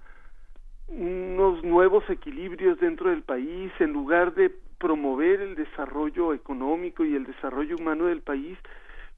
[0.89, 7.25] unos nuevos equilibrios dentro del país en lugar de promover el desarrollo económico y el
[7.25, 8.59] desarrollo humano del país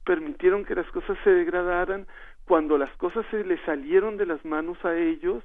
[0.05, 2.07] permitieron que las cosas se degradaran
[2.45, 5.43] cuando las cosas se les salieron de las manos a ellos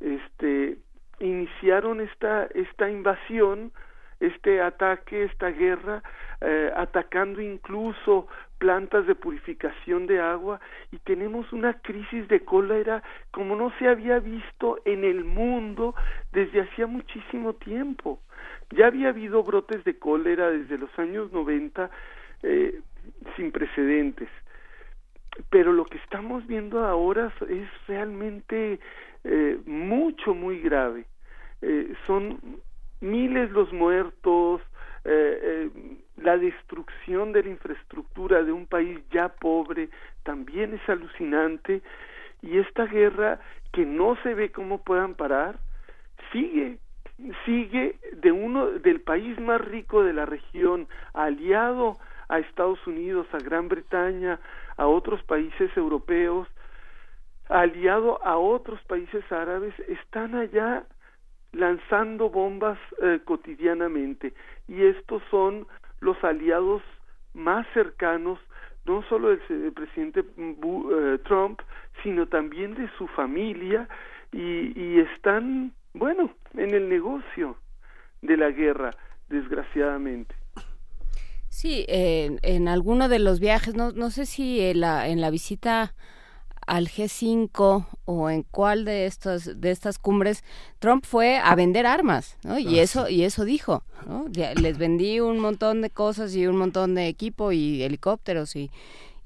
[0.00, 0.78] este
[1.18, 3.72] iniciaron esta esta invasión
[4.20, 6.02] este ataque esta guerra
[6.40, 8.28] eh, atacando incluso
[8.58, 10.60] plantas de purificación de agua
[10.92, 15.94] y tenemos una crisis de cólera como no se había visto en el mundo
[16.32, 18.20] desde hacía muchísimo tiempo.
[18.70, 21.90] Ya había habido brotes de cólera desde los años 90
[22.42, 22.80] eh,
[23.36, 24.28] sin precedentes.
[25.50, 28.80] Pero lo que estamos viendo ahora es realmente
[29.24, 31.04] eh, mucho, muy grave.
[31.62, 32.60] Eh, son
[33.00, 34.62] miles los muertos,
[35.04, 35.70] eh,
[36.16, 39.88] la destrucción de la infraestructura de un país ya pobre
[40.24, 41.82] también es alucinante
[42.42, 43.38] y esta guerra
[43.72, 45.58] que no se ve cómo puedan parar
[46.32, 46.78] sigue
[47.44, 51.96] sigue de uno del país más rico de la región aliado
[52.28, 54.38] a Estados Unidos a Gran Bretaña
[54.76, 56.48] a otros países europeos
[57.48, 60.84] aliado a otros países árabes están allá
[61.52, 64.34] lanzando bombas eh, cotidianamente.
[64.68, 65.66] Y estos son
[66.00, 66.82] los aliados
[67.34, 68.38] más cercanos
[68.84, 71.60] no solo del, presidente eh, Trump
[72.02, 73.88] sino también de su familia
[74.32, 77.56] y, y están bueno en el negocio
[78.22, 78.90] de la guerra
[79.28, 80.34] desgraciadamente
[81.48, 85.30] Sí, en, en alguno de los viajes, no, no sé si en la, en la
[85.30, 85.94] visita
[86.66, 90.44] al G5 o en cuál de estas de estas cumbres
[90.80, 92.58] Trump fue a vender armas, ¿no?
[92.58, 94.26] Y ah, eso y eso dijo, ¿no?
[94.34, 98.70] Les vendí un montón de cosas y un montón de equipo y helicópteros y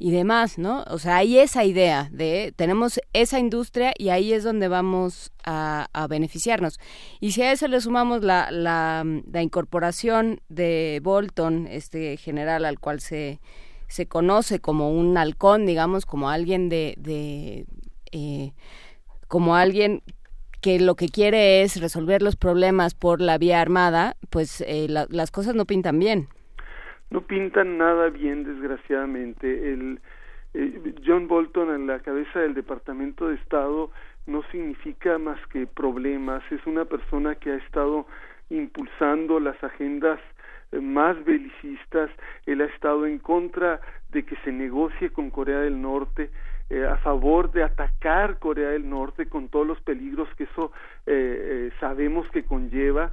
[0.01, 0.82] y demás, ¿no?
[0.89, 5.86] O sea, hay esa idea de tenemos esa industria y ahí es donde vamos a,
[6.09, 6.81] beneficiarnos.
[7.20, 12.81] Y si a eso le sumamos la, la, la incorporación de Bolton, este general al
[12.81, 13.40] cual se
[13.90, 17.66] se conoce como un halcón, digamos, como alguien de, de
[18.12, 18.52] eh,
[19.27, 20.02] como alguien
[20.60, 25.31] que lo que quiere es resolver los problemas por la vía armada, pues eh, las
[25.32, 26.28] cosas no pintan bien.
[27.11, 29.73] No pintan nada bien, desgraciadamente.
[29.73, 30.01] El,
[30.55, 33.91] eh, John Bolton en la cabeza del Departamento de Estado
[34.27, 36.43] no significa más que problemas.
[36.51, 38.07] Es una persona que ha estado
[38.49, 40.20] impulsando las agendas
[40.73, 42.11] más belicistas,
[42.47, 43.81] él ha estado en contra
[44.11, 46.31] de que se negocie con Corea del Norte,
[46.69, 50.70] eh, a favor de atacar Corea del Norte con todos los peligros que eso
[51.07, 53.11] eh, eh, sabemos que conlleva,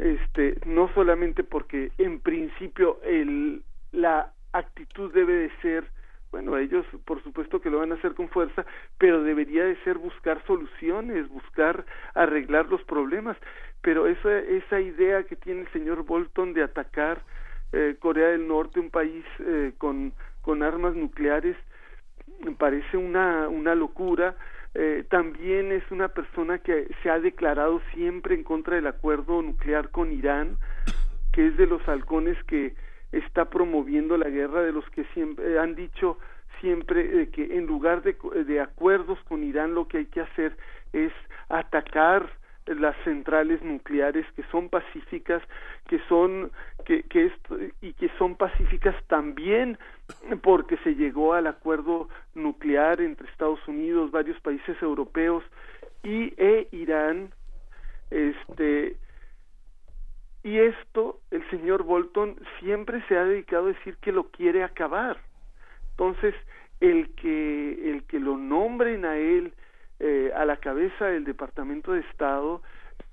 [0.00, 3.62] este, no solamente porque en principio el,
[3.92, 5.84] la actitud debe de ser
[6.30, 8.66] bueno, ellos por supuesto que lo van a hacer con fuerza,
[8.98, 13.38] pero debería de ser buscar soluciones, buscar arreglar los problemas
[13.82, 17.22] pero esa, esa idea que tiene el señor Bolton de atacar
[17.72, 20.12] eh, Corea del Norte, un país eh, con,
[20.42, 21.56] con armas nucleares,
[22.40, 24.36] me parece una, una locura.
[24.74, 29.90] Eh, también es una persona que se ha declarado siempre en contra del acuerdo nuclear
[29.90, 30.56] con Irán,
[31.32, 32.74] que es de los halcones que
[33.12, 36.18] está promoviendo la guerra, de los que siempre han dicho
[36.60, 40.56] siempre que en lugar de, de acuerdos con Irán lo que hay que hacer
[40.92, 41.12] es
[41.48, 42.30] atacar
[42.76, 45.42] las centrales nucleares que son pacíficas
[45.88, 46.50] que son
[46.84, 49.78] que, que esto, y que son pacíficas también
[50.42, 55.44] porque se llegó al acuerdo nuclear entre Estados Unidos varios países europeos
[56.02, 57.30] y e Irán
[58.10, 58.96] este
[60.42, 65.18] y esto el señor Bolton siempre se ha dedicado a decir que lo quiere acabar.
[65.90, 66.34] Entonces
[66.80, 69.52] el que el que lo nombren a él
[70.00, 72.62] eh, a la cabeza del Departamento de Estado,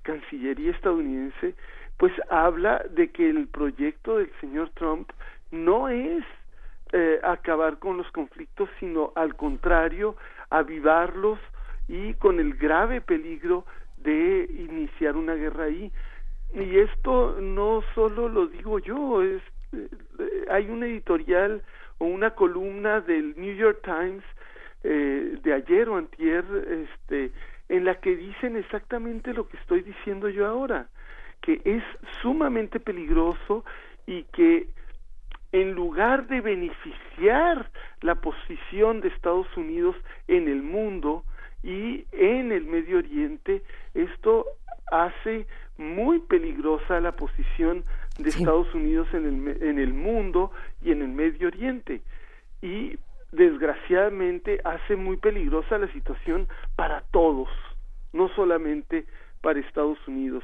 [0.02, 1.54] Cancillería estadounidense,
[1.96, 5.10] pues habla de que el proyecto del señor Trump
[5.50, 6.24] no es
[6.92, 10.16] eh, acabar con los conflictos, sino al contrario,
[10.50, 11.38] avivarlos
[11.88, 13.64] y con el grave peligro
[13.98, 15.90] de iniciar una guerra ahí.
[16.54, 19.42] Y esto no solo lo digo yo, es,
[19.72, 19.88] eh,
[20.48, 21.62] hay un editorial
[21.98, 24.22] o una columna del New York Times
[24.88, 27.32] eh, de ayer o antier, este,
[27.68, 30.86] en la que dicen exactamente lo que estoy diciendo yo ahora,
[31.40, 31.82] que es
[32.22, 33.64] sumamente peligroso
[34.06, 34.68] y que
[35.50, 37.68] en lugar de beneficiar
[38.00, 39.96] la posición de Estados Unidos
[40.28, 41.24] en el mundo
[41.64, 44.46] y en el Medio Oriente, esto
[44.92, 45.48] hace
[45.78, 47.84] muy peligrosa la posición
[48.18, 52.02] de Estados Unidos en el, en el mundo y en el Medio Oriente.
[52.62, 52.96] Y
[53.36, 57.48] desgraciadamente hace muy peligrosa la situación para todos,
[58.12, 59.06] no solamente
[59.42, 60.42] para Estados Unidos,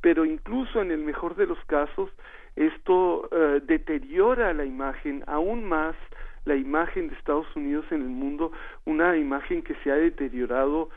[0.00, 2.10] pero incluso en el mejor de los casos
[2.56, 5.96] esto eh, deteriora la imagen aún más
[6.44, 8.52] la imagen de Estados Unidos en el mundo,
[8.84, 10.90] una imagen que se ha deteriorado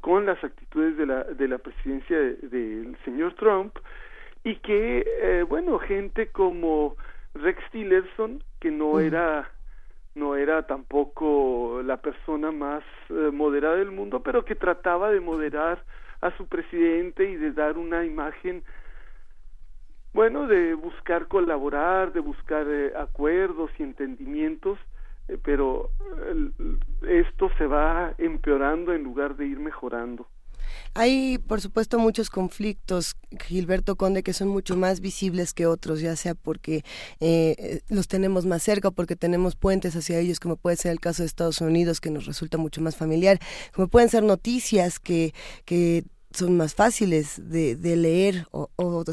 [0.00, 3.76] con las actitudes de la, de la presidencia del señor Trump
[4.44, 6.96] y que, eh, bueno, gente como
[7.34, 9.50] Rex Tillerson, que no era
[10.14, 15.82] no era tampoco la persona más eh, moderada del mundo, pero que trataba de moderar
[16.20, 18.62] a su presidente y de dar una imagen,
[20.12, 24.78] bueno, de buscar colaborar, de buscar eh, acuerdos y entendimientos,
[25.28, 25.90] eh, pero
[27.08, 30.26] esto se va empeorando en lugar de ir mejorando.
[30.94, 33.16] Hay, por supuesto, muchos conflictos,
[33.46, 36.84] Gilberto Conde, que son mucho más visibles que otros, ya sea porque
[37.20, 41.00] eh, los tenemos más cerca o porque tenemos puentes hacia ellos, como puede ser el
[41.00, 43.38] caso de Estados Unidos, que nos resulta mucho más familiar,
[43.74, 45.34] como pueden ser noticias que,
[45.64, 48.68] que son más fáciles de, leer o,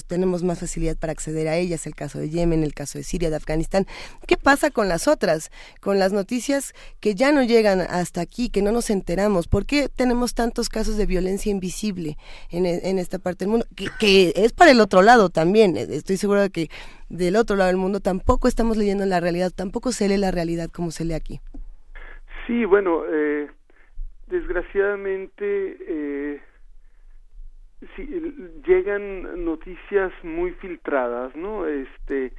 [0.07, 3.29] tenemos más facilidad para acceder a ellas, el caso de Yemen, el caso de Siria,
[3.29, 3.85] de Afganistán.
[4.27, 5.51] ¿Qué pasa con las otras,
[5.81, 9.47] con las noticias que ya no llegan hasta aquí, que no nos enteramos?
[9.47, 12.17] ¿Por qué tenemos tantos casos de violencia invisible
[12.49, 13.65] en, en esta parte del mundo?
[13.75, 15.75] Que, es para el otro lado también.
[15.77, 16.69] Estoy segura de que
[17.09, 20.69] del otro lado del mundo tampoco estamos leyendo la realidad, tampoco se lee la realidad
[20.69, 21.39] como se lee aquí.
[22.47, 23.49] Sí, bueno, eh,
[24.27, 25.77] desgraciadamente...
[25.87, 26.41] Eh
[28.65, 31.65] llegan noticias muy filtradas, ¿no?
[31.65, 32.34] Este,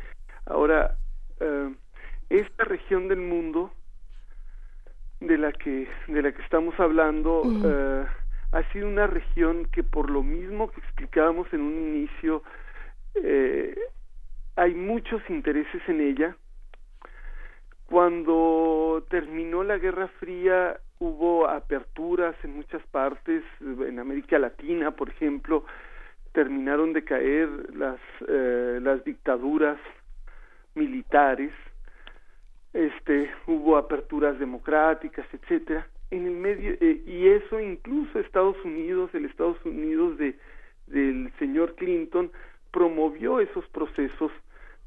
[0.47, 0.97] ahora,
[1.41, 1.75] eh,
[2.29, 3.73] esta región del mundo
[5.21, 8.07] de la que de la que estamos hablando eh,
[8.53, 12.43] ha sido una región que por lo mismo que explicábamos en un inicio
[13.15, 13.79] eh,
[14.57, 16.37] hay muchos intereses en ella
[17.87, 25.65] cuando terminó la Guerra Fría hubo aperturas en muchas partes, en América Latina, por ejemplo,
[26.33, 27.99] terminaron de caer las,
[28.29, 29.79] eh, las dictaduras
[30.75, 31.53] militares,
[32.73, 39.25] este, hubo aperturas democráticas, etcétera, en el medio eh, y eso incluso Estados Unidos, el
[39.25, 40.37] Estados Unidos de
[40.91, 42.31] del señor Clinton
[42.73, 44.33] promovió esos procesos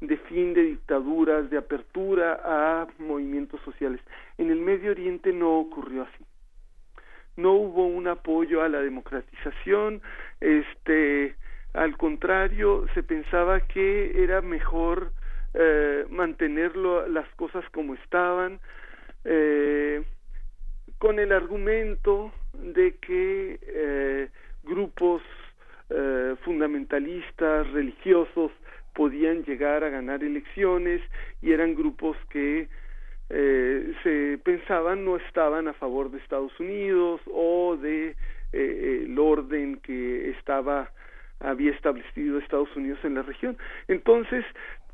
[0.00, 4.00] de fin de dictaduras, de apertura a movimientos sociales.
[4.38, 6.24] En el Medio Oriente no ocurrió así.
[7.36, 10.02] No hubo un apoyo a la democratización,
[10.40, 11.34] este,
[11.72, 15.12] al contrario, se pensaba que era mejor
[15.54, 18.60] eh, mantener las cosas como estaban,
[19.24, 20.04] eh,
[20.98, 24.28] con el argumento de que eh,
[24.62, 25.22] grupos
[25.90, 28.52] eh, fundamentalistas, religiosos,
[28.94, 31.02] podían llegar a ganar elecciones
[31.42, 32.68] y eran grupos que
[33.30, 38.16] eh, se pensaban no estaban a favor de Estados Unidos o de
[38.52, 40.90] eh, el orden que estaba
[41.40, 43.58] había establecido Estados Unidos en la región.
[43.88, 44.44] Entonces,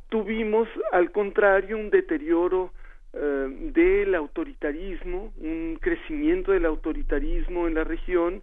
[0.09, 2.73] tuvimos al contrario un deterioro
[3.13, 8.43] eh, del autoritarismo, un crecimiento del autoritarismo en la región,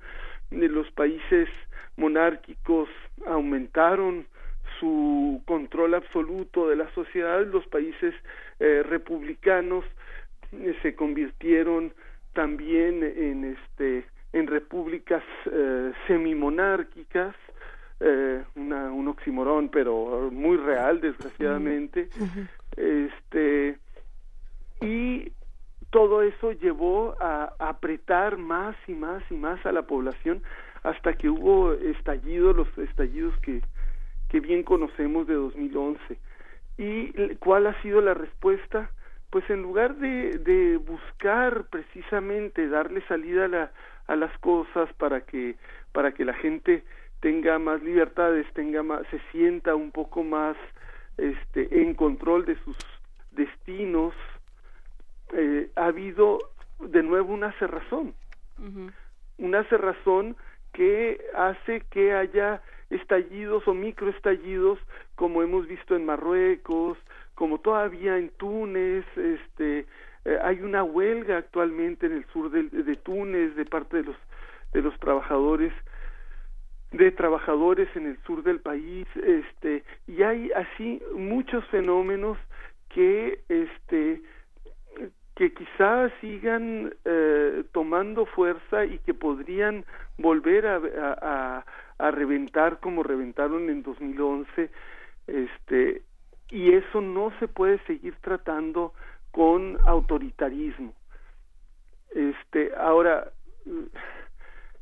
[0.52, 1.50] de los países
[1.98, 2.88] monárquicos
[3.26, 4.26] aumentaron
[4.80, 8.14] su control absoluto de la sociedad, los países
[8.60, 9.86] eh, republicanos
[10.52, 11.94] eh, se convirtieron
[12.34, 17.36] también en este en repúblicas eh, semimonárquicas
[18.00, 22.10] eh, una, un oximorón pero muy real desgraciadamente.
[22.76, 23.78] Este
[24.82, 25.32] y
[25.90, 30.44] todo eso llevó a apretar más y más y más a la población
[30.84, 33.62] hasta que hubo estallidos los estallidos que
[34.30, 36.18] que bien conocemos de 2011
[36.78, 38.92] y cuál ha sido la respuesta
[39.30, 43.72] pues en lugar de, de buscar precisamente darle salida a, la,
[44.08, 45.56] a las cosas para que
[45.92, 46.84] para que la gente
[47.20, 50.56] tenga más libertades tenga más se sienta un poco más
[51.18, 52.78] este en control de sus
[53.32, 54.14] destinos
[55.34, 56.40] eh, ha habido
[56.80, 58.14] de nuevo una cerrazón.
[59.38, 60.36] Una cerrazón
[60.78, 64.78] que hace que haya estallidos o microestallidos
[65.16, 67.00] como hemos visto en Marruecos,
[67.34, 69.88] como todavía en Túnez, este,
[70.26, 74.16] eh, hay una huelga actualmente en el sur de, de Túnez de parte de los
[74.74, 75.74] de los trabajadores
[76.92, 82.38] de trabajadores en el sur del país, este, y hay así muchos fenómenos
[82.90, 84.22] que este
[85.38, 89.86] que quizás sigan eh, tomando fuerza y que podrían
[90.18, 91.66] volver a,
[92.00, 94.70] reventar como reventaron en 2011
[95.26, 96.04] este
[96.50, 98.94] y eso no se puede seguir tratando
[99.32, 100.94] con autoritarismo.
[102.12, 103.32] Este ahora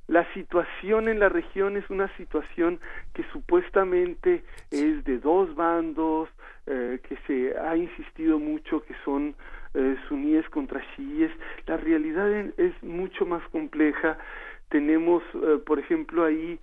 [0.08, 2.80] la situación en la región es una situación
[3.14, 6.30] que supuestamente es de dos bandos
[6.68, 9.36] eh, que se ha insistido mucho que son
[9.74, 11.32] eh, suníes contra chiíes.
[11.66, 14.18] La realidad es mucho más compleja
[14.70, 16.60] tenemos eh, por ejemplo ahí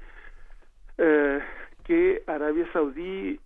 [0.98, 1.40] eh,
[1.84, 3.38] que Arabia Saudí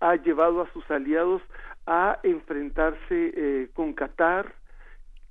[0.00, 1.42] ha llevado a sus aliados
[1.86, 4.52] a enfrentarse eh, con Qatar.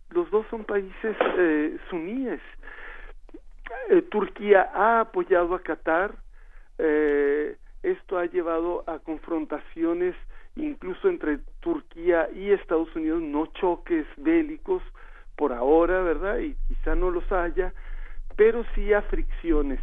[0.10, 2.42] Los dos son países eh, suníes.
[3.90, 6.16] Eh, Turquía ha apoyado a Qatar.
[7.84, 10.16] esto ha llevado a confrontaciones
[10.56, 14.84] incluso entre Turquía y Estados Unidos, no choques bélicos
[15.36, 16.40] por ahora, ¿verdad?
[16.40, 17.74] Y quizá no los haya,
[18.36, 19.80] pero sí a fricciones.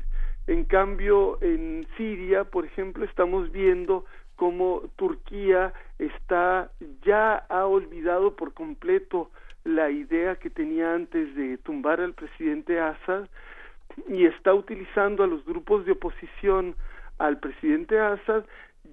[0.47, 4.07] En cambio, en Siria, por ejemplo, estamos viendo
[4.37, 6.71] cómo Turquía está
[7.03, 9.31] ya ha olvidado por completo
[9.65, 13.27] la idea que tenía antes de tumbar al presidente Assad
[14.09, 16.77] y está utilizando a los grupos de oposición
[17.19, 18.45] al presidente Assad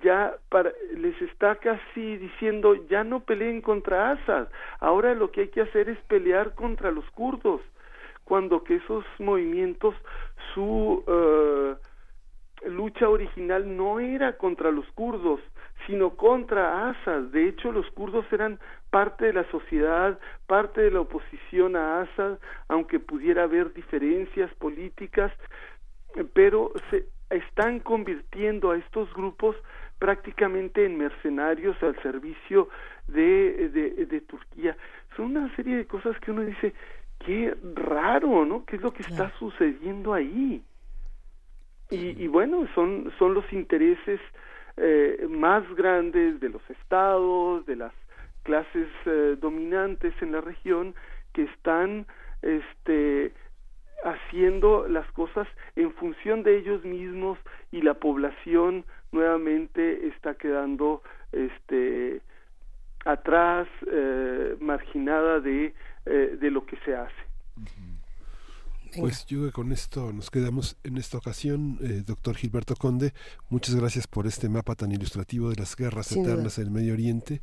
[0.02, 4.50] ya para, les está casi diciendo ya no peleen contra Assad,
[4.80, 7.62] ahora lo que hay que hacer es pelear contra los kurdos
[8.26, 9.96] cuando que esos movimientos
[10.54, 11.76] su eh,
[12.70, 15.40] lucha original no era contra los kurdos,
[15.86, 17.24] sino contra Assad.
[17.32, 22.40] De hecho, los kurdos eran parte de la sociedad, parte de la oposición a Assad,
[22.68, 25.32] aunque pudiera haber diferencias políticas,
[26.34, 29.56] pero se están convirtiendo a estos grupos
[30.00, 32.70] prácticamente en mercenarios al servicio
[33.08, 34.76] de, de, de Turquía.
[35.16, 36.74] Son una serie de cosas que uno dice,
[37.26, 38.66] qué raro, ¿no?
[38.66, 40.64] ¿Qué es lo que está sucediendo ahí?
[41.90, 44.20] Y, y, bueno, son, son los intereses
[44.78, 47.94] eh, más grandes de los estados, de las
[48.44, 50.96] clases eh, dominantes en la región
[51.34, 52.06] que están
[52.42, 53.34] este
[54.04, 57.40] haciendo las cosas en función de ellos mismos
[57.72, 62.22] y la población nuevamente está quedando este
[63.06, 65.74] atrás eh, marginada de
[66.06, 67.14] eh, de lo que se hace.
[68.98, 73.14] Pues yo con esto nos quedamos en esta ocasión, eh, doctor Gilberto Conde.
[73.50, 77.42] Muchas gracias por este mapa tan ilustrativo de las guerras eternas en el Medio Oriente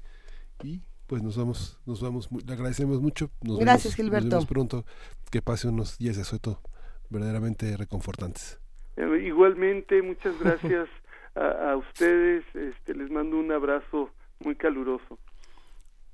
[0.63, 3.31] y pues nos vamos, nos vamos, le agradecemos mucho.
[3.43, 4.25] Nos gracias vemos, Gilberto.
[4.25, 4.85] Nos vemos pronto.
[5.31, 6.63] Que pase unos días de asueto
[7.11, 8.59] verdaderamente reconfortantes.
[8.97, 10.89] Eh, igualmente, muchas gracias
[11.35, 12.45] a, a ustedes.
[12.55, 14.11] Este, les mando un abrazo
[14.41, 15.19] muy caluroso.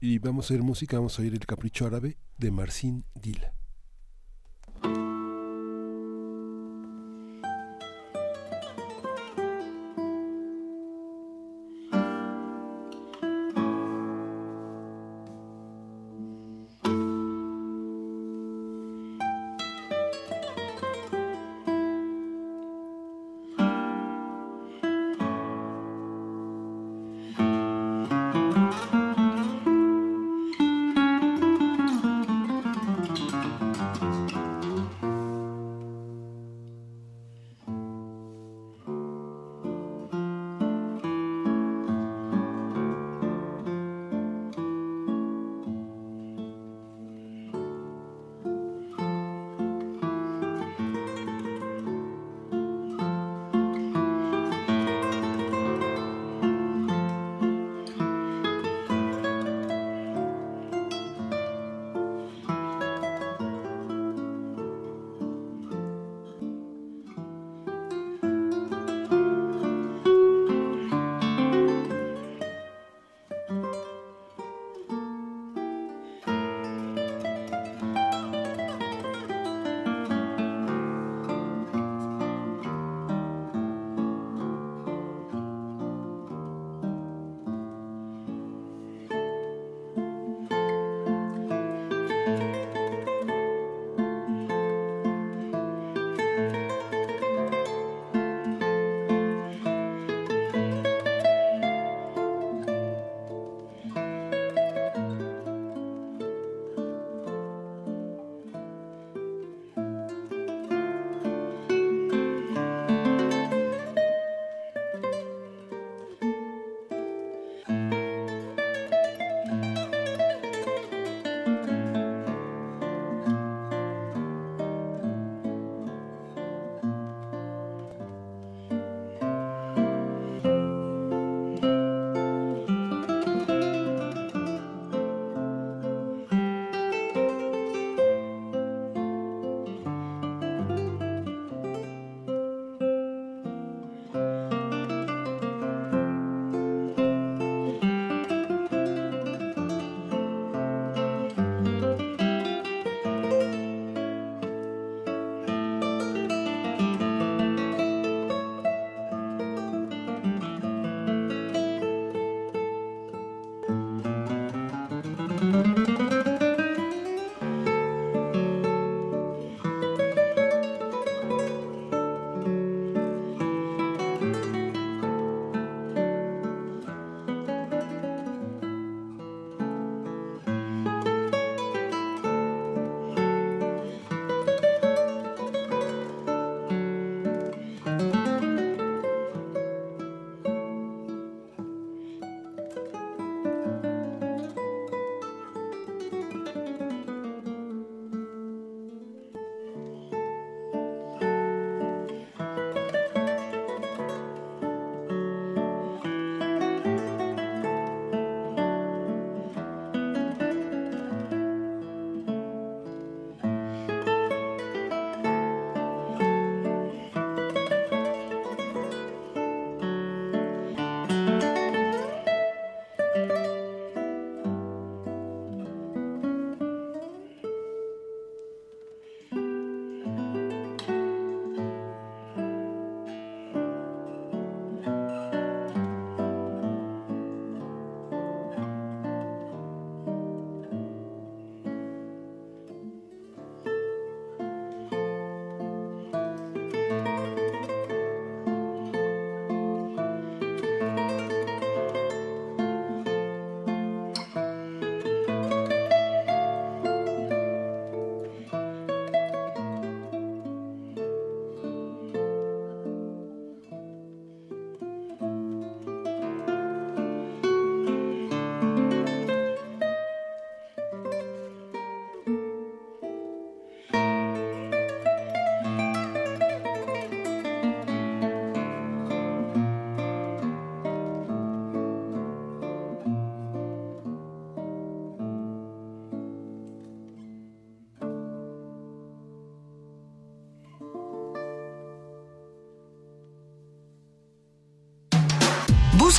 [0.00, 3.52] Y vamos a oír música, vamos a oír El Capricho Árabe de Marcin Dila.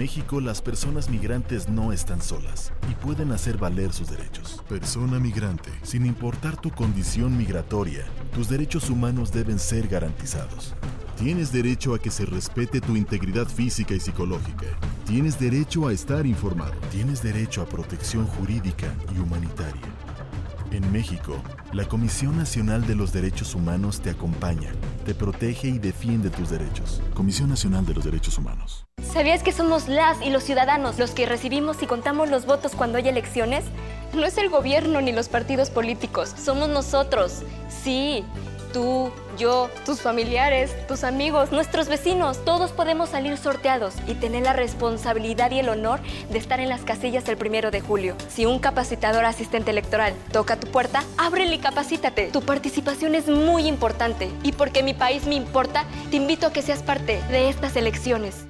[0.00, 4.64] México las personas migrantes no están solas y pueden hacer valer sus derechos.
[4.66, 10.74] Persona migrante, sin importar tu condición migratoria, tus derechos humanos deben ser garantizados.
[11.18, 14.68] Tienes derecho a que se respete tu integridad física y psicológica.
[15.04, 16.72] Tienes derecho a estar informado.
[16.90, 19.82] Tienes derecho a protección jurídica y humanitaria.
[20.70, 21.42] En México,
[21.74, 24.72] la Comisión Nacional de los Derechos Humanos te acompaña,
[25.04, 27.02] te protege y defiende tus derechos.
[27.12, 28.86] Comisión Nacional de los Derechos Humanos.
[29.12, 32.96] ¿Sabías que somos las y los ciudadanos los que recibimos y contamos los votos cuando
[32.96, 33.64] hay elecciones?
[34.14, 37.42] No es el gobierno ni los partidos políticos, somos nosotros.
[37.82, 38.24] Sí,
[38.72, 44.52] tú, yo, tus familiares, tus amigos, nuestros vecinos, todos podemos salir sorteados y tener la
[44.52, 45.98] responsabilidad y el honor
[46.30, 48.14] de estar en las casillas el primero de julio.
[48.28, 52.28] Si un capacitador asistente electoral toca tu puerta, ábrele y capacítate.
[52.28, 56.62] Tu participación es muy importante y porque mi país me importa, te invito a que
[56.62, 58.49] seas parte de estas elecciones.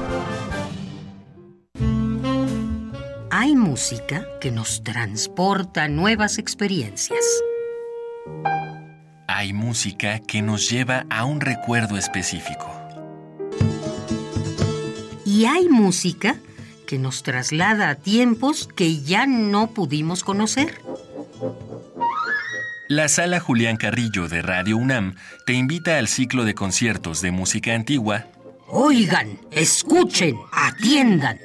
[3.41, 7.25] Hay música que nos transporta a nuevas experiencias.
[9.27, 12.71] Hay música que nos lleva a un recuerdo específico.
[15.25, 16.35] Y hay música
[16.85, 20.79] que nos traslada a tiempos que ya no pudimos conocer.
[22.89, 25.15] La Sala Julián Carrillo de Radio UNAM
[25.47, 28.27] te invita al ciclo de conciertos de música antigua.
[28.67, 31.39] Oigan, escuchen, atiendan.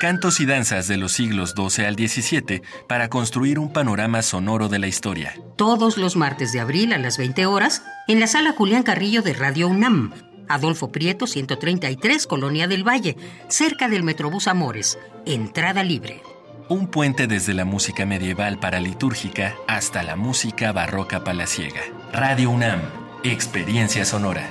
[0.00, 4.78] Cantos y danzas de los siglos XII al XVII para construir un panorama sonoro de
[4.78, 5.34] la historia.
[5.56, 9.32] Todos los martes de abril a las 20 horas en la sala Julián Carrillo de
[9.32, 10.12] Radio UNAM.
[10.48, 13.16] Adolfo Prieto, 133, Colonia del Valle,
[13.48, 14.98] cerca del Metrobús Amores.
[15.26, 16.22] Entrada libre.
[16.68, 21.80] Un puente desde la música medieval paralitúrgica hasta la música barroca palaciega.
[22.12, 22.80] Radio UNAM,
[23.24, 24.50] experiencia sonora.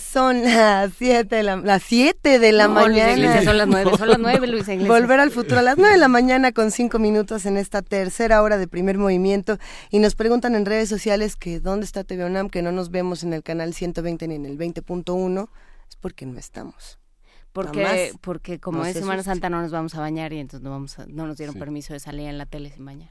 [0.00, 3.12] Son las 7 de la, las siete de la No, Luisa mañana.
[3.12, 4.88] Iglesias, son las nueve, son las nueve, Luisa Iglesias.
[5.00, 8.40] Volver al futuro a las 9 de la mañana con 5 minutos en esta tercera
[8.42, 9.58] hora de primer movimiento.
[9.90, 13.22] Y nos preguntan en redes sociales que dónde está TV UNAM, que no nos vemos
[13.22, 15.48] en el canal 120 ni en el 20.1.
[15.90, 16.98] Es porque no estamos.
[17.52, 19.22] Porque, porque como no es se Semana.
[19.22, 21.58] Santa no nos vamos a bañar y entonces no vamos a- no nos dieron Sí.
[21.58, 23.10] permiso de salir en la tele sin bañar.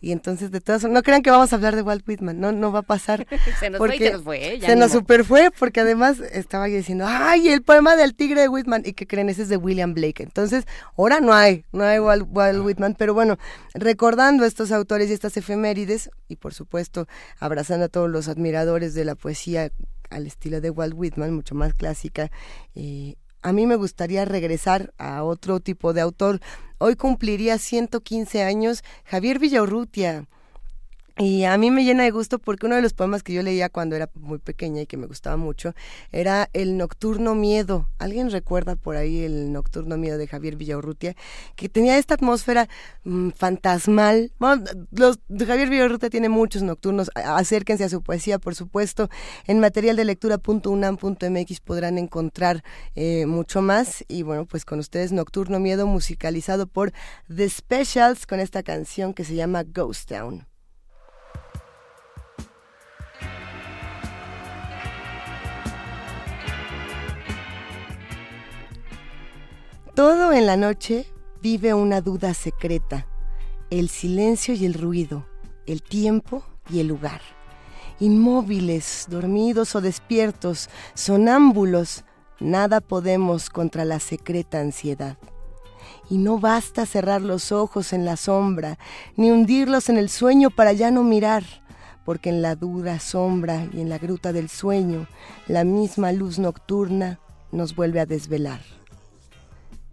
[0.00, 2.72] Y entonces, de todas no crean que vamos a hablar de Walt Whitman, no, no
[2.72, 3.26] va a pasar.
[3.60, 4.58] Se nos fue y se nos fue.
[4.58, 8.42] Ya se nos super fue, porque además estaba yo diciendo, ¡ay, el poema del tigre
[8.42, 8.82] de Whitman!
[8.84, 10.22] Y que creen, ese es de William Blake.
[10.22, 10.64] Entonces,
[10.98, 13.38] ahora no hay, no hay Walt, Walt Whitman, pero bueno,
[13.72, 17.08] recordando estos autores y estas efemérides, y por supuesto,
[17.38, 19.70] abrazando a todos los admiradores de la poesía
[20.14, 22.30] al estilo de Walt Whitman, mucho más clásica,
[22.74, 26.40] eh, a mí me gustaría regresar a otro tipo de autor.
[26.78, 30.26] Hoy cumpliría 115 años Javier Villaurrutia.
[31.16, 33.68] Y a mí me llena de gusto porque uno de los poemas que yo leía
[33.68, 35.72] cuando era muy pequeña y que me gustaba mucho
[36.10, 37.88] era El Nocturno Miedo.
[38.00, 41.14] ¿Alguien recuerda por ahí el Nocturno Miedo de Javier Villaurrutia?
[41.54, 42.68] Que tenía esta atmósfera
[43.04, 44.32] mm, fantasmal.
[44.40, 47.12] Bueno, los, Javier Villaurrutia tiene muchos nocturnos.
[47.14, 49.08] Acérquense a su poesía, por supuesto.
[49.46, 52.64] En material de lectura.unam.mx podrán encontrar
[52.96, 54.04] eh, mucho más.
[54.08, 56.92] Y bueno, pues con ustedes Nocturno Miedo musicalizado por
[57.32, 60.53] The Specials con esta canción que se llama Ghost Town.
[69.94, 71.06] Todo en la noche
[71.40, 73.06] vive una duda secreta,
[73.70, 75.24] el silencio y el ruido,
[75.66, 77.20] el tiempo y el lugar.
[78.00, 82.04] Inmóviles, dormidos o despiertos, sonámbulos,
[82.40, 85.16] nada podemos contra la secreta ansiedad.
[86.10, 88.80] Y no basta cerrar los ojos en la sombra,
[89.16, 91.44] ni hundirlos en el sueño para ya no mirar,
[92.04, 95.06] porque en la dura sombra y en la gruta del sueño,
[95.46, 97.20] la misma luz nocturna
[97.52, 98.60] nos vuelve a desvelar.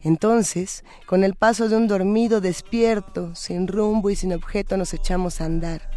[0.03, 5.41] Entonces, con el paso de un dormido despierto, sin rumbo y sin objeto, nos echamos
[5.41, 5.90] a andar.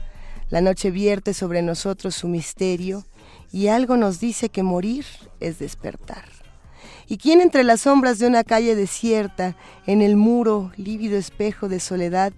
[0.51, 3.05] La noche vierte sobre nosotros su misterio
[3.51, 5.07] y algo nos dice que morir
[5.41, 6.25] es despertar.
[7.07, 9.57] ¿Y quién entre las sombras de una calle desierta,
[9.87, 12.33] en el muro, lívido espejo de soledad,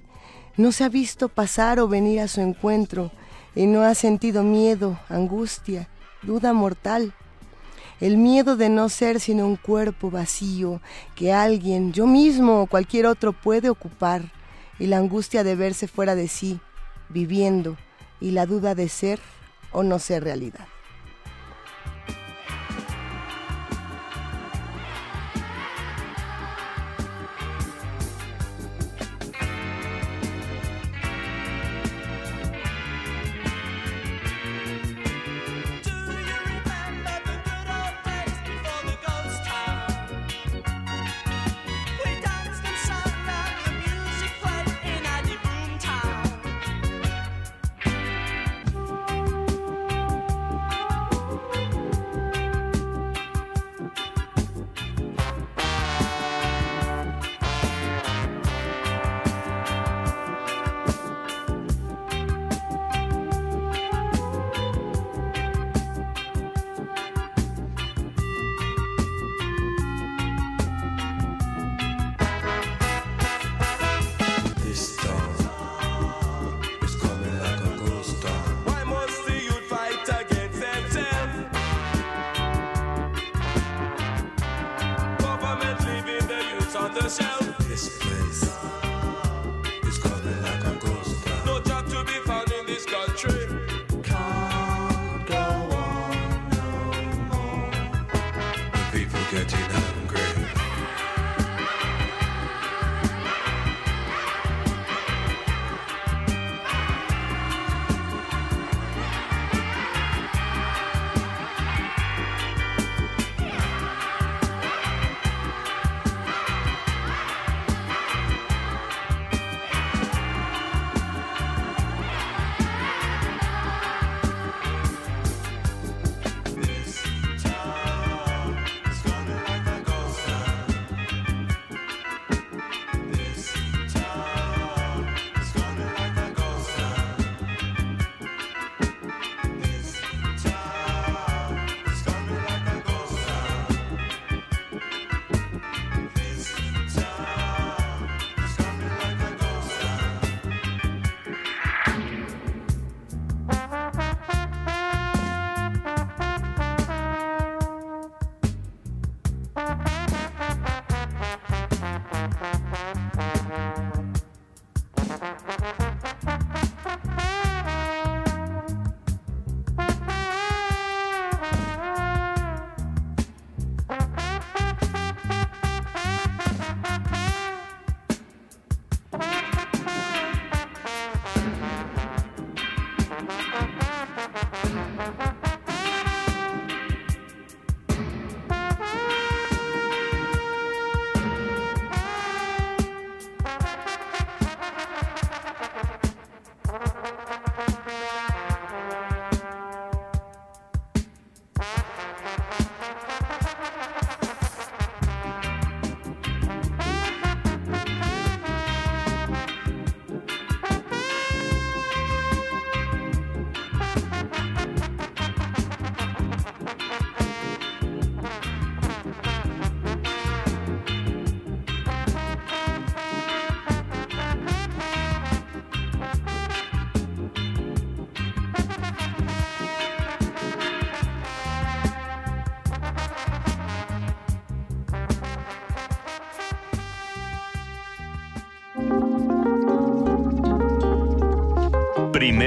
[0.57, 3.11] no se ha visto pasar o venir a su encuentro
[3.55, 5.89] y no ha sentido miedo, angustia,
[6.23, 7.13] duda mortal?
[8.01, 10.81] El miedo de no ser sino un cuerpo vacío
[11.15, 14.33] que alguien, yo mismo o cualquier otro puede ocupar,
[14.79, 16.61] y la angustia de verse fuera de sí,
[17.09, 17.77] viviendo,
[18.21, 19.21] y la duda de ser
[19.73, 20.67] o no ser realidad.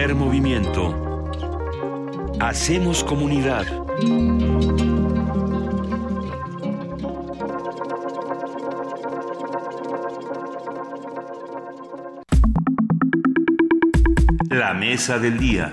[0.07, 1.27] Movimiento.
[2.39, 3.65] Hacemos comunidad.
[14.49, 15.69] La mesa del día.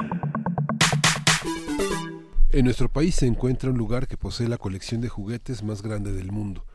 [2.50, 6.12] En nuestro país se encuentra un lugar que posee la colección de juguetes más grande
[6.12, 6.66] del mundo.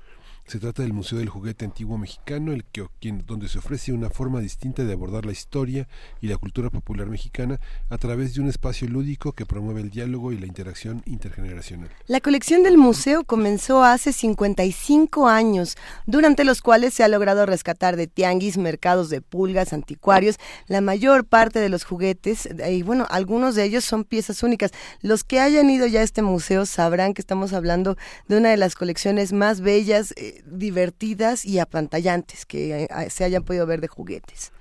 [0.46, 4.40] Se trata del Museo del Juguete Antiguo Mexicano, el que, donde se ofrece una forma
[4.40, 5.88] distinta de abordar la historia
[6.22, 7.60] y la cultura popular mexicana
[7.90, 11.90] a través de un espacio lúdico que promueve el diálogo y la interacción intergeneracional.
[12.06, 17.96] La colección del museo comenzó hace 55 años, durante los cuales se ha logrado rescatar
[17.96, 20.38] de tianguis, mercados de pulgas, anticuarios,
[20.68, 24.72] la mayor parte de los juguetes, y bueno, algunos de ellos son piezas únicas.
[25.02, 27.98] Los que hayan ido ya a este museo sabrán que estamos hablando
[28.28, 33.44] de una de las colecciones más bellas, eh, divertidas y apantallantes que eh, se hayan
[33.44, 34.52] podido ver de juguetes.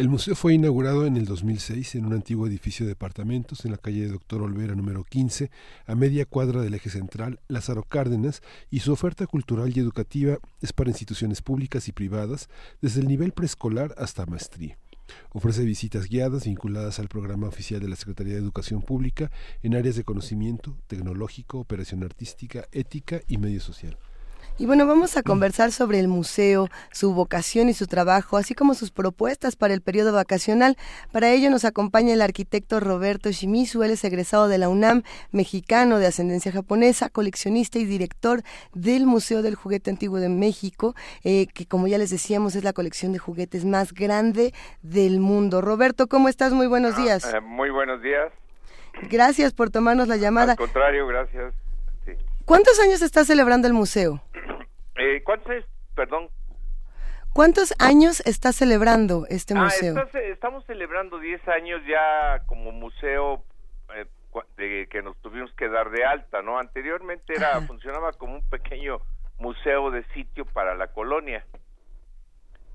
[0.00, 3.76] El museo fue inaugurado en el 2006 en un antiguo edificio de departamentos en la
[3.76, 5.50] calle Doctor Olvera número 15,
[5.86, 10.72] a media cuadra del eje central Lázaro Cárdenas, y su oferta cultural y educativa es
[10.72, 12.48] para instituciones públicas y privadas,
[12.80, 14.78] desde el nivel preescolar hasta maestría.
[15.32, 19.30] Ofrece visitas guiadas vinculadas al programa oficial de la Secretaría de Educación Pública
[19.62, 23.98] en áreas de conocimiento, tecnológico, operación artística, ética y medio social.
[24.60, 28.74] Y bueno, vamos a conversar sobre el museo, su vocación y su trabajo, así como
[28.74, 30.76] sus propuestas para el periodo vacacional.
[31.12, 35.98] Para ello nos acompaña el arquitecto Roberto Shimizu, él es egresado de la UNAM, mexicano
[35.98, 38.42] de ascendencia japonesa, coleccionista y director
[38.74, 42.74] del Museo del Juguete Antiguo de México, eh, que como ya les decíamos es la
[42.74, 45.62] colección de juguetes más grande del mundo.
[45.62, 46.52] Roberto, ¿cómo estás?
[46.52, 47.24] Muy buenos días.
[47.32, 48.30] Eh, muy buenos días.
[49.10, 50.52] Gracias por tomarnos la llamada.
[50.52, 51.54] Al contrario, gracias.
[52.04, 52.12] Sí.
[52.44, 54.22] ¿Cuántos años está celebrando el museo?
[55.00, 55.64] Eh, ¿Cuántos es?
[55.94, 56.28] Perdón.
[57.32, 59.96] ¿Cuántos años está celebrando este Ah, museo?
[59.98, 63.44] estás- estamos celebrando 10 años ya como museo
[63.94, 64.06] eh,
[64.56, 66.58] de que nos tuvimos que dar de alta, ¿no?
[66.58, 68.98] Anteriormente era funcionaba como un pequeño
[69.38, 71.44] museo de sitio para la colonia.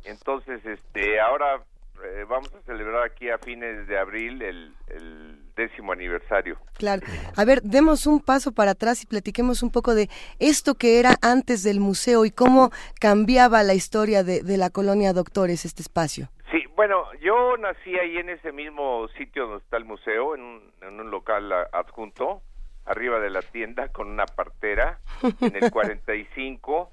[0.03, 1.63] Entonces, este, ahora
[2.03, 6.57] eh, vamos a celebrar aquí a fines de abril el, el décimo aniversario.
[6.77, 7.01] Claro.
[7.35, 10.09] A ver, demos un paso para atrás y platiquemos un poco de
[10.39, 15.13] esto que era antes del museo y cómo cambiaba la historia de, de la colonia
[15.13, 16.29] Doctores, este espacio.
[16.51, 20.71] Sí, bueno, yo nací ahí en ese mismo sitio donde está el museo, en un,
[20.81, 22.41] en un local adjunto,
[22.85, 24.99] arriba de la tienda, con una partera,
[25.41, 26.91] en el 45,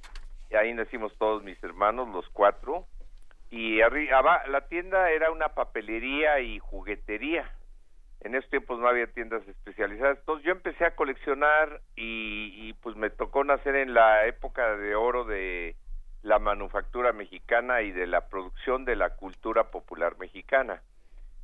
[0.51, 2.87] y ahí nacimos todos mis hermanos, los cuatro,
[3.51, 7.51] y arriba, la tienda era una papelería y juguetería.
[8.24, 12.97] En esos tiempos no había tiendas especializadas, entonces yo empecé a coleccionar y, y pues
[12.97, 15.77] me tocó nacer en la época de oro de
[16.23, 20.82] la manufactura mexicana y de la producción de la cultura popular mexicana.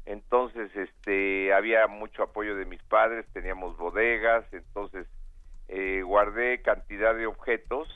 [0.07, 5.07] Entonces, este, había mucho apoyo de mis padres, teníamos bodegas, entonces
[5.69, 7.89] eh, guardé cantidad de objetos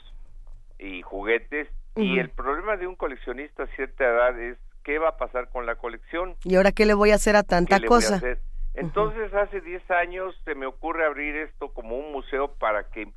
[0.78, 1.68] y juguetes.
[1.94, 5.66] Y el problema de un coleccionista a cierta edad es qué va a pasar con
[5.66, 6.36] la colección.
[6.44, 8.16] ¿Y ahora qué le voy a hacer a tanta ¿Qué le voy a cosa?
[8.16, 8.38] hacer?
[8.74, 13.08] Entonces, hace 10 años se me ocurre abrir esto como un museo para que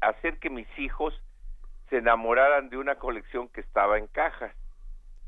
[0.00, 1.14] hacer que mis hijos
[1.90, 4.54] se enamoraran de una colección que estaba en cajas.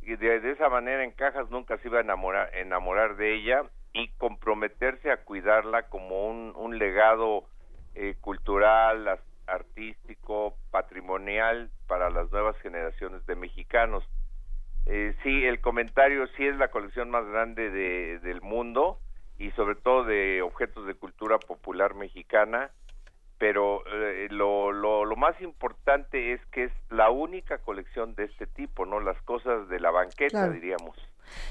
[0.02, 4.08] Y de, esa manera en cajas nunca se iba a enamorar, enamorar de ella y
[4.12, 7.44] comprometerse a cuidarla como un, un legado
[7.94, 14.04] eh, cultural, artístico, patrimonial para las nuevas generaciones de mexicanos.
[14.86, 18.98] Eh, sí, el comentario sí es la colección más grande de- del mundo
[19.38, 22.70] y sobre todo de objetos de cultura popular mexicana,
[23.38, 28.46] pero eh, lo, lo, lo más importante es que es la única colección de este
[28.48, 28.98] tipo, ¿no?
[29.00, 30.52] Las cosas de la banqueta, Claro.
[30.52, 30.96] diríamos.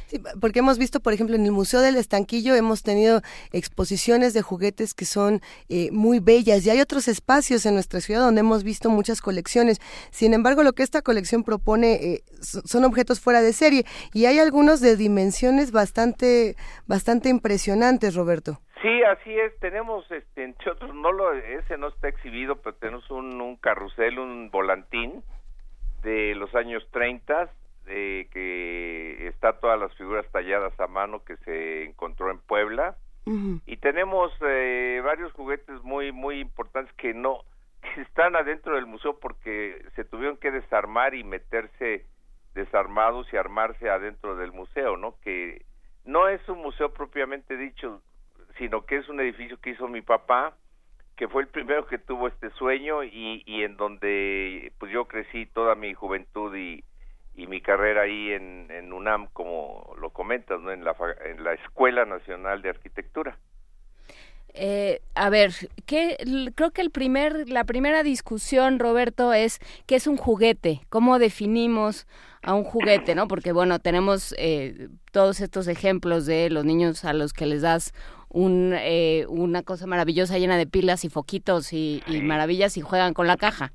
[0.07, 3.21] Sí, porque hemos visto, por ejemplo, en el Museo del Estanquillo hemos tenido
[3.51, 8.21] exposiciones de juguetes que son eh, muy bellas y hay otros espacios en nuestra ciudad
[8.21, 9.79] donde hemos visto muchas colecciones.
[10.11, 14.25] Sin embargo, lo que esta colección propone eh, so- son objetos fuera de serie y
[14.25, 16.55] hay algunos de dimensiones bastante,
[16.85, 18.61] bastante impresionantes, Roberto.
[18.81, 19.57] Sí, así es.
[19.59, 24.19] Tenemos, este, entre otros, no lo, ese no está exhibido, pero tenemos un, un carrusel,
[24.19, 25.23] un volantín
[26.03, 27.49] de los años 30,
[27.87, 32.95] de que está todas las figuras talladas a mano que se encontró en Puebla.
[33.65, 37.43] Y tenemos eh, varios juguetes muy, muy importantes que no,
[37.81, 42.05] que están adentro del museo porque se tuvieron que desarmar y meterse
[42.53, 45.15] desarmados y armarse adentro del museo, ¿no?
[45.23, 45.65] Que
[46.05, 48.01] no es un museo propiamente dicho,
[48.57, 50.53] sino que es un edificio que hizo mi papá,
[51.17, 55.47] que fue el primero que tuvo este sueño y, y en donde pues yo crecí
[55.47, 56.81] toda mi juventud y,
[57.37, 60.71] y mi carrera ahí en, en UNAM, como lo comentas, ¿no?
[60.71, 63.37] en, la, en la Escuela Nacional de Arquitectura.
[64.59, 65.51] Eh, a ver,
[65.85, 70.81] ¿qué, l- creo que el primer, la primera discusión, Roberto, es qué es un juguete,
[70.89, 72.07] cómo definimos
[72.41, 73.27] a un juguete, ¿no?
[73.27, 77.93] Porque bueno, tenemos eh, todos estos ejemplos de los niños a los que les das
[78.29, 83.13] un, eh, una cosa maravillosa llena de pilas y foquitos y, y maravillas y juegan
[83.13, 83.71] con la caja.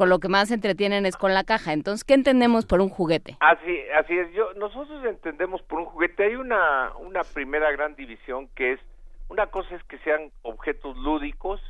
[0.00, 1.74] Con lo que más se entretienen es con la caja.
[1.74, 3.36] Entonces, ¿qué entendemos por un juguete?
[3.40, 4.32] Así, así es.
[4.32, 6.24] Yo, nosotros entendemos por un juguete.
[6.24, 8.80] Hay una, una primera gran división que es
[9.28, 11.60] una cosa es que sean objetos lúdicos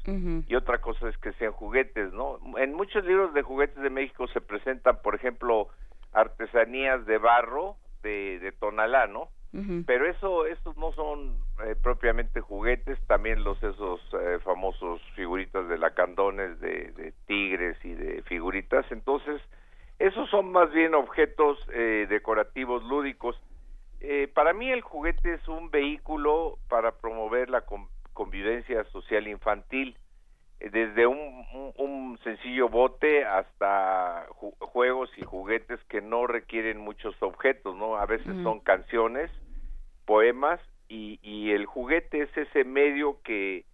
[0.47, 2.39] y otra cosa es que sean juguetes, ¿no?
[2.57, 5.67] En muchos libros de juguetes de México se presentan, por ejemplo,
[6.13, 9.29] artesanías de barro de, de Tonalá, ¿no?
[9.87, 15.79] Pero eso, esos no son eh, propiamente juguetes, también los esos eh, famosos figuritas de
[15.79, 18.87] lacandones, de, tigres y de figuritas.
[18.91, 19.41] Entonces,
[19.99, 23.37] esos son más bien objetos eh, decorativos lúdicos.
[24.01, 29.97] Eh, para mí el juguete es un vehículo para promover la con- convivencia social infantil,
[30.61, 31.19] desde un,
[31.55, 37.97] un- un sencillo bote hasta ju- juegos y juguetes que no requieren muchos objetos, ¿no?
[37.97, 39.31] A veces son canciones,
[40.05, 43.65] poemas y, y el juguete es ese medio que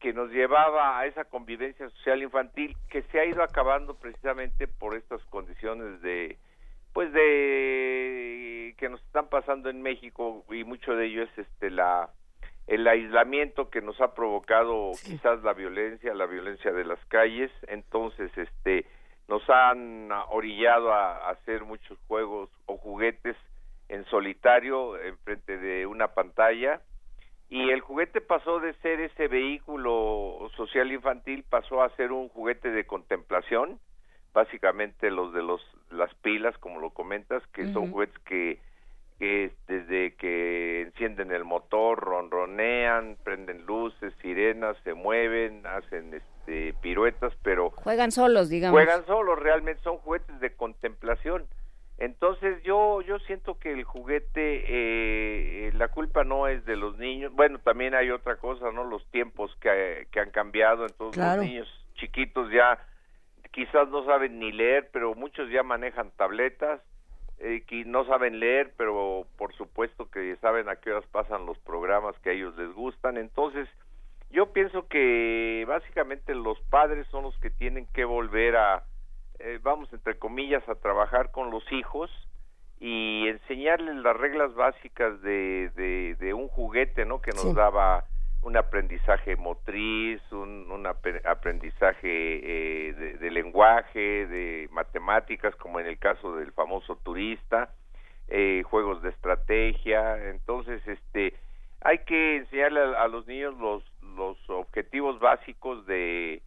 [0.00, 4.94] que nos llevaba a esa convivencia social infantil que se ha ido acabando precisamente por
[4.94, 6.38] estas condiciones de
[6.92, 12.10] pues de que nos están pasando en México y mucho de ello es este la
[12.68, 18.30] el aislamiento que nos ha provocado quizás la violencia, la violencia de las calles, entonces
[18.36, 18.86] este
[19.26, 23.36] nos han orillado a, a hacer muchos juegos o juguetes
[23.88, 26.80] en solitario enfrente de una pantalla.
[27.50, 32.70] Y el juguete pasó de ser ese vehículo social infantil pasó a ser un juguete
[32.70, 33.80] de contemplación
[34.34, 38.60] básicamente los de los las pilas como lo comentas que son juguetes que,
[39.18, 47.32] que desde que encienden el motor ronronean prenden luces sirenas se mueven hacen este piruetas
[47.42, 48.80] pero Juegan solos, digamos.
[48.80, 51.46] Juegan solos, realmente son juguetes de contemplación.
[51.98, 57.32] Entonces yo yo siento que el juguete eh, la culpa no es de los niños.
[57.34, 58.84] Bueno, también hay otra cosa, ¿no?
[58.84, 61.42] Los tiempos que, que han cambiado, entonces Claro.
[61.42, 62.78] los niños chiquitos ya
[63.50, 66.80] quizás no saben ni leer, pero muchos ya manejan tabletas,
[67.40, 71.58] eh, que no saben leer, pero por supuesto que saben a qué horas pasan los
[71.58, 73.16] programas que a ellos les gustan.
[73.16, 73.68] Entonces,
[74.30, 78.82] yo pienso que básicamente los padres son los que tienen que volver a,
[79.38, 82.10] eh, vamos, entre comillas, a trabajar con los hijos
[82.80, 87.20] y enseñarles las reglas básicas de, de, de un juguete, ¿no?
[87.20, 87.54] Que nos Sí.
[87.54, 88.04] daba
[88.42, 95.98] un aprendizaje motriz, un, un aprendizaje eh, de, de lenguaje, de matemáticas, como en el
[95.98, 97.70] caso del famoso turista,
[98.28, 100.28] eh, juegos de estrategia.
[100.28, 101.34] Entonces, este,
[101.80, 103.82] hay que enseñarle a, a los niños los,
[104.16, 106.40] los objetivos básicos de,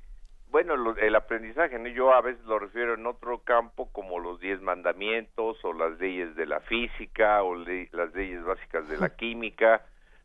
[0.49, 1.87] bueno, lo- el aprendizaje, ¿no?
[1.89, 6.35] yo a veces lo refiero en otro campo como los diez mandamientos o las leyes
[6.35, 9.81] de la física o le- las leyes básicas de la química,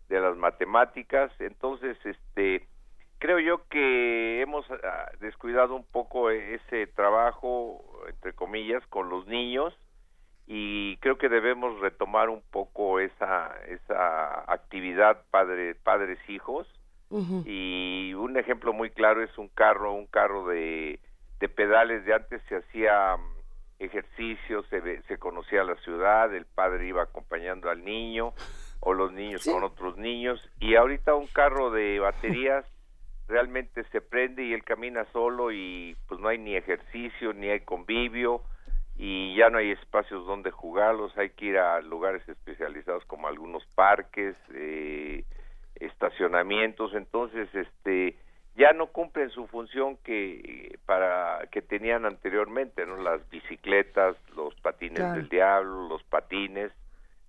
[0.09, 1.31] de las matemáticas.
[1.41, 2.67] Entonces, este,
[3.19, 9.75] creo yo que hemos ah, descuidado un poco ese trabajo, entre comillas, con los niños
[10.47, 16.69] y creo que debemos retomar un poco esa esa actividad padre padres hijos
[17.45, 21.01] y un ejemplo muy claro es un carro un carro de,
[21.41, 26.87] de pedales de antes se hacía mm, ejercicio se se conocía la ciudad el padre
[26.87, 28.33] iba acompañando al niño
[28.81, 32.65] o los niños con otros niños y ahorita un carro de baterías
[33.29, 37.61] realmente se prende y él camina solo y pues no hay ni ejercicio ni hay
[37.61, 38.43] convivio
[38.99, 43.63] y ya no hay espacios donde jugarlos, hay que ir a lugares especializados como algunos
[43.75, 45.25] parques, eh,
[45.75, 48.17] estacionamientos, entonces este
[48.57, 52.97] ya no cumplen su función que para que tenían anteriormente, ¿no?
[52.97, 55.15] Las bicicletas, los patines Claro.
[55.17, 56.73] del diablo, los patines,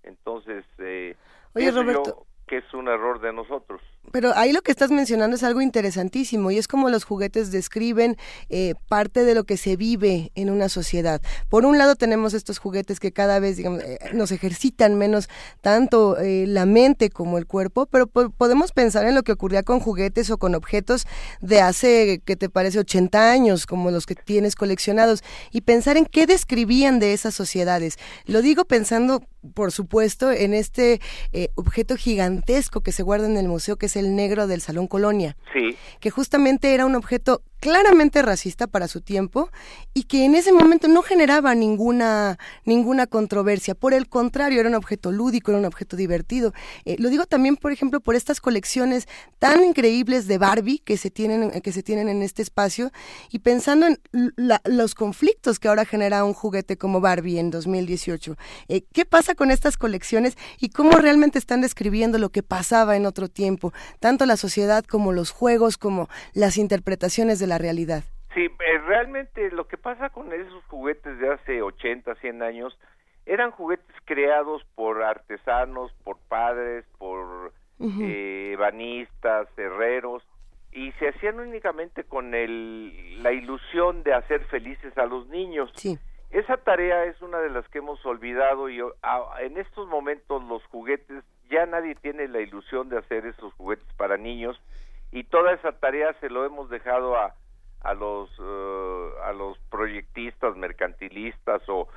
[0.04, 1.16] entonces eh,
[1.58, 2.28] Oye, pienso yo Roberto.
[2.48, 3.82] que es un error de nosotros.
[4.12, 8.16] Pero ahí lo que estás mencionando es algo interesantísimo y es como los juguetes describen
[8.50, 11.22] eh, parte de lo que se vive en una sociedad.
[11.50, 15.28] Por un lado tenemos estos juguetes que cada vez eh, nos ejercitan menos
[15.60, 19.64] tanto eh, la mente como el cuerpo, pero po- podemos pensar en lo que ocurría
[19.64, 21.06] con juguetes o con objetos
[21.42, 25.22] de hace, que te parece, 80 años, como los que tienes coleccionados,
[25.52, 27.98] y pensar en qué describían de esas sociedades.
[28.26, 29.22] Lo digo pensando,
[29.54, 31.02] por supuesto, en este
[31.34, 34.88] eh, objeto gigantesco que se guarda en el museo, que es el negro del Salón
[34.88, 39.50] Colonia Sí, que justamente era un objeto claramente racista para su tiempo
[39.94, 43.76] y que en ese momento no generaba ninguna ninguna controversia.
[43.76, 46.54] Por el contrario, era un objeto lúdico, era un objeto divertido.
[46.86, 49.08] Eh, lo digo también, por ejemplo, por estas colecciones
[49.40, 52.92] tan increíbles de Barbie que se tienen que se tienen en este espacio
[53.32, 54.00] y pensando en
[54.36, 58.38] la- los conflictos que ahora genera un juguete como Barbie en 2018.
[58.68, 63.06] Eh, ¿Qué pasa con estas colecciones y cómo realmente están describiendo lo que pasaba en
[63.06, 68.04] otro tiempo, tanto la sociedad como los juegos, como las interpretaciones de la realidad?
[68.36, 72.78] Sí, eh, realmente lo que pasa con esos juguetes de hace 80, 100 años
[73.26, 78.02] eran juguetes creados por artesanos, por padres, por Ujú.
[78.04, 80.24] eh, ebanistas, herreros
[80.72, 85.72] y se hacían únicamente con el, la ilusión de hacer felices a los niños.
[85.76, 85.98] Sí.
[86.30, 90.64] Esa tarea es una de las que hemos olvidado y a- en estos momentos los
[90.66, 94.60] juguetes ya nadie tiene la ilusión de hacer esos juguetes para niños
[95.18, 97.34] y toda esa tarea se lo hemos dejado a
[97.82, 101.88] a los eh, a los proyectistas mercantilistas o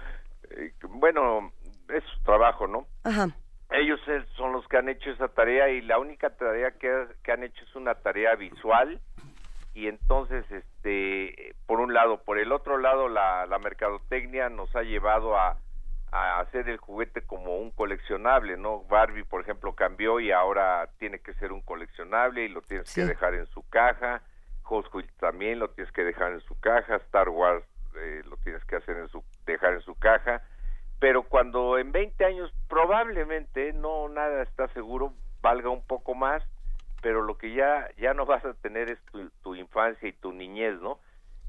[0.50, 1.52] eh, bueno
[1.88, 3.28] es su trabajo no Ajá.
[3.72, 4.00] ellos
[4.36, 7.64] son los que han hecho esa tarea y la única tarea que, que han hecho
[7.64, 9.00] es una tarea visual
[9.74, 14.82] y entonces este por un lado por el otro lado la, la mercadotecnia nos ha
[14.82, 15.56] llevado a,
[16.12, 21.20] a hacer el juguete como un coleccionable no Barbie por ejemplo cambió y ahora tiene
[21.20, 24.22] que ser un coleccionable y lo tienes que dejar en su caja.
[24.62, 26.96] Hot Wheels también lo tienes que dejar en su caja.
[26.96, 27.64] Star Wars
[27.96, 30.42] eh, lo tienes que hacer en su dejar en su caja.
[30.98, 36.42] Pero cuando en 20 años probablemente no nada está seguro valga un poco más
[37.02, 40.32] pero lo que ya ya no vas a tener es tu, tu infancia y tu
[40.32, 40.98] niñez no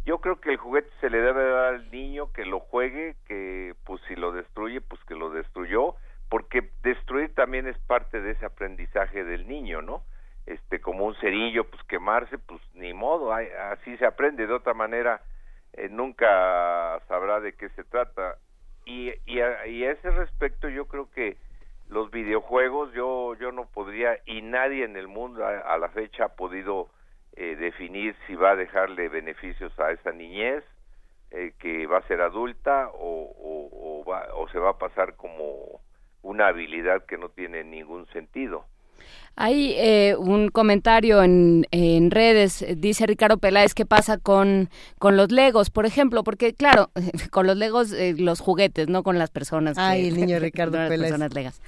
[0.05, 3.75] yo creo que el juguete se le debe dar al niño que lo juegue que
[3.85, 5.95] pues si lo destruye pues que lo destruyó
[6.29, 10.03] porque destruir también es parte de ese aprendizaje del niño no
[10.45, 15.21] este como un cerillo pues quemarse pues ni modo así se aprende de otra manera
[15.73, 18.37] eh, nunca sabrá de qué se trata.
[18.85, 21.37] Y, y, a, y a ese respecto yo creo que
[21.87, 26.35] los videojuegos yo yo no podría y nadie en el mundo a la fecha ha
[26.35, 26.89] podido
[27.35, 30.63] eh, definir si va a dejarle beneficios a esa niñez
[31.31, 35.15] eh, que va a ser adulta o, o- o va- o se va a pasar
[35.15, 35.81] como
[36.23, 38.65] una habilidad que no tiene ningún sentido.
[39.37, 44.69] Hay eh, un comentario en, en redes, dice Ricardo Peláez, ¿qué pasa con,
[44.99, 46.23] con los legos, por ejemplo?
[46.23, 46.91] Porque, claro,
[47.31, 49.77] con los legos, eh, los juguetes, no con las personas.
[49.77, 51.09] que- Ay, el niño Ricardo no las Peláez.
[51.11, 51.61] personas legas.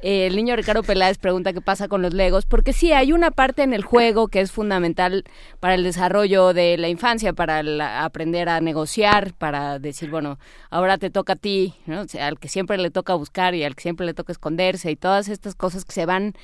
[0.00, 3.30] Eh, el niño Ricardo Peláez pregunta qué pasa con los legos, porque sí, hay una
[3.30, 5.24] parte en el juego que es fundamental
[5.58, 10.38] para el desarrollo de la infancia, para la- aprender a negociar, para decir, bueno,
[10.70, 12.02] ahora te toca a ti, ¿no?
[12.02, 14.90] O sea, al que siempre le toca buscar y al que siempre le toca esconderse
[14.90, 16.34] y todas estas cosas que se van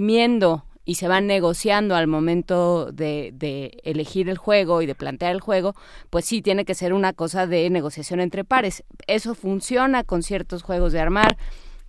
[0.00, 5.32] dirimiendo y se van negociando al momento de, de elegir el juego y de plantear
[5.32, 5.74] el juego,
[6.08, 8.82] pues sí tiene que ser una cosa de negociación entre pares.
[9.06, 11.36] Eso funciona con ciertos juegos de armar,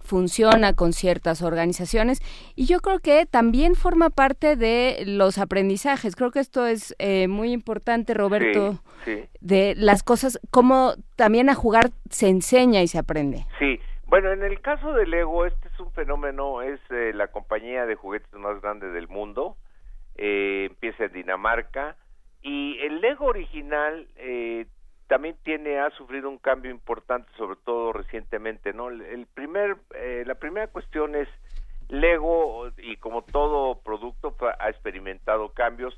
[0.03, 2.19] funciona con ciertas organizaciones
[2.55, 6.15] y yo creo que también forma parte de los aprendizajes.
[6.15, 9.29] Creo que esto es eh, muy importante, Roberto, Sí, sí.
[9.39, 13.47] de las cosas, cómo también a jugar se enseña y se aprende.
[13.57, 13.79] Sí,
[14.11, 17.95] bueno, en el caso de Lego, este es un fenómeno, es eh, la compañía de
[17.95, 19.55] juguetes más grande del mundo,
[20.17, 21.95] eh, empieza en Dinamarca,
[22.41, 24.65] y el Lego original eh,
[25.07, 28.89] también tiene, ha sufrido un cambio importante, sobre todo recientemente, ¿no?
[28.89, 31.29] El, primer, eh, la primera cuestión es,
[31.87, 35.97] Lego, y como todo producto, ha experimentado cambios.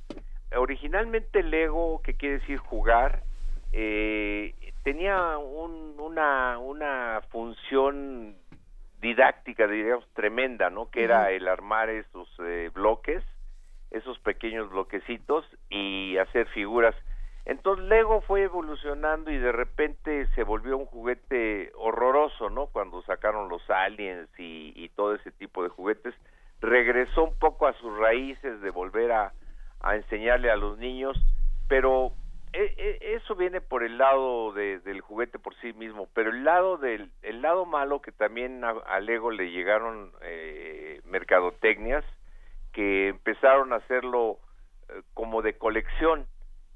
[0.56, 3.24] Originalmente Lego, que quiere decir jugar,
[3.72, 4.54] eh,
[4.84, 8.36] tenía un- una, una función
[9.00, 10.90] didáctica, diríamos, tremenda, ¿no?
[10.90, 13.24] Que era el armar esos eh, bloques,
[13.92, 16.96] esos pequeños bloquecitos y hacer figuras.
[17.46, 22.68] Entonces Lego fue evolucionando y de repente se volvió un juguete horroroso, ¿no?
[22.68, 26.16] Cuando sacaron los aliens y, y todo ese tipo de juguetes,
[26.62, 29.34] regresó un poco a sus raíces de volver a,
[29.82, 31.18] a enseñarle a los niños,
[31.68, 32.14] pero
[32.54, 37.12] eso viene por el lado de- del juguete por sí mismo, pero el lado del
[37.24, 42.06] el lado malo que también a Lego le llegaron eh, mercadotecnias
[42.72, 44.38] que empezaron a hacerlo
[44.90, 46.28] eh, como de colección.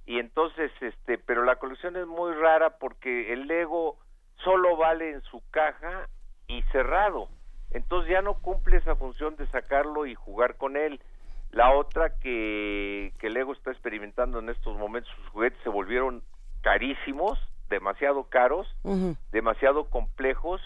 [0.06, 3.98] Y entonces este pero la colección es muy rara porque el Lego
[4.44, 6.08] solo vale en su caja
[6.48, 7.28] y cerrado.
[7.72, 11.02] Entonces ya no cumple esa función de sacarlo y jugar con él
[11.58, 16.22] la otra que que Lego está experimentando en estos momentos sus juguetes se volvieron
[16.62, 18.68] carísimos demasiado caros
[19.32, 20.62] demasiado complejos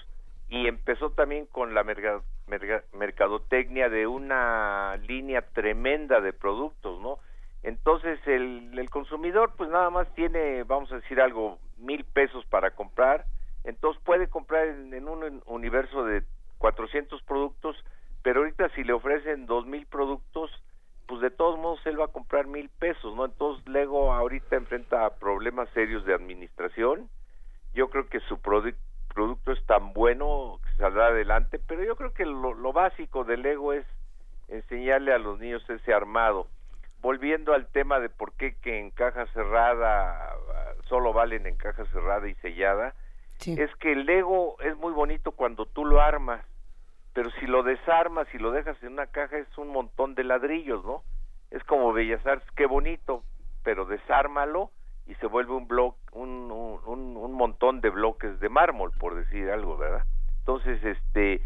[0.49, 7.19] y empezó también con la merga- merga- mercadotecnia de una línea tremenda de productos, ¿no?
[7.63, 12.71] Entonces el, el consumidor pues nada más tiene, vamos a decir algo, mil pesos para
[12.71, 13.25] comprar,
[13.63, 16.23] entonces puede comprar en, en un universo de
[16.57, 17.75] 400 productos,
[18.23, 20.51] pero ahorita si le ofrecen dos mil productos,
[21.11, 23.25] pues de todos modos él va a comprar mil pesos, ¿no?
[23.25, 27.09] Entonces Lego ahorita enfrenta problemas serios de administración,
[27.73, 28.77] yo creo que su produ-
[29.13, 33.41] producto es tan bueno que saldrá adelante, pero yo creo que lo, lo básico del
[33.41, 33.85] Lego es
[34.47, 36.47] enseñarle a los niños ese armado.
[37.01, 40.33] Volviendo al tema de por qué que en caja cerrada
[40.87, 42.93] solo valen en caja cerrada y sellada,
[43.59, 46.45] es que el Lego es muy bonito cuando tú lo armas,
[47.13, 50.83] pero si lo desarmas y lo dejas en una caja es un montón de ladrillos,
[50.85, 51.03] ¿no?
[51.51, 53.23] Es como Bellas Artes, qué bonito,
[53.63, 54.71] pero desármalo
[55.07, 59.49] y se vuelve un bloque, un, un, un- montón de bloques de mármol, por decir
[59.49, 60.05] algo, ¿verdad?
[60.39, 61.41] Entonces, este,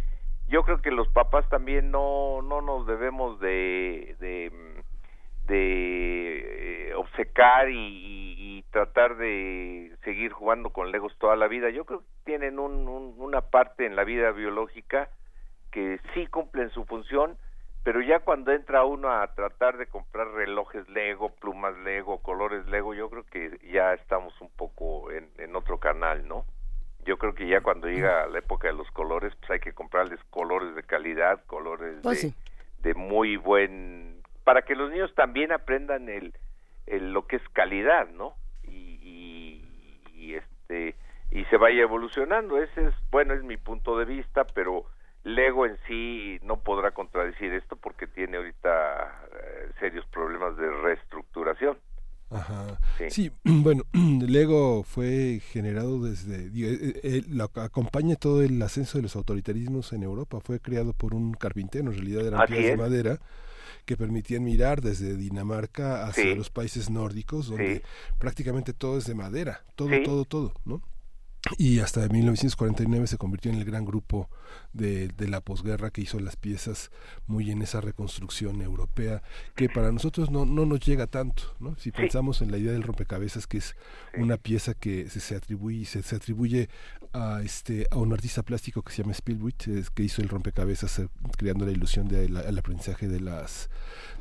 [0.48, 4.52] yo creo que los papás también no, no nos debemos de, de,
[5.48, 11.70] de eh, obcecar y, tratar de seguir jugando con Legos toda la vida.
[11.70, 12.88] Yo creo que tienen un-
[13.18, 15.10] una parte en la vida biológica
[15.76, 17.38] que sí cumplen su función,
[17.84, 22.94] pero ya cuando entra uno a tratar de comprar relojes Lego, plumas Lego, colores Lego,
[22.94, 26.46] yo creo que ya estamos un poco en, en otro canal, ¿no?
[27.04, 30.20] Yo creo que ya cuando llega la época de los colores, pues hay que comprarles
[30.30, 32.36] colores de calidad, colores Pues de, sí.
[32.80, 36.34] de muy buen, para que los niños también aprendan el,
[36.88, 38.34] el lo que es calidad, ¿no?
[38.64, 40.96] Y, y, y, este
[41.32, 42.64] y se vaya evolucionando.
[42.64, 44.86] Ese es, bueno, es mi punto de vista, pero
[45.26, 51.78] Lego en sí no podrá contradecir esto porque tiene ahorita eh, serios problemas de reestructuración.
[52.30, 52.80] Ajá.
[52.98, 53.06] Sí.
[53.10, 59.02] Sí, bueno, Lego fue generado desde, digo, eh, eh, lo acompaña todo el ascenso de
[59.04, 63.20] los autoritarismos en Europa, fue creado por un carpintero, en realidad eran piezas de madera
[63.86, 66.36] que permitían mirar desde Dinamarca hacia Sí.
[66.36, 67.82] los países nórdicos, donde Sí.
[68.20, 70.82] prácticamente todo es de madera, todo, todo, todo, ¿no?
[71.58, 74.30] Y hasta 1949 se convirtió en el gran grupo
[74.74, 76.92] de, de, la posguerra que hizo las piezas
[77.28, 79.22] muy en esa reconstrucción europea
[79.56, 81.76] que para nosotros no, no nos llega tanto ¿no?
[81.78, 83.76] si pensamos en la idea del rompecabezas que es
[84.18, 86.70] una pieza que se, se atribuye se, se, atribuye
[87.14, 89.56] a este a un artista plástico que se llama Spielberg
[89.94, 91.08] que hizo el rompecabezas eh,
[91.38, 93.70] creando la ilusión del de aprendizaje de las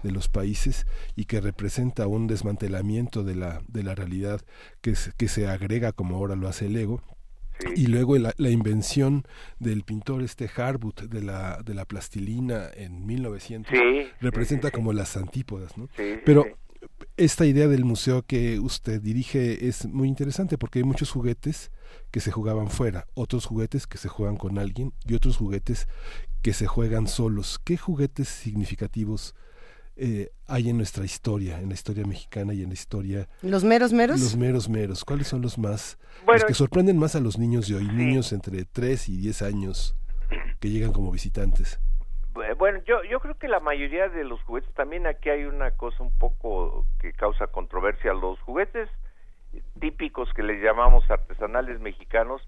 [0.03, 0.87] de los países
[1.17, 4.43] y que representa un desmantelamiento de la de la realidad
[4.83, 7.03] que, que se agrega como ahora lo hace el ego
[7.59, 7.69] Sí.
[7.77, 9.25] Y luego la, la, invención
[9.61, 14.93] del pintor este Harwood de la, de la plastilina en 1900 sí, representa sí, como
[14.93, 15.89] las antípodas, ¿no?
[16.25, 16.47] Pero
[17.17, 21.71] esta idea del museo que usted dirige es muy interesante porque hay muchos juguetes
[22.11, 25.89] que se jugaban fuera, otros juguetes que se juegan con alguien y otros juguetes
[26.43, 27.61] que se juegan solos.
[27.63, 29.35] ¿Qué juguetes significativos
[29.97, 33.29] eh, hay en nuestra historia, en la historia mexicana y en la historia...
[33.43, 34.21] ¿Los meros meros?
[34.21, 35.05] Los meros meros.
[35.05, 35.99] ¿Cuáles son los más...
[36.25, 37.87] Bueno, los que sorprenden más a los niños de hoy?
[37.87, 37.93] Sí.
[37.93, 39.97] Niños entre 3 y 10 años
[40.61, 41.81] que llegan como visitantes.
[42.59, 46.03] Bueno, yo, yo creo que la mayoría de los juguetes, también aquí hay una cosa
[46.03, 48.13] un poco que causa controversia.
[48.13, 48.89] Los juguetes
[49.81, 52.43] típicos que les llamamos artesanales mexicanos,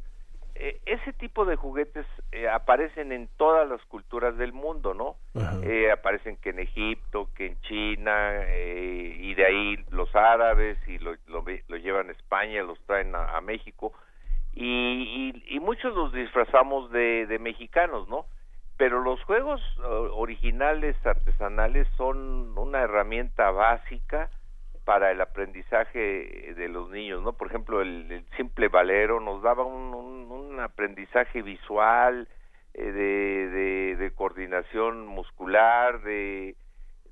[0.58, 5.16] eh, ese tipo de juguetes eh, aparecen en todas las culturas del mundo, ¿no?
[5.62, 10.98] Eh, aparecen que en Egipto, que en China, eh, y de ahí los árabes, y
[10.98, 13.92] lo, lo, lo llevan a España, los traen a, a México,
[14.54, 18.24] y, y, y, muchos los disfrazamos de, de, mexicanos, ¿no?
[18.78, 19.60] Pero los juegos
[20.12, 24.30] originales, artesanales, son una herramienta básica
[24.86, 27.32] para el aprendizaje de los niños, ¿no?
[27.32, 32.28] Por ejemplo, el, simple valero nos daba un, aprendizaje visual,
[32.72, 36.54] eh, de, de, coordinación muscular, de,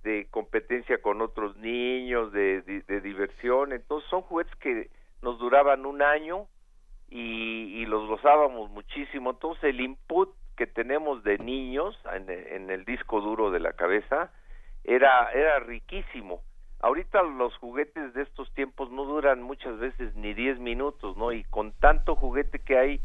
[0.04, 3.72] de competencia con otros niños, de, de, diversión.
[3.72, 4.88] Entonces son juguetes que
[5.20, 6.46] nos duraban un año
[7.10, 9.32] y, y los gozábamos muchísimo.
[9.32, 14.30] Entonces el input que tenemos de niños en, en el disco duro de la cabeza
[14.84, 16.40] era, era riquísimo
[16.84, 21.32] ahorita los juguetes de estos tiempos no duran muchas veces ni 10 minutos, ¿no?
[21.32, 23.00] Y con tanto juguete que hay,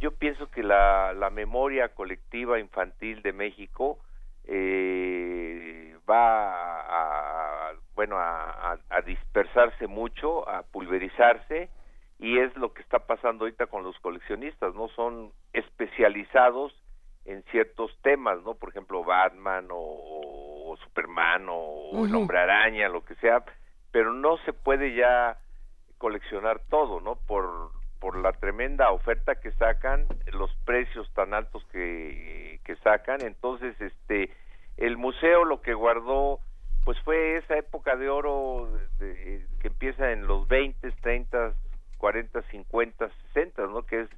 [0.00, 3.98] yo pienso que la, la memoria colectiva infantil de México
[4.44, 11.70] eh, va a, bueno, a, a, dispersarse mucho, a pulverizarse,
[12.18, 14.88] y es lo que está pasando ahorita con los coleccionistas, ¿no?
[14.88, 16.74] Son especializados
[17.24, 18.54] en ciertos temas, ¿no?
[18.54, 20.51] Por ejemplo, Batman o,
[21.12, 22.08] o Superman o uh -huh.
[22.08, 23.42] el Hombre Araña, lo que sea,
[23.90, 25.36] pero no se puede ya
[25.98, 27.16] coleccionar todo, ¿no?
[27.16, 33.80] Por por la tremenda oferta que sacan, los precios tan altos que, que sacan, entonces
[33.80, 34.34] este
[34.76, 36.40] el museo lo que guardó
[36.84, 41.54] pues fue esa época de oro de, de, que empieza en los 20, 30,
[41.98, 43.82] 40, 50, 60, ¿no?
[43.82, 44.08] Que es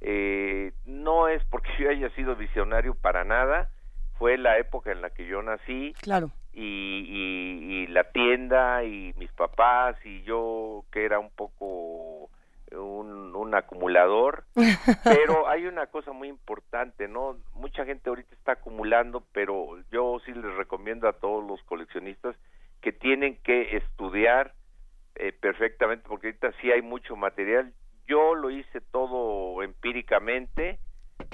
[0.00, 3.68] eh, no es porque yo haya sido visionario para nada,
[4.18, 5.94] fue la época en la que yo nací.
[6.00, 6.30] Claro.
[6.52, 12.30] Y, y, y, la tienda y mis papás y yo que era un poco
[12.70, 14.44] un, un acumulador.
[15.04, 17.38] pero hay una cosa muy importante, ¿no?
[17.54, 22.36] Mucha gente ahorita está acumulando, pero yo sí les recomiendo a todos los coleccionistas
[22.80, 24.54] que tienen que estudiar
[25.16, 27.72] eh, perfectamente porque ahorita sí hay mucho material
[28.06, 30.78] yo lo hice todo empíricamente,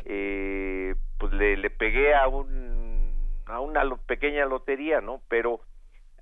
[0.04, 3.14] eh, pues le, le pegué a un
[3.46, 5.20] a una lo, pequeña lotería, ¿no?
[5.28, 5.60] Pero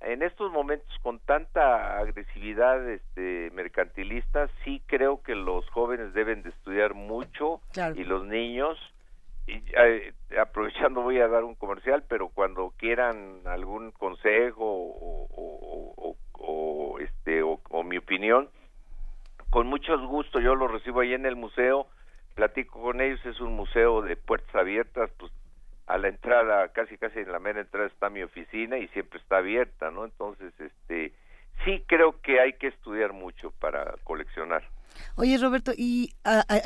[0.01, 6.49] en estos momentos con tanta agresividad este, mercantilista, sí creo que los jóvenes deben de
[6.49, 7.95] estudiar mucho claro.
[7.99, 8.77] y los niños,
[9.47, 15.93] y, eh, aprovechando voy a dar un comercial, pero cuando quieran algún consejo o, o,
[15.97, 18.49] o, o este o, mi opinión,
[19.49, 21.87] con mucho gusto yo lo recibo ahí en el museo,
[22.39, 25.29] platico con ellos, es un museo de puertas abiertas, pues
[25.87, 29.39] a la entrada, casi casi en la mera entrada está mi oficina y siempre está
[29.39, 30.05] abierta, ¿no?
[30.05, 31.11] Entonces, este,
[31.65, 34.63] sí creo que hay que estudiar mucho para coleccionar.
[35.15, 36.13] Oye, Roberto, y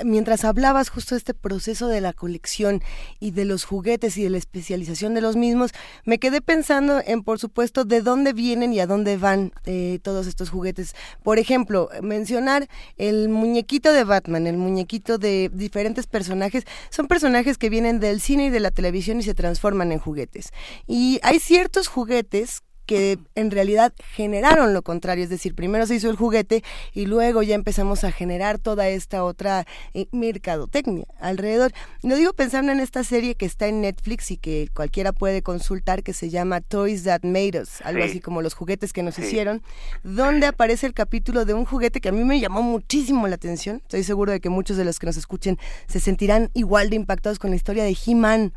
[0.04, 2.82] mientras hablabas justo de este proceso de la colección
[3.20, 5.72] y de los juguetes y de la especialización de los mismos,
[6.06, 10.28] me quedé pensando en, por supuesto, de dónde vienen y a dónde van eh, todos
[10.28, 10.96] estos juguetes.
[11.24, 17.70] Por ejemplo, mencionar el muñequito de Batman, el muñequito de diferentes personajes, son personajes que
[17.70, 20.52] vienen del cine y de la televisión y se transforman en juguetes.
[20.88, 26.10] Y hay ciertos juguetes que en realidad generaron lo contrario, es decir, primero se hizo
[26.10, 26.64] el juguete
[26.94, 31.72] y luego ya empezamos a generar toda esta otra eh, mercadotecnia alrededor.
[32.02, 36.04] Lo digo pensando en esta serie que está en Netflix y que cualquiera puede consultar
[36.04, 38.10] que se llama Toys That Made Us, algo Sí.
[38.10, 39.22] así como los juguetes que nos Sí.
[39.24, 39.62] hicieron,
[40.04, 43.78] donde aparece el capítulo de un juguete que a mí me llamó muchísimo la atención.
[43.84, 47.40] Estoy seguro de que muchos de los que nos escuchen se sentirán igual de impactados
[47.40, 48.54] con la historia de He-Man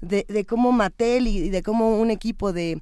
[0.00, 2.80] de, de cómo Mattel y, y de cómo un equipo de,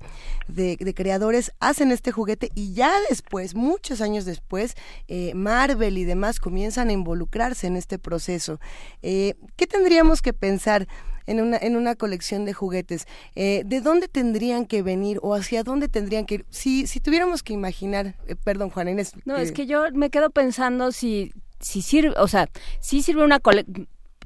[0.49, 4.75] de- de creadores hacen este juguete y ya después, muchos años después,
[5.09, 8.60] eh, Marvel y demás comienzan a involucrarse en este proceso.
[9.02, 10.86] Eh, ¿Qué tendríamos que pensar?
[11.26, 15.62] En una, en una colección de juguetes, eh, ¿de dónde tendrían que venir o hacia
[15.62, 16.47] dónde tendrían que ir?
[16.51, 19.12] Si, si tuviéramos que imaginar, eh, perdón Juan Inés.
[19.25, 23.41] No, es que yo me quedo pensando si, si sirve, o sea, si sirve una
[23.41, 23.65] cole-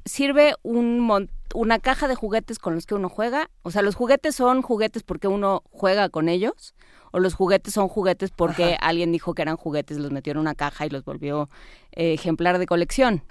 [0.03, 3.95] sirve un mon- una caja de juguetes con los que uno juega, o sea, los
[3.95, 6.75] juguetes son juguetes porque uno juega con ellos,
[7.11, 8.87] o los juguetes son juguetes porque Ajá.
[8.87, 11.49] alguien dijo que eran juguetes, los metió en una caja y los volvió
[11.91, 13.23] eh, ejemplar de colección.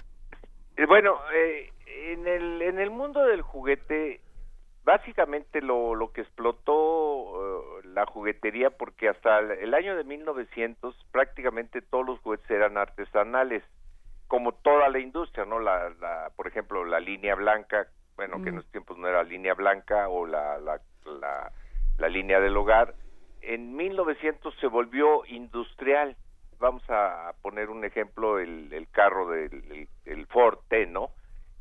[0.77, 4.21] Eh, Bueno, eh, en, el, en el mundo del juguete,
[4.83, 10.95] básicamente lo, lo que explotó eh, la juguetería, porque hasta el, el año de 1900
[11.11, 13.63] prácticamente todos los juguetes eran artesanales,
[14.27, 15.59] como toda la industria, ¿no?
[15.59, 17.87] La, la, por ejemplo, la línea blanca,
[18.19, 18.57] bueno, que en Mm.
[18.57, 21.53] los tiempos no era línea blanca, o la, la, la,
[21.97, 22.93] la línea del hogar.
[23.41, 26.17] En 1900 se volvió industrial.
[26.59, 31.11] Vamos a poner un ejemplo, el, el carro del el, el Ford T, ¿no?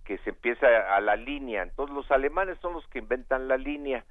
[0.05, 1.63] Que se empieza a la línea.
[1.63, 4.05] Entonces los alemanes son los que inventan la línea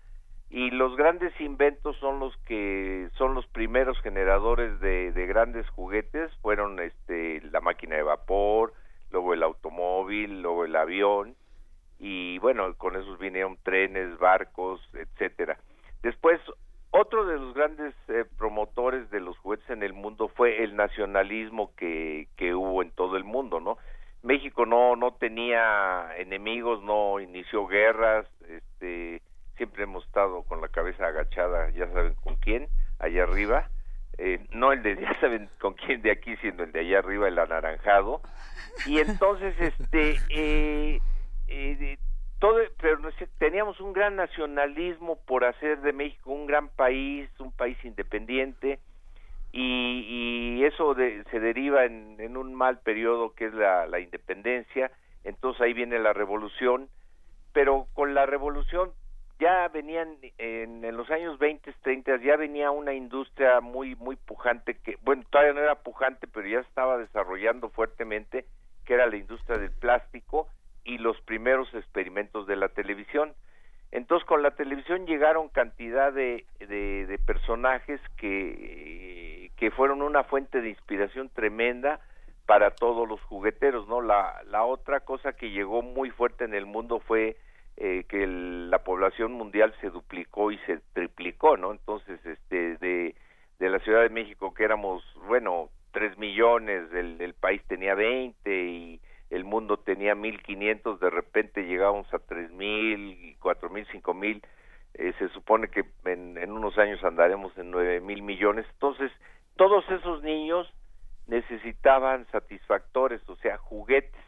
[0.49, 6.31] y los grandes inventos son los que son los primeros generadores de, de grandes juguetes.
[6.41, 8.73] Fueron este la máquina de vapor,
[9.11, 11.35] luego el automóvil, luego el avión
[11.99, 15.57] y bueno, con esos vinieron trenes, barcos, etcétera.
[16.03, 16.39] Después,
[16.91, 21.73] otro de los grandes eh, promotores de los juguetes en el mundo fue el nacionalismo
[21.75, 23.77] que, que hubo en todo el mundo, ¿no?
[24.23, 29.21] México no no tenía enemigos, no inició guerras, este
[29.57, 32.67] siempre hemos estado con la cabeza agachada, ya saben con quién,
[32.99, 33.69] allá arriba,
[34.17, 37.27] eh, no el de ya saben con quién de aquí, sino el de allá arriba,
[37.27, 38.21] el anaranjado,
[38.85, 41.01] y entonces este eh,
[41.47, 41.97] eh,
[42.39, 42.99] todo pero
[43.39, 48.79] teníamos un gran nacionalismo por hacer de México un gran país un país independiente
[49.53, 54.91] y, eso de- se deriva en, un mal periodo que es la, independencia
[55.23, 56.89] entonces ahí viene la revolución
[57.53, 58.91] pero con la revolución
[59.39, 64.75] ya venían en, en los años 20, 30 ya venía una industria muy muy pujante
[64.75, 68.45] que bueno todavía no era pujante pero ya estaba desarrollando fuertemente
[68.85, 70.49] que era la industria del plástico
[70.87, 73.33] y los primeros experimentos de la televisión
[73.91, 80.61] entonces con la televisión llegaron cantidad de, de, de personajes que, que fueron una fuente
[80.61, 81.99] de inspiración tremenda
[82.45, 84.01] para todos los jugueteros, ¿no?
[84.01, 87.37] La, la otra cosa que llegó muy fuerte en el mundo fue
[87.77, 91.71] eh, que la población mundial se duplicó y se triplicó, ¿no?
[91.71, 93.15] Entonces, este, de,
[93.59, 98.63] de la Ciudad de México que éramos, bueno, tres millones, el, el país tenía 20
[98.63, 104.41] y el mundo tenía 1500, de repente llegamos a 3000, 4000, 5000,
[104.93, 108.65] eh, se supone que en, en unos años andaremos en 9000 millones.
[108.73, 109.11] Entonces,
[109.55, 110.71] todos esos niños
[111.27, 114.21] necesitaban satisfactores, o sea, juguetes.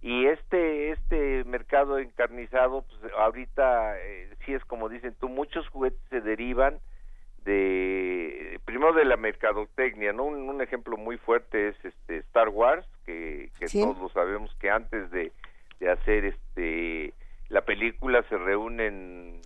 [0.00, 6.00] Y este este mercado encarnizado, pues ahorita eh, sí es como dicen tú, muchos juguetes
[6.10, 6.78] se derivan
[7.44, 10.24] de primero de la mercadotecnia, ¿no?
[10.24, 13.80] Un, un ejemplo muy fuerte es este Star Wars, que, que Sí.
[13.80, 15.32] todos lo sabemos que antes de,
[15.80, 17.14] de hacer este
[17.48, 19.40] la película se reúnen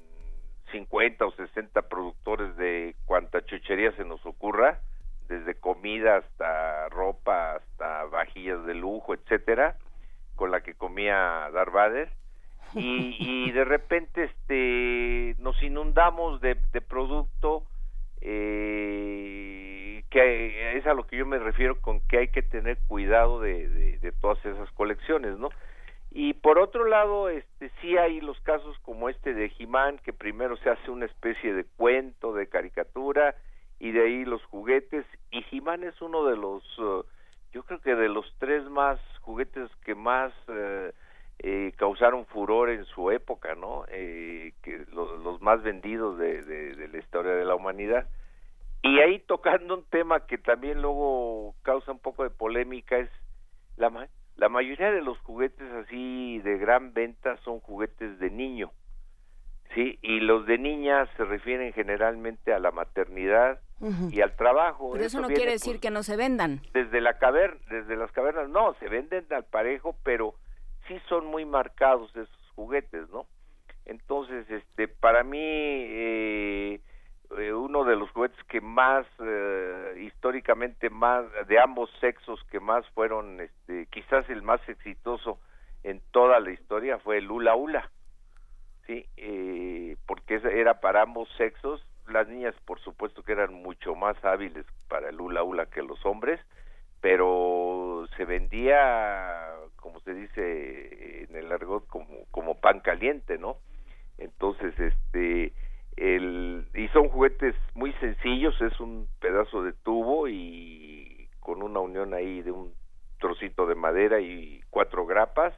[0.72, 4.80] 50 o 60 productores de cuanta chuchería se nos ocurra,
[5.28, 9.76] desde comida hasta ropa, hasta vajillas de lujo, etcétera,
[10.34, 12.10] con la que comía Darth Vader.
[12.74, 17.62] Y, y de repente este nos inundamos de, de producto
[18.24, 23.40] eh, que es a lo que yo me refiero con que hay que tener cuidado
[23.40, 25.48] de, todas esas colecciones, ¿no?
[26.10, 30.56] Y por otro lado, este sí hay los casos como este de Jimán, que primero
[30.58, 33.34] se hace una especie de cuento, de caricatura,
[33.80, 35.04] y de ahí los juguetes.
[35.30, 37.08] Y Jimán es uno de los, eh,
[37.52, 40.92] yo creo que de los tres más juguetes que más eh,
[41.42, 43.84] eh, causaron furor en su época, ¿no?
[43.88, 48.06] Eh, que lo- los más vendidos de, de- de la historia de la humanidad.
[48.82, 53.10] Y ahí tocando un tema que también luego causa un poco de polémica es
[53.76, 58.70] la, ma- la mayoría de los juguetes así de gran venta son juguetes de niño.
[59.74, 63.60] Sí, y los de niñas se refieren generalmente a la maternidad
[64.10, 64.90] y al trabajo.
[64.92, 66.60] Pero eso no viene, quiere decir pues, que no se vendan.
[66.74, 70.34] desde la caverna, desde las cavernas, no, se venden al parejo, pero
[70.92, 73.26] sí son muy marcados esos juguetes, ¿no?
[73.84, 76.80] Entonces, este, para mí, eh,
[77.38, 82.86] eh, uno de los juguetes que más, eh, históricamente más, de ambos sexos, que más
[82.90, 85.38] fueron, este, quizás el más exitoso
[85.82, 87.90] en toda la historia fue el hula hula,
[88.86, 91.84] sí, eh, porque era para ambos sexos.
[92.08, 96.04] Las niñas, por supuesto, que eran mucho más hábiles para el hula hula que los
[96.04, 96.40] hombres,
[97.02, 103.56] pero se vendía, como se dice en el argot, como, como pan caliente, ¿no?
[104.18, 105.52] Entonces, este,
[105.96, 112.14] el, y son juguetes muy sencillos, es un pedazo de tubo y con una unión
[112.14, 112.72] ahí de un
[113.18, 115.54] trocito de madera y cuatro grapas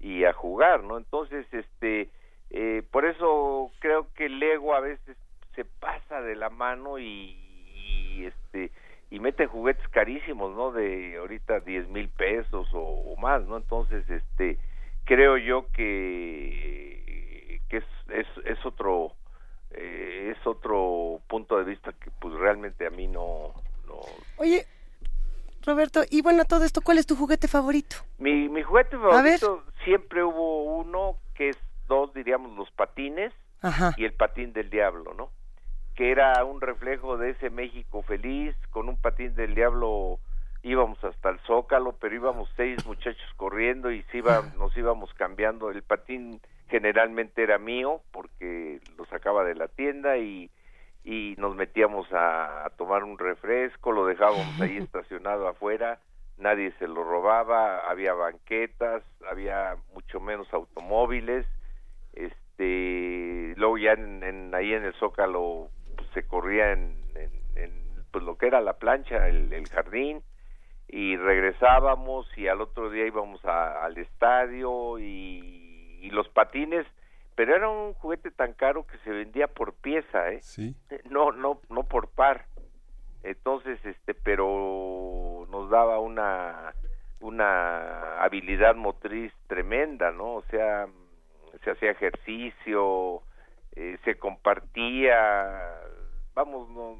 [0.00, 0.96] y a jugar, ¿no?
[0.96, 2.08] Entonces, este,
[2.48, 5.18] eh, por eso creo que el Lego a veces
[5.54, 7.36] se pasa de la mano y,
[7.74, 8.72] y, este
[9.12, 10.72] y mete juguetes carísimos, ¿no?
[10.72, 13.58] De ahorita 10 mil pesos o, o más, ¿no?
[13.58, 14.58] Entonces, este,
[15.04, 19.12] creo yo que que es, es, es otro
[19.70, 23.52] eh, es otro punto de vista que pues realmente a mí no,
[23.86, 24.00] no
[24.38, 24.66] Oye,
[25.64, 27.96] Roberto, y bueno, todo esto, ¿cuál es tu juguete favorito?
[28.18, 33.92] mi, mi juguete favorito siempre hubo uno que es dos diríamos los patines Ajá.
[33.98, 35.30] y el patín del diablo no
[35.94, 40.18] que era un reflejo de ese México feliz con un patín del diablo
[40.62, 45.70] íbamos hasta el zócalo pero íbamos seis muchachos corriendo y se iba, nos íbamos cambiando.
[45.70, 50.50] El patín generalmente era mío porque lo sacaba de la tienda y
[51.04, 55.98] y nos metíamos a, a tomar un refresco, lo dejábamos ahí estacionado afuera,
[56.38, 61.44] nadie se lo robaba, había banquetas, había mucho menos automóviles,
[62.12, 65.68] este, luego ya en, en- ahí en el Zócalo
[66.14, 67.72] se corría en, en- en,
[68.10, 70.22] pues lo que era la plancha, el, el jardín,
[70.88, 76.86] y regresábamos y al otro día íbamos a- al estadio y, y los patines,
[77.34, 80.40] pero era un juguete tan caro que se vendía por pieza, ¿eh?
[80.42, 80.76] Sí.
[81.08, 82.44] no no no por par
[83.22, 86.74] entonces este pero nos daba una
[87.20, 90.86] una habilidad motriz tremenda no o sea
[91.64, 93.22] se hacía ejercicio
[93.76, 95.80] eh, se compartía
[96.34, 96.96] vamos no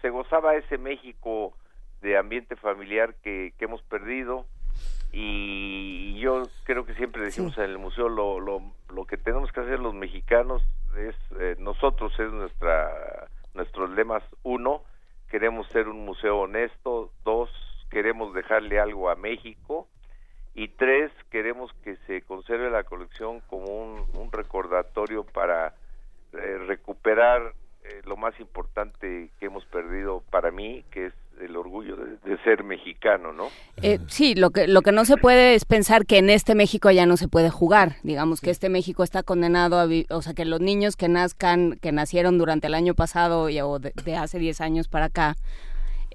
[0.00, 1.52] se gozaba ese México
[2.00, 4.46] de ambiente familiar que, que hemos perdido
[5.12, 9.60] y yo creo que siempre decimos en el museo lo, lo, lo que tenemos que
[9.60, 10.62] hacer los mexicanos
[10.96, 14.82] es eh, nosotros es nuestra nuestros lemas uno
[15.28, 17.50] queremos ser un museo honesto dos
[17.90, 19.88] queremos dejarle algo a México
[20.54, 25.74] y tres queremos que se conserve la colección como un, un recordatorio para
[26.32, 27.54] eh, recuperar
[27.88, 32.42] eh, lo más importante que hemos perdido para mí que es el orgullo de, de
[32.42, 33.48] ser mexicano no
[33.80, 36.90] Eh, sí, lo que, lo que no se puede es pensar que en este México
[36.90, 37.94] ya no se puede jugar.
[38.02, 41.78] Digamos que este México está condenado a vi- o sea, que los niños que nazcan,
[41.80, 45.36] que nacieron durante el año pasado y- o de, de hace 10 años para acá,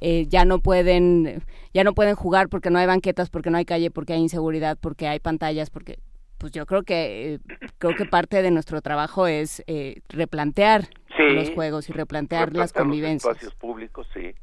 [0.02, 1.42] eh, ya no pueden
[1.74, 4.78] ya no pueden jugar porque no hay banquetas, porque no hay calle, porque hay inseguridad,
[4.80, 6.00] porque hay pantallas, porque
[6.44, 7.40] pues yo creo que eh,
[7.78, 11.24] creo que parte de nuestro trabajo es eh, replantear Sí.
[11.36, 13.32] los juegos y replantear las Replantear los convivencias.
[13.32, 14.34] espacios públicos sí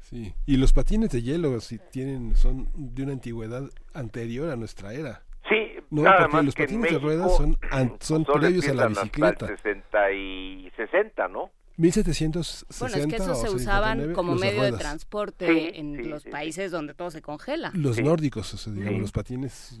[0.00, 0.32] Sí.
[0.46, 5.22] Y los patines de hielo si tienen son de una antigüedad anterior a nuestra era.
[5.50, 8.40] Sí, No, nada porque más los que en patines de ruedas son an- son solo
[8.40, 9.62] previos a la empiezan hasta el bicicleta.
[9.62, 11.50] 60 y 60, ¿no?
[11.80, 15.96] 1760 Bueno, es que esos o se usaban 59, como medio de transporte Sí, en
[15.96, 17.70] sí, los sí, países donde todo se congela.
[17.74, 19.00] Los nórdicos, o sea, digamos, Sí.
[19.00, 19.80] los patines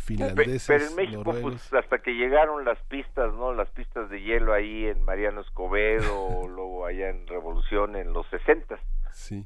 [0.00, 3.52] finlandeses, Pero en México, pues hasta que llegaron las pistas, ¿no?
[3.54, 8.78] Las pistas de hielo ahí en Mariano Escobedo, luego allá en Revolución en los 60.
[9.12, 9.44] Sí.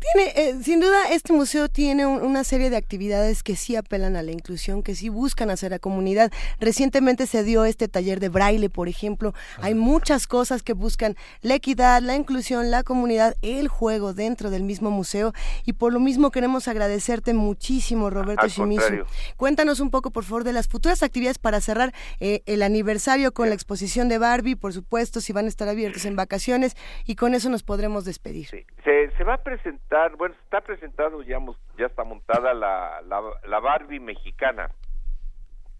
[0.00, 4.14] Tiene, eh, sin duda, este museo tiene un- una serie de actividades que sí apelan
[4.16, 6.30] a la inclusión, que sí buscan hacer a comunidad.
[6.60, 9.34] Recientemente se dio este taller de braille, por ejemplo.
[9.60, 14.62] Hay muchas cosas que buscan la equidad, la inclusión, la comunidad, el juego dentro del
[14.62, 15.32] mismo museo.
[15.64, 19.04] Y por lo mismo queremos agradecerte muchísimo, Roberto Shimizu.
[19.36, 23.48] Cuéntanos un poco, por favor, de las futuras actividades para cerrar eh, el aniversario con
[23.48, 27.34] la exposición de Barbie, por supuesto, si van a estar abiertos en vacaciones, y con
[27.34, 28.46] eso nos podremos despedir.
[28.48, 31.38] Se, se va a presentar, bueno, está presentando, ya,
[31.78, 34.70] ya está montada la, la, la Barbie mexicana,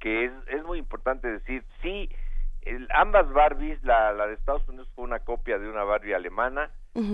[0.01, 2.09] que es, es muy importante decir, sí,
[2.62, 6.70] el- ambas Barbies, la, la de Estados Unidos fue una copia de una Barbie alemana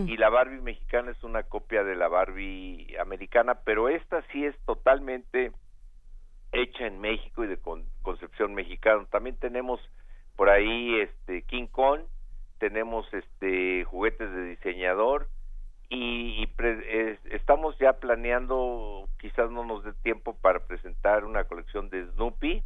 [0.08, 4.56] y la Barbie mexicana es una copia de la Barbie americana, pero esta sí es
[4.64, 5.52] totalmente
[6.52, 9.05] hecha en México y de con- concepción mexicana.
[9.10, 9.81] También tenemos
[10.36, 12.00] por ahí este King Kong,
[12.58, 15.28] tenemos este juguetes de diseñador
[15.94, 21.90] y, pre- es- estamos ya planeando, quizás no nos dé tiempo para presentar una colección
[21.90, 22.62] de Snoopy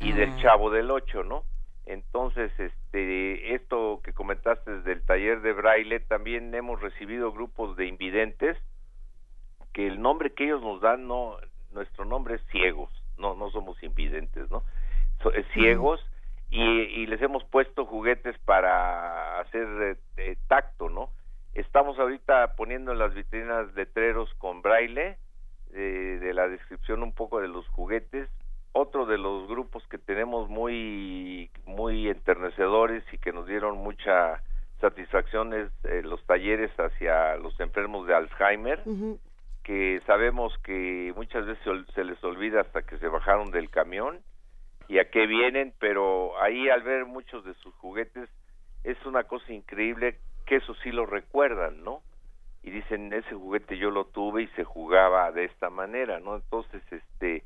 [0.00, 0.36] y del Ah.
[0.40, 1.44] Chavo del Ocho, ¿no?
[1.86, 8.56] Entonces, este, esto que comentaste del taller de braille, también hemos recibido grupos de invidentes
[9.72, 11.36] que el nombre que ellos nos dan, no,
[11.72, 14.62] nuestro nombre es ciegos, no, no somos invidentes, ¿no?
[15.22, 16.00] So- eh, ciegos
[16.50, 21.10] y, y les hemos puesto juguetes para hacer eh, eh, tacto, ¿no?
[21.54, 25.18] Estamos ahorita poniendo en las vitrinas letreros con braille
[25.72, 28.28] eh, de la descripción un poco de los juguetes.
[28.72, 34.42] Otro de los grupos que tenemos muy muy enternecedores y que nos dieron mucha
[34.80, 38.82] satisfacción es eh, los talleres hacia los enfermos de Alzheimer
[39.62, 44.18] que sabemos que muchas veces se se les olvida hasta que se bajaron del camión
[44.88, 48.28] y a qué vienen, pero ahí al ver muchos de sus juguetes
[48.82, 52.02] es una cosa increíble que eso sí lo recuerdan, ¿no?
[52.62, 56.36] Y dicen, ese juguete yo lo tuve y se jugaba de esta manera, ¿no?
[56.36, 57.42] Entonces, este,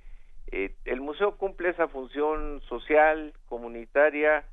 [0.53, 4.45] eh, el museo cumple esa función social, comunitaria,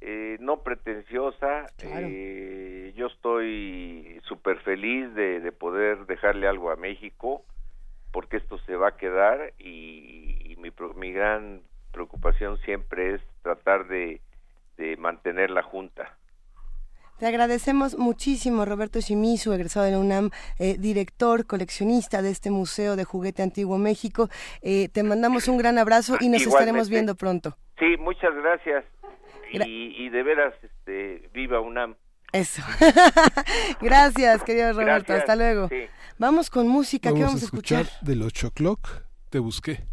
[0.00, 1.66] eh, no pretenciosa.
[1.78, 7.44] Eh, yo estoy súper feliz de, de poder dejarle algo a México,
[8.12, 11.62] porque esto se va a quedar y, y mi, mi gran
[11.92, 14.20] preocupación siempre es tratar de,
[14.76, 16.17] de mantener la junta.
[17.18, 22.94] Te agradecemos muchísimo, Roberto Shimizu, egresado de la UNAM, eh, director, coleccionista de este Museo
[22.94, 24.28] de Juguete Antiguo México.
[24.62, 27.56] Eh, te mandamos un gran abrazo y nos estaremos viendo pronto.
[27.78, 28.84] Sí, muchas gracias.
[29.52, 31.96] Y, y de veras, este, viva UNAM.
[32.32, 32.62] Eso.
[33.80, 35.06] Gracias, querido Roberto.
[35.14, 35.68] Gracias, Hasta luego.
[35.68, 35.86] sí.
[36.18, 37.08] Vamos con música.
[37.08, 37.80] ¿Qué Vamos vamos a a escuchar?
[37.86, 38.88] escuchar del 8 o'clock.
[39.30, 39.84] Te busqué.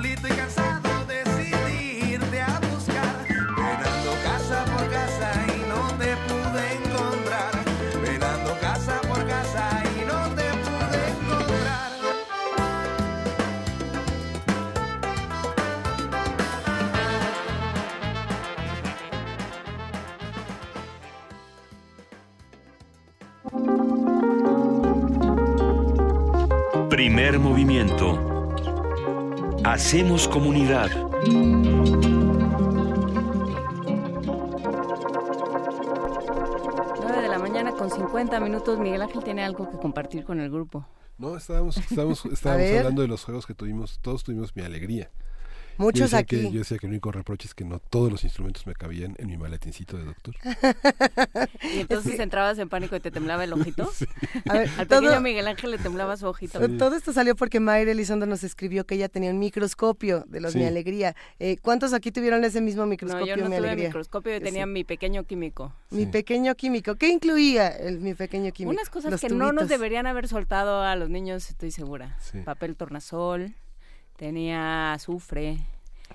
[0.00, 3.26] solito y cansado decidí irte a buscar.
[3.26, 7.52] Penando casa por casa y no te pude encontrar.
[8.02, 11.90] Penando casa por casa y no te pude encontrar.
[26.88, 28.19] Primer movimiento
[29.90, 30.88] Hacemos comunidad.
[37.02, 38.78] 9 de la mañana con 50 minutos.
[38.78, 40.86] Miguel Ángel tiene algo que compartir con el grupo.
[41.18, 45.10] No, estábamos, estábamos, estábamos hablando de los juegos que tuvimos, todos tuvimos mi alegría.
[45.80, 46.36] Muchos yo decía aquí.
[46.36, 49.14] Que, yo decía que el único reproche es que no todos los instrumentos me cabían
[49.18, 50.34] en mi maletincito de doctor.
[51.74, 53.90] Y entonces entrabas en pánico y te temblaba el ojito.
[54.48, 56.58] A ver, Al todo- pequeño Miguel Ángel le temblaba su ojito.
[56.78, 60.52] Todo esto salió porque Mayra Elizondo nos escribió que ella tenía un microscopio de los
[60.52, 60.58] Sí.
[60.58, 61.14] Mi Alegría.
[61.38, 63.88] Eh, ¿Cuántos aquí tuvieron ese mismo No, microscopio yo no Mi tuve Alegría?
[63.88, 64.44] microscopio, yo Sí.
[64.44, 65.72] tenía mi pequeño químico.
[65.90, 66.96] Mi pequeño químico.
[66.96, 68.72] ¿Qué incluía el mi pequeño químico?
[68.72, 69.68] Unas cosas Los que no nos tubitos.
[69.68, 72.16] deberían haber soltado a los niños, estoy segura.
[72.20, 72.38] Sí.
[72.40, 73.54] Papel tornasol,
[74.24, 75.56] tenía azufre.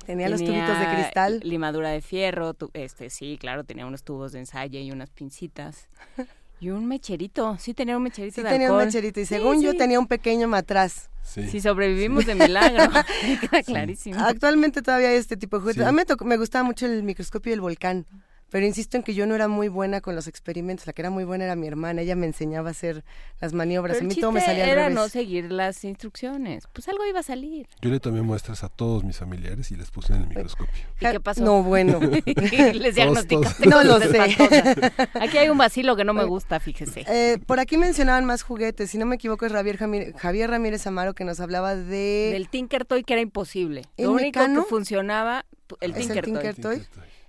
[0.06, 1.40] Tenía los tubitos de cristal.
[1.44, 5.88] Limadura de fierro, tu- este sí, claro, tenía unos tubos de ensayo y unas pincitas.
[6.62, 9.62] Y un mecherito, sí tenía un mecherito Sí de tenía un mecherito y Sí, según
[9.62, 9.78] yo sí.
[9.78, 11.10] tenía un pequeño matraz.
[11.22, 12.90] Sí, sobrevivimos de milagro.
[13.66, 14.22] Clarísimo.
[14.22, 15.84] Actualmente todavía hay este tipo de juguetes.
[15.84, 15.88] Sí.
[15.88, 18.06] A mí me, tocó- me gustaba mucho el microscopio del volcán,
[18.50, 20.88] pero insisto en que yo no era muy buena con los experimentos.
[20.88, 22.02] La que era muy buena era mi hermana.
[22.02, 23.04] Ella me enseñaba a hacer
[23.42, 23.98] las maniobras.
[23.98, 24.96] Pero a mí todo me salía al era revés.
[24.96, 26.68] no seguir las instrucciones.
[26.72, 27.68] Pues algo iba a salir.
[27.82, 30.86] Yo le tomé muestras a todos mis familiares y les puse en el microscopio.
[31.02, 31.44] ¿Y qué pasó?
[31.44, 32.00] No, bueno.
[32.74, 34.20] Les diagnosticaste No lo sé.
[35.20, 37.06] Aquí hay un vacilo que no me gusta, fíjese.
[37.08, 38.90] Eh, por aquí mencionaban más juguetes.
[38.92, 39.78] Si no me equivoco, es Javier,
[40.16, 42.30] Javier Ramírez Amaro que nos hablaba de.
[42.32, 43.82] Del Tinker Toy que era imposible.
[43.98, 44.64] ¿El Lo único Mecano?
[44.64, 45.46] que funcionaba,
[45.82, 46.84] el ¿Es el Tinker, Tinker Toy.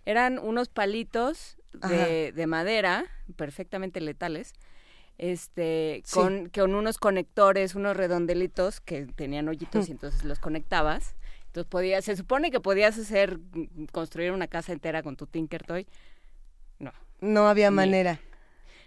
[0.06, 3.04] Eran unos palitos de, de madera,
[3.36, 4.54] perfectamente letales,
[5.18, 6.14] este, Sí.
[6.14, 11.14] con, con unos conectores, unos redondelitos que tenían hoyitos y entonces los conectabas.
[11.46, 15.64] Entonces podías, se supone que podías hacer, mm, construir una casa entera con tu Tinker
[15.64, 15.86] Toy.
[16.78, 16.92] No.
[17.20, 18.20] No había Ni- manera.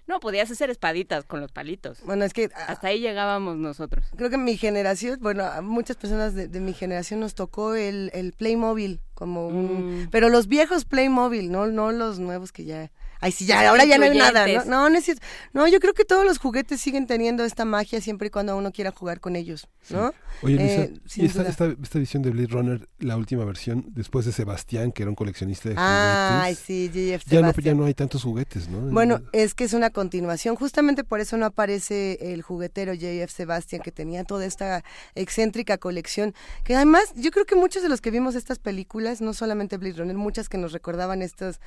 [0.08, 2.02] No, podías hacer espaditas con los palitos.
[2.04, 4.06] Bueno, es que hasta ahí llegábamos nosotros.
[4.16, 8.10] Creo que mi generación, bueno, a muchas personas de, de mi generación nos tocó el,
[8.14, 10.04] el Playmobil como un...
[10.04, 10.10] Mm.
[10.10, 12.92] Pero los viejos Playmobil, no, no los nuevos que ya...
[13.22, 14.66] Ay, sí, ya, ahora ya no hay nada, ¿no?
[14.66, 15.22] No, no es cierto.
[15.54, 18.72] No, yo creo que todos los juguetes siguen teniendo esta magia siempre y cuando uno
[18.72, 20.14] quiera jugar con ellos, ¿no?
[20.42, 24.26] Oye, Luisa, Eh, y esta, esta, esta edición de Blade Runner, la última versión, después
[24.26, 26.66] de Sebastián, que era un coleccionista de Ay, juguetes.
[26.66, 27.66] sí, JF ya no, Sebastián.
[27.66, 28.80] ya no hay tantos juguetes, ¿no?
[28.92, 30.56] Bueno, es que es una continuación.
[30.56, 33.34] Justamente por eso no aparece el juguetero J.F.
[33.34, 34.84] Sebastian, que tenía toda esta
[35.16, 36.34] excéntrica colección.
[36.64, 39.98] Que además, yo creo que muchos de los que vimos estas películas, no solamente Blade
[39.98, 41.60] Runner, muchas que nos recordaban estos,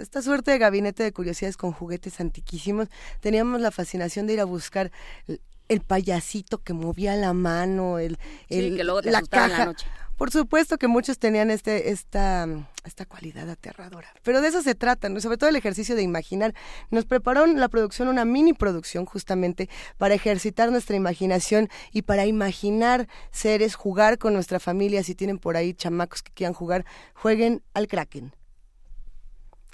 [0.00, 2.88] esta suerte de gabinete de curiosidades con juguetes antiquísimos,
[3.20, 4.90] teníamos la fascinación de ir a buscar.
[5.26, 8.16] el- payasito que movía la mano, el,
[8.48, 9.64] Sí, el- que luego te la en la caja.
[9.66, 9.86] noche.
[10.16, 12.46] Por supuesto que muchos tenían este, esta,
[12.84, 14.08] esta cualidad aterradora.
[14.22, 15.20] Pero de eso se trata, ¿no?
[15.20, 16.54] sobre todo el ejercicio de imaginar.
[16.90, 19.68] Nos preparó la producción una mini producción justamente
[19.98, 25.02] para ejercitar nuestra imaginación y para imaginar seres, jugar con nuestra familia.
[25.04, 28.32] Si tienen por ahí chamacos que quieran jugar, jueguen al Kraken.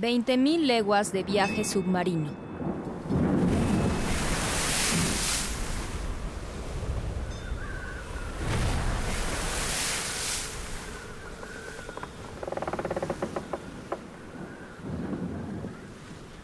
[0.00, 2.30] Veinte mil leguas de viaje submarino.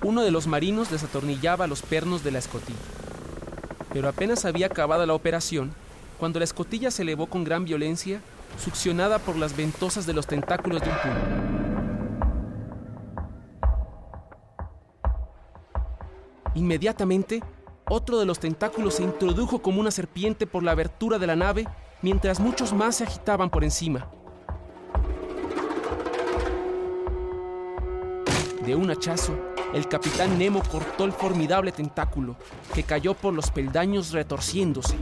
[0.03, 2.77] Uno de los marinos desatornillaba los pernos de la escotilla.
[3.91, 5.73] Pero apenas había acabado la operación,
[6.19, 8.21] cuando la escotilla se elevó con gran violencia,
[8.63, 11.66] succionada por las ventosas de los tentáculos de un puma.
[16.57, 17.43] Inmediatamente,
[17.87, 21.67] otro de los tentáculos se introdujo como una serpiente por la abertura de la nave,
[22.01, 24.09] mientras muchos más se agitaban por encima.
[28.65, 29.35] De un hachazo,
[29.75, 32.37] el capitán Nemo cortó el formidable tentáculo,
[32.75, 34.97] que cayó por los peldaños retorciéndose.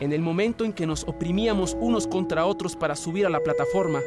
[0.00, 4.00] En el momento en que nos oprimíamos unos contra otros para subir a la plataforma,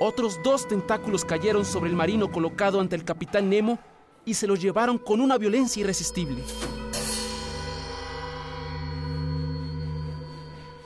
[0.00, 3.78] otros dos tentáculos cayeron sobre el marino colocado ante el capitán Nemo
[4.24, 6.42] y se lo llevaron con una violencia irresistible.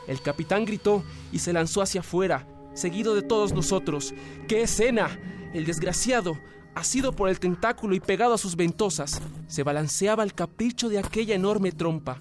[0.06, 1.02] El capitán gritó
[1.32, 4.14] y se lanzó hacia afuera, seguido de todos nosotros.
[4.48, 5.18] ¡Qué escena!
[5.52, 6.38] El desgraciado,
[6.74, 11.34] asido por el tentáculo y pegado a sus ventosas, se balanceaba al capricho de aquella
[11.34, 12.20] enorme trompa.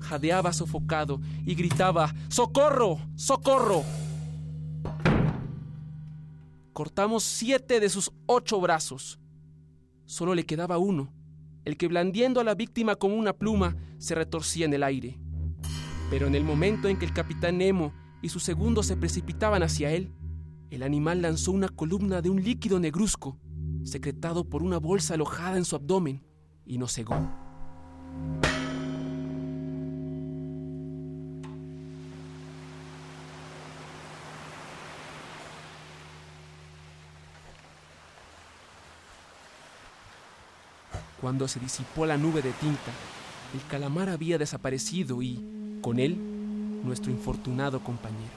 [0.00, 2.98] Jadeaba sofocado y gritaba ¡Socorro!
[3.16, 3.84] ¡Socorro!
[6.76, 9.18] Cortamos siete de sus ocho brazos.
[10.04, 11.10] Solo le quedaba uno,
[11.64, 15.18] el que blandiendo a la víctima como una pluma se retorcía en el aire.
[16.10, 19.90] Pero en el momento en que el capitán Nemo y su segundo se precipitaban hacia
[19.92, 20.12] él,
[20.68, 23.38] el animal lanzó una columna de un líquido negruzco,
[23.82, 26.26] secretado por una bolsa alojada en su abdomen,
[26.66, 27.16] y nos cegó.
[41.26, 42.92] Cuando se disipó la nube de tinta,
[43.52, 46.16] el calamar había desaparecido y, con él,
[46.84, 48.30] nuestro infortunado compañero.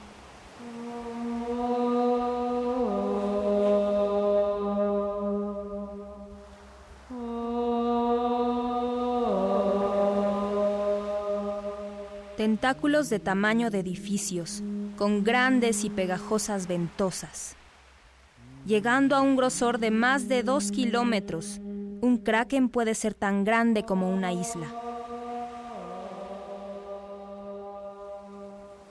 [12.36, 14.64] Tentáculos de tamaño de edificios,
[14.96, 17.54] con grandes y pegajosas ventosas.
[18.66, 21.60] Llegando a un grosor de más de dos kilómetros,
[22.02, 24.66] un kraken puede ser tan grande como una isla.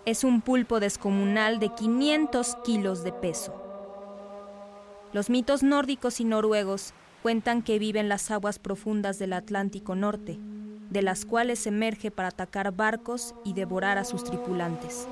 [0.05, 3.53] Es un pulpo descomunal de 500 kilos de peso.
[5.13, 10.39] Los mitos nórdicos y noruegos cuentan que vive en las aguas profundas del Atlántico Norte,
[10.89, 15.07] de las cuales emerge para atacar barcos y devorar a sus tripulantes.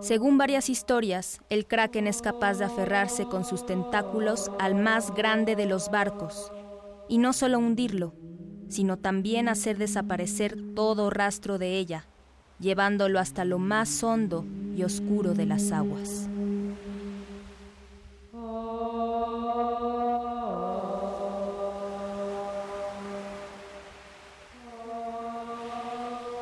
[0.00, 5.56] Según varias historias, el kraken es capaz de aferrarse con sus tentáculos al más grande
[5.56, 6.50] de los barcos,
[7.06, 8.14] y no solo hundirlo,
[8.68, 12.06] sino también hacer desaparecer todo rastro de ella,
[12.58, 16.28] llevándolo hasta lo más hondo y oscuro de las aguas.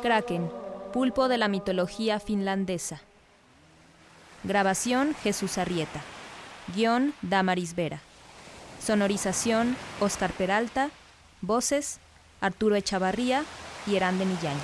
[0.00, 0.48] Kraken,
[0.92, 3.02] pulpo de la mitología finlandesa.
[4.48, 6.00] Grabación Jesús Arrieta.
[6.74, 8.00] Guión Damaris Vera.
[8.82, 10.88] Sonorización Oscar Peralta.
[11.42, 12.00] Voces
[12.40, 13.44] Arturo Echavarría
[13.86, 14.62] y Erán de Millánez.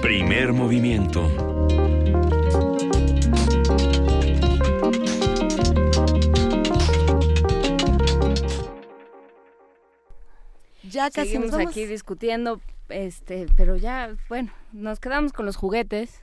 [0.00, 1.47] Primer movimiento.
[10.98, 11.70] Ya casi Seguimos nos vamos.
[11.70, 16.20] aquí discutiendo, este, pero ya, bueno, nos quedamos con los juguetes,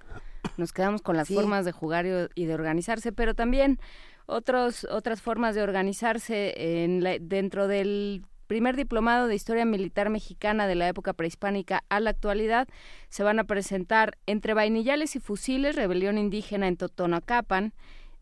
[0.57, 1.33] nos quedamos con las Sí.
[1.33, 3.79] formas de jugar y, y de organizarse, pero también
[4.25, 10.67] otros, otras formas de organizarse en la- dentro del primer diplomado de historia militar mexicana
[10.67, 12.67] de la época prehispánica a la actualidad
[13.07, 17.71] se van a presentar entre vainillales y fusiles, rebelión indígena en Totonacapan,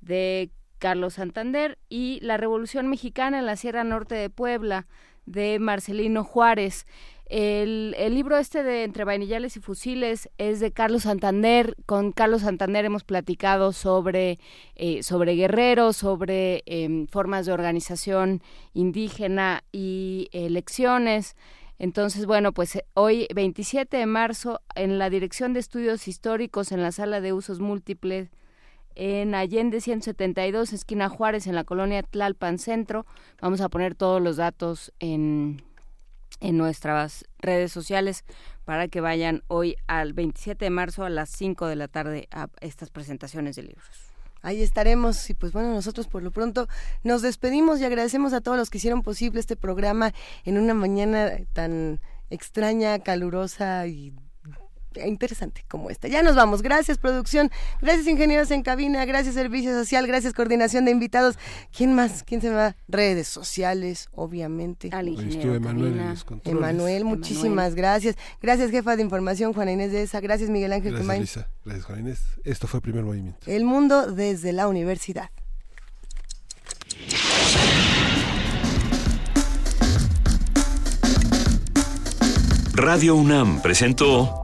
[0.02, 4.86] de Carlos Santander y la Revolución Mexicana en la Sierra Norte de Puebla
[5.26, 6.86] de Marcelino Juárez.
[7.26, 11.76] El, el libro este de Entre Vainillales y Fusiles es de Carlos Santander.
[11.86, 14.40] Con Carlos Santander hemos platicado sobre,
[14.76, 18.42] eh, sobre guerreros, sobre em, formas de organización
[18.74, 21.36] indígena y elecciones.
[21.80, 26.82] Entonces, bueno, pues eh, hoy, 27 de marzo, en la Dirección de Estudios Históricos, en
[26.82, 28.30] la Sala de Usos Múltiples,
[28.96, 33.06] en Allende 172, esquina Juárez, en la colonia Tlalpan Centro.
[33.42, 35.64] Vamos a poner todos los datos en,
[36.40, 38.24] en nuestras redes sociales
[38.66, 42.48] para que vayan hoy al 27 de marzo a las 5 de la tarde a
[42.62, 44.14] estas presentaciones de libros.
[44.42, 46.68] Ahí estaremos y pues bueno, nosotros por lo pronto
[47.04, 50.14] nos despedimos y agradecemos a todos los que hicieron posible este programa
[50.44, 54.12] en una mañana tan extraña, calurosa y
[55.06, 56.08] interesante como esta.
[56.08, 56.62] Ya nos vamos.
[56.62, 61.38] Gracias producción, gracias ingenieros en cabina, gracias servicio social, gracias coordinación de invitados.
[61.76, 62.24] ¿Quién más?
[62.24, 62.76] ¿Quién se me va?
[62.88, 64.90] Redes sociales, obviamente.
[64.92, 66.00] Al estuvo Emanuel.
[66.44, 68.16] Emanuel, muchísimas gracias.
[68.42, 70.20] Gracias jefa de información Juana Inés de esa.
[70.20, 71.20] Gracias Miguel Ángel Gracias.
[71.20, 71.48] Lisa.
[71.66, 72.22] Gracias, Juan Inés.
[72.44, 73.40] Esto fue Primer Movimiento.
[73.46, 75.30] El mundo desde la universidad.
[82.76, 84.44] Radio UNAM presentó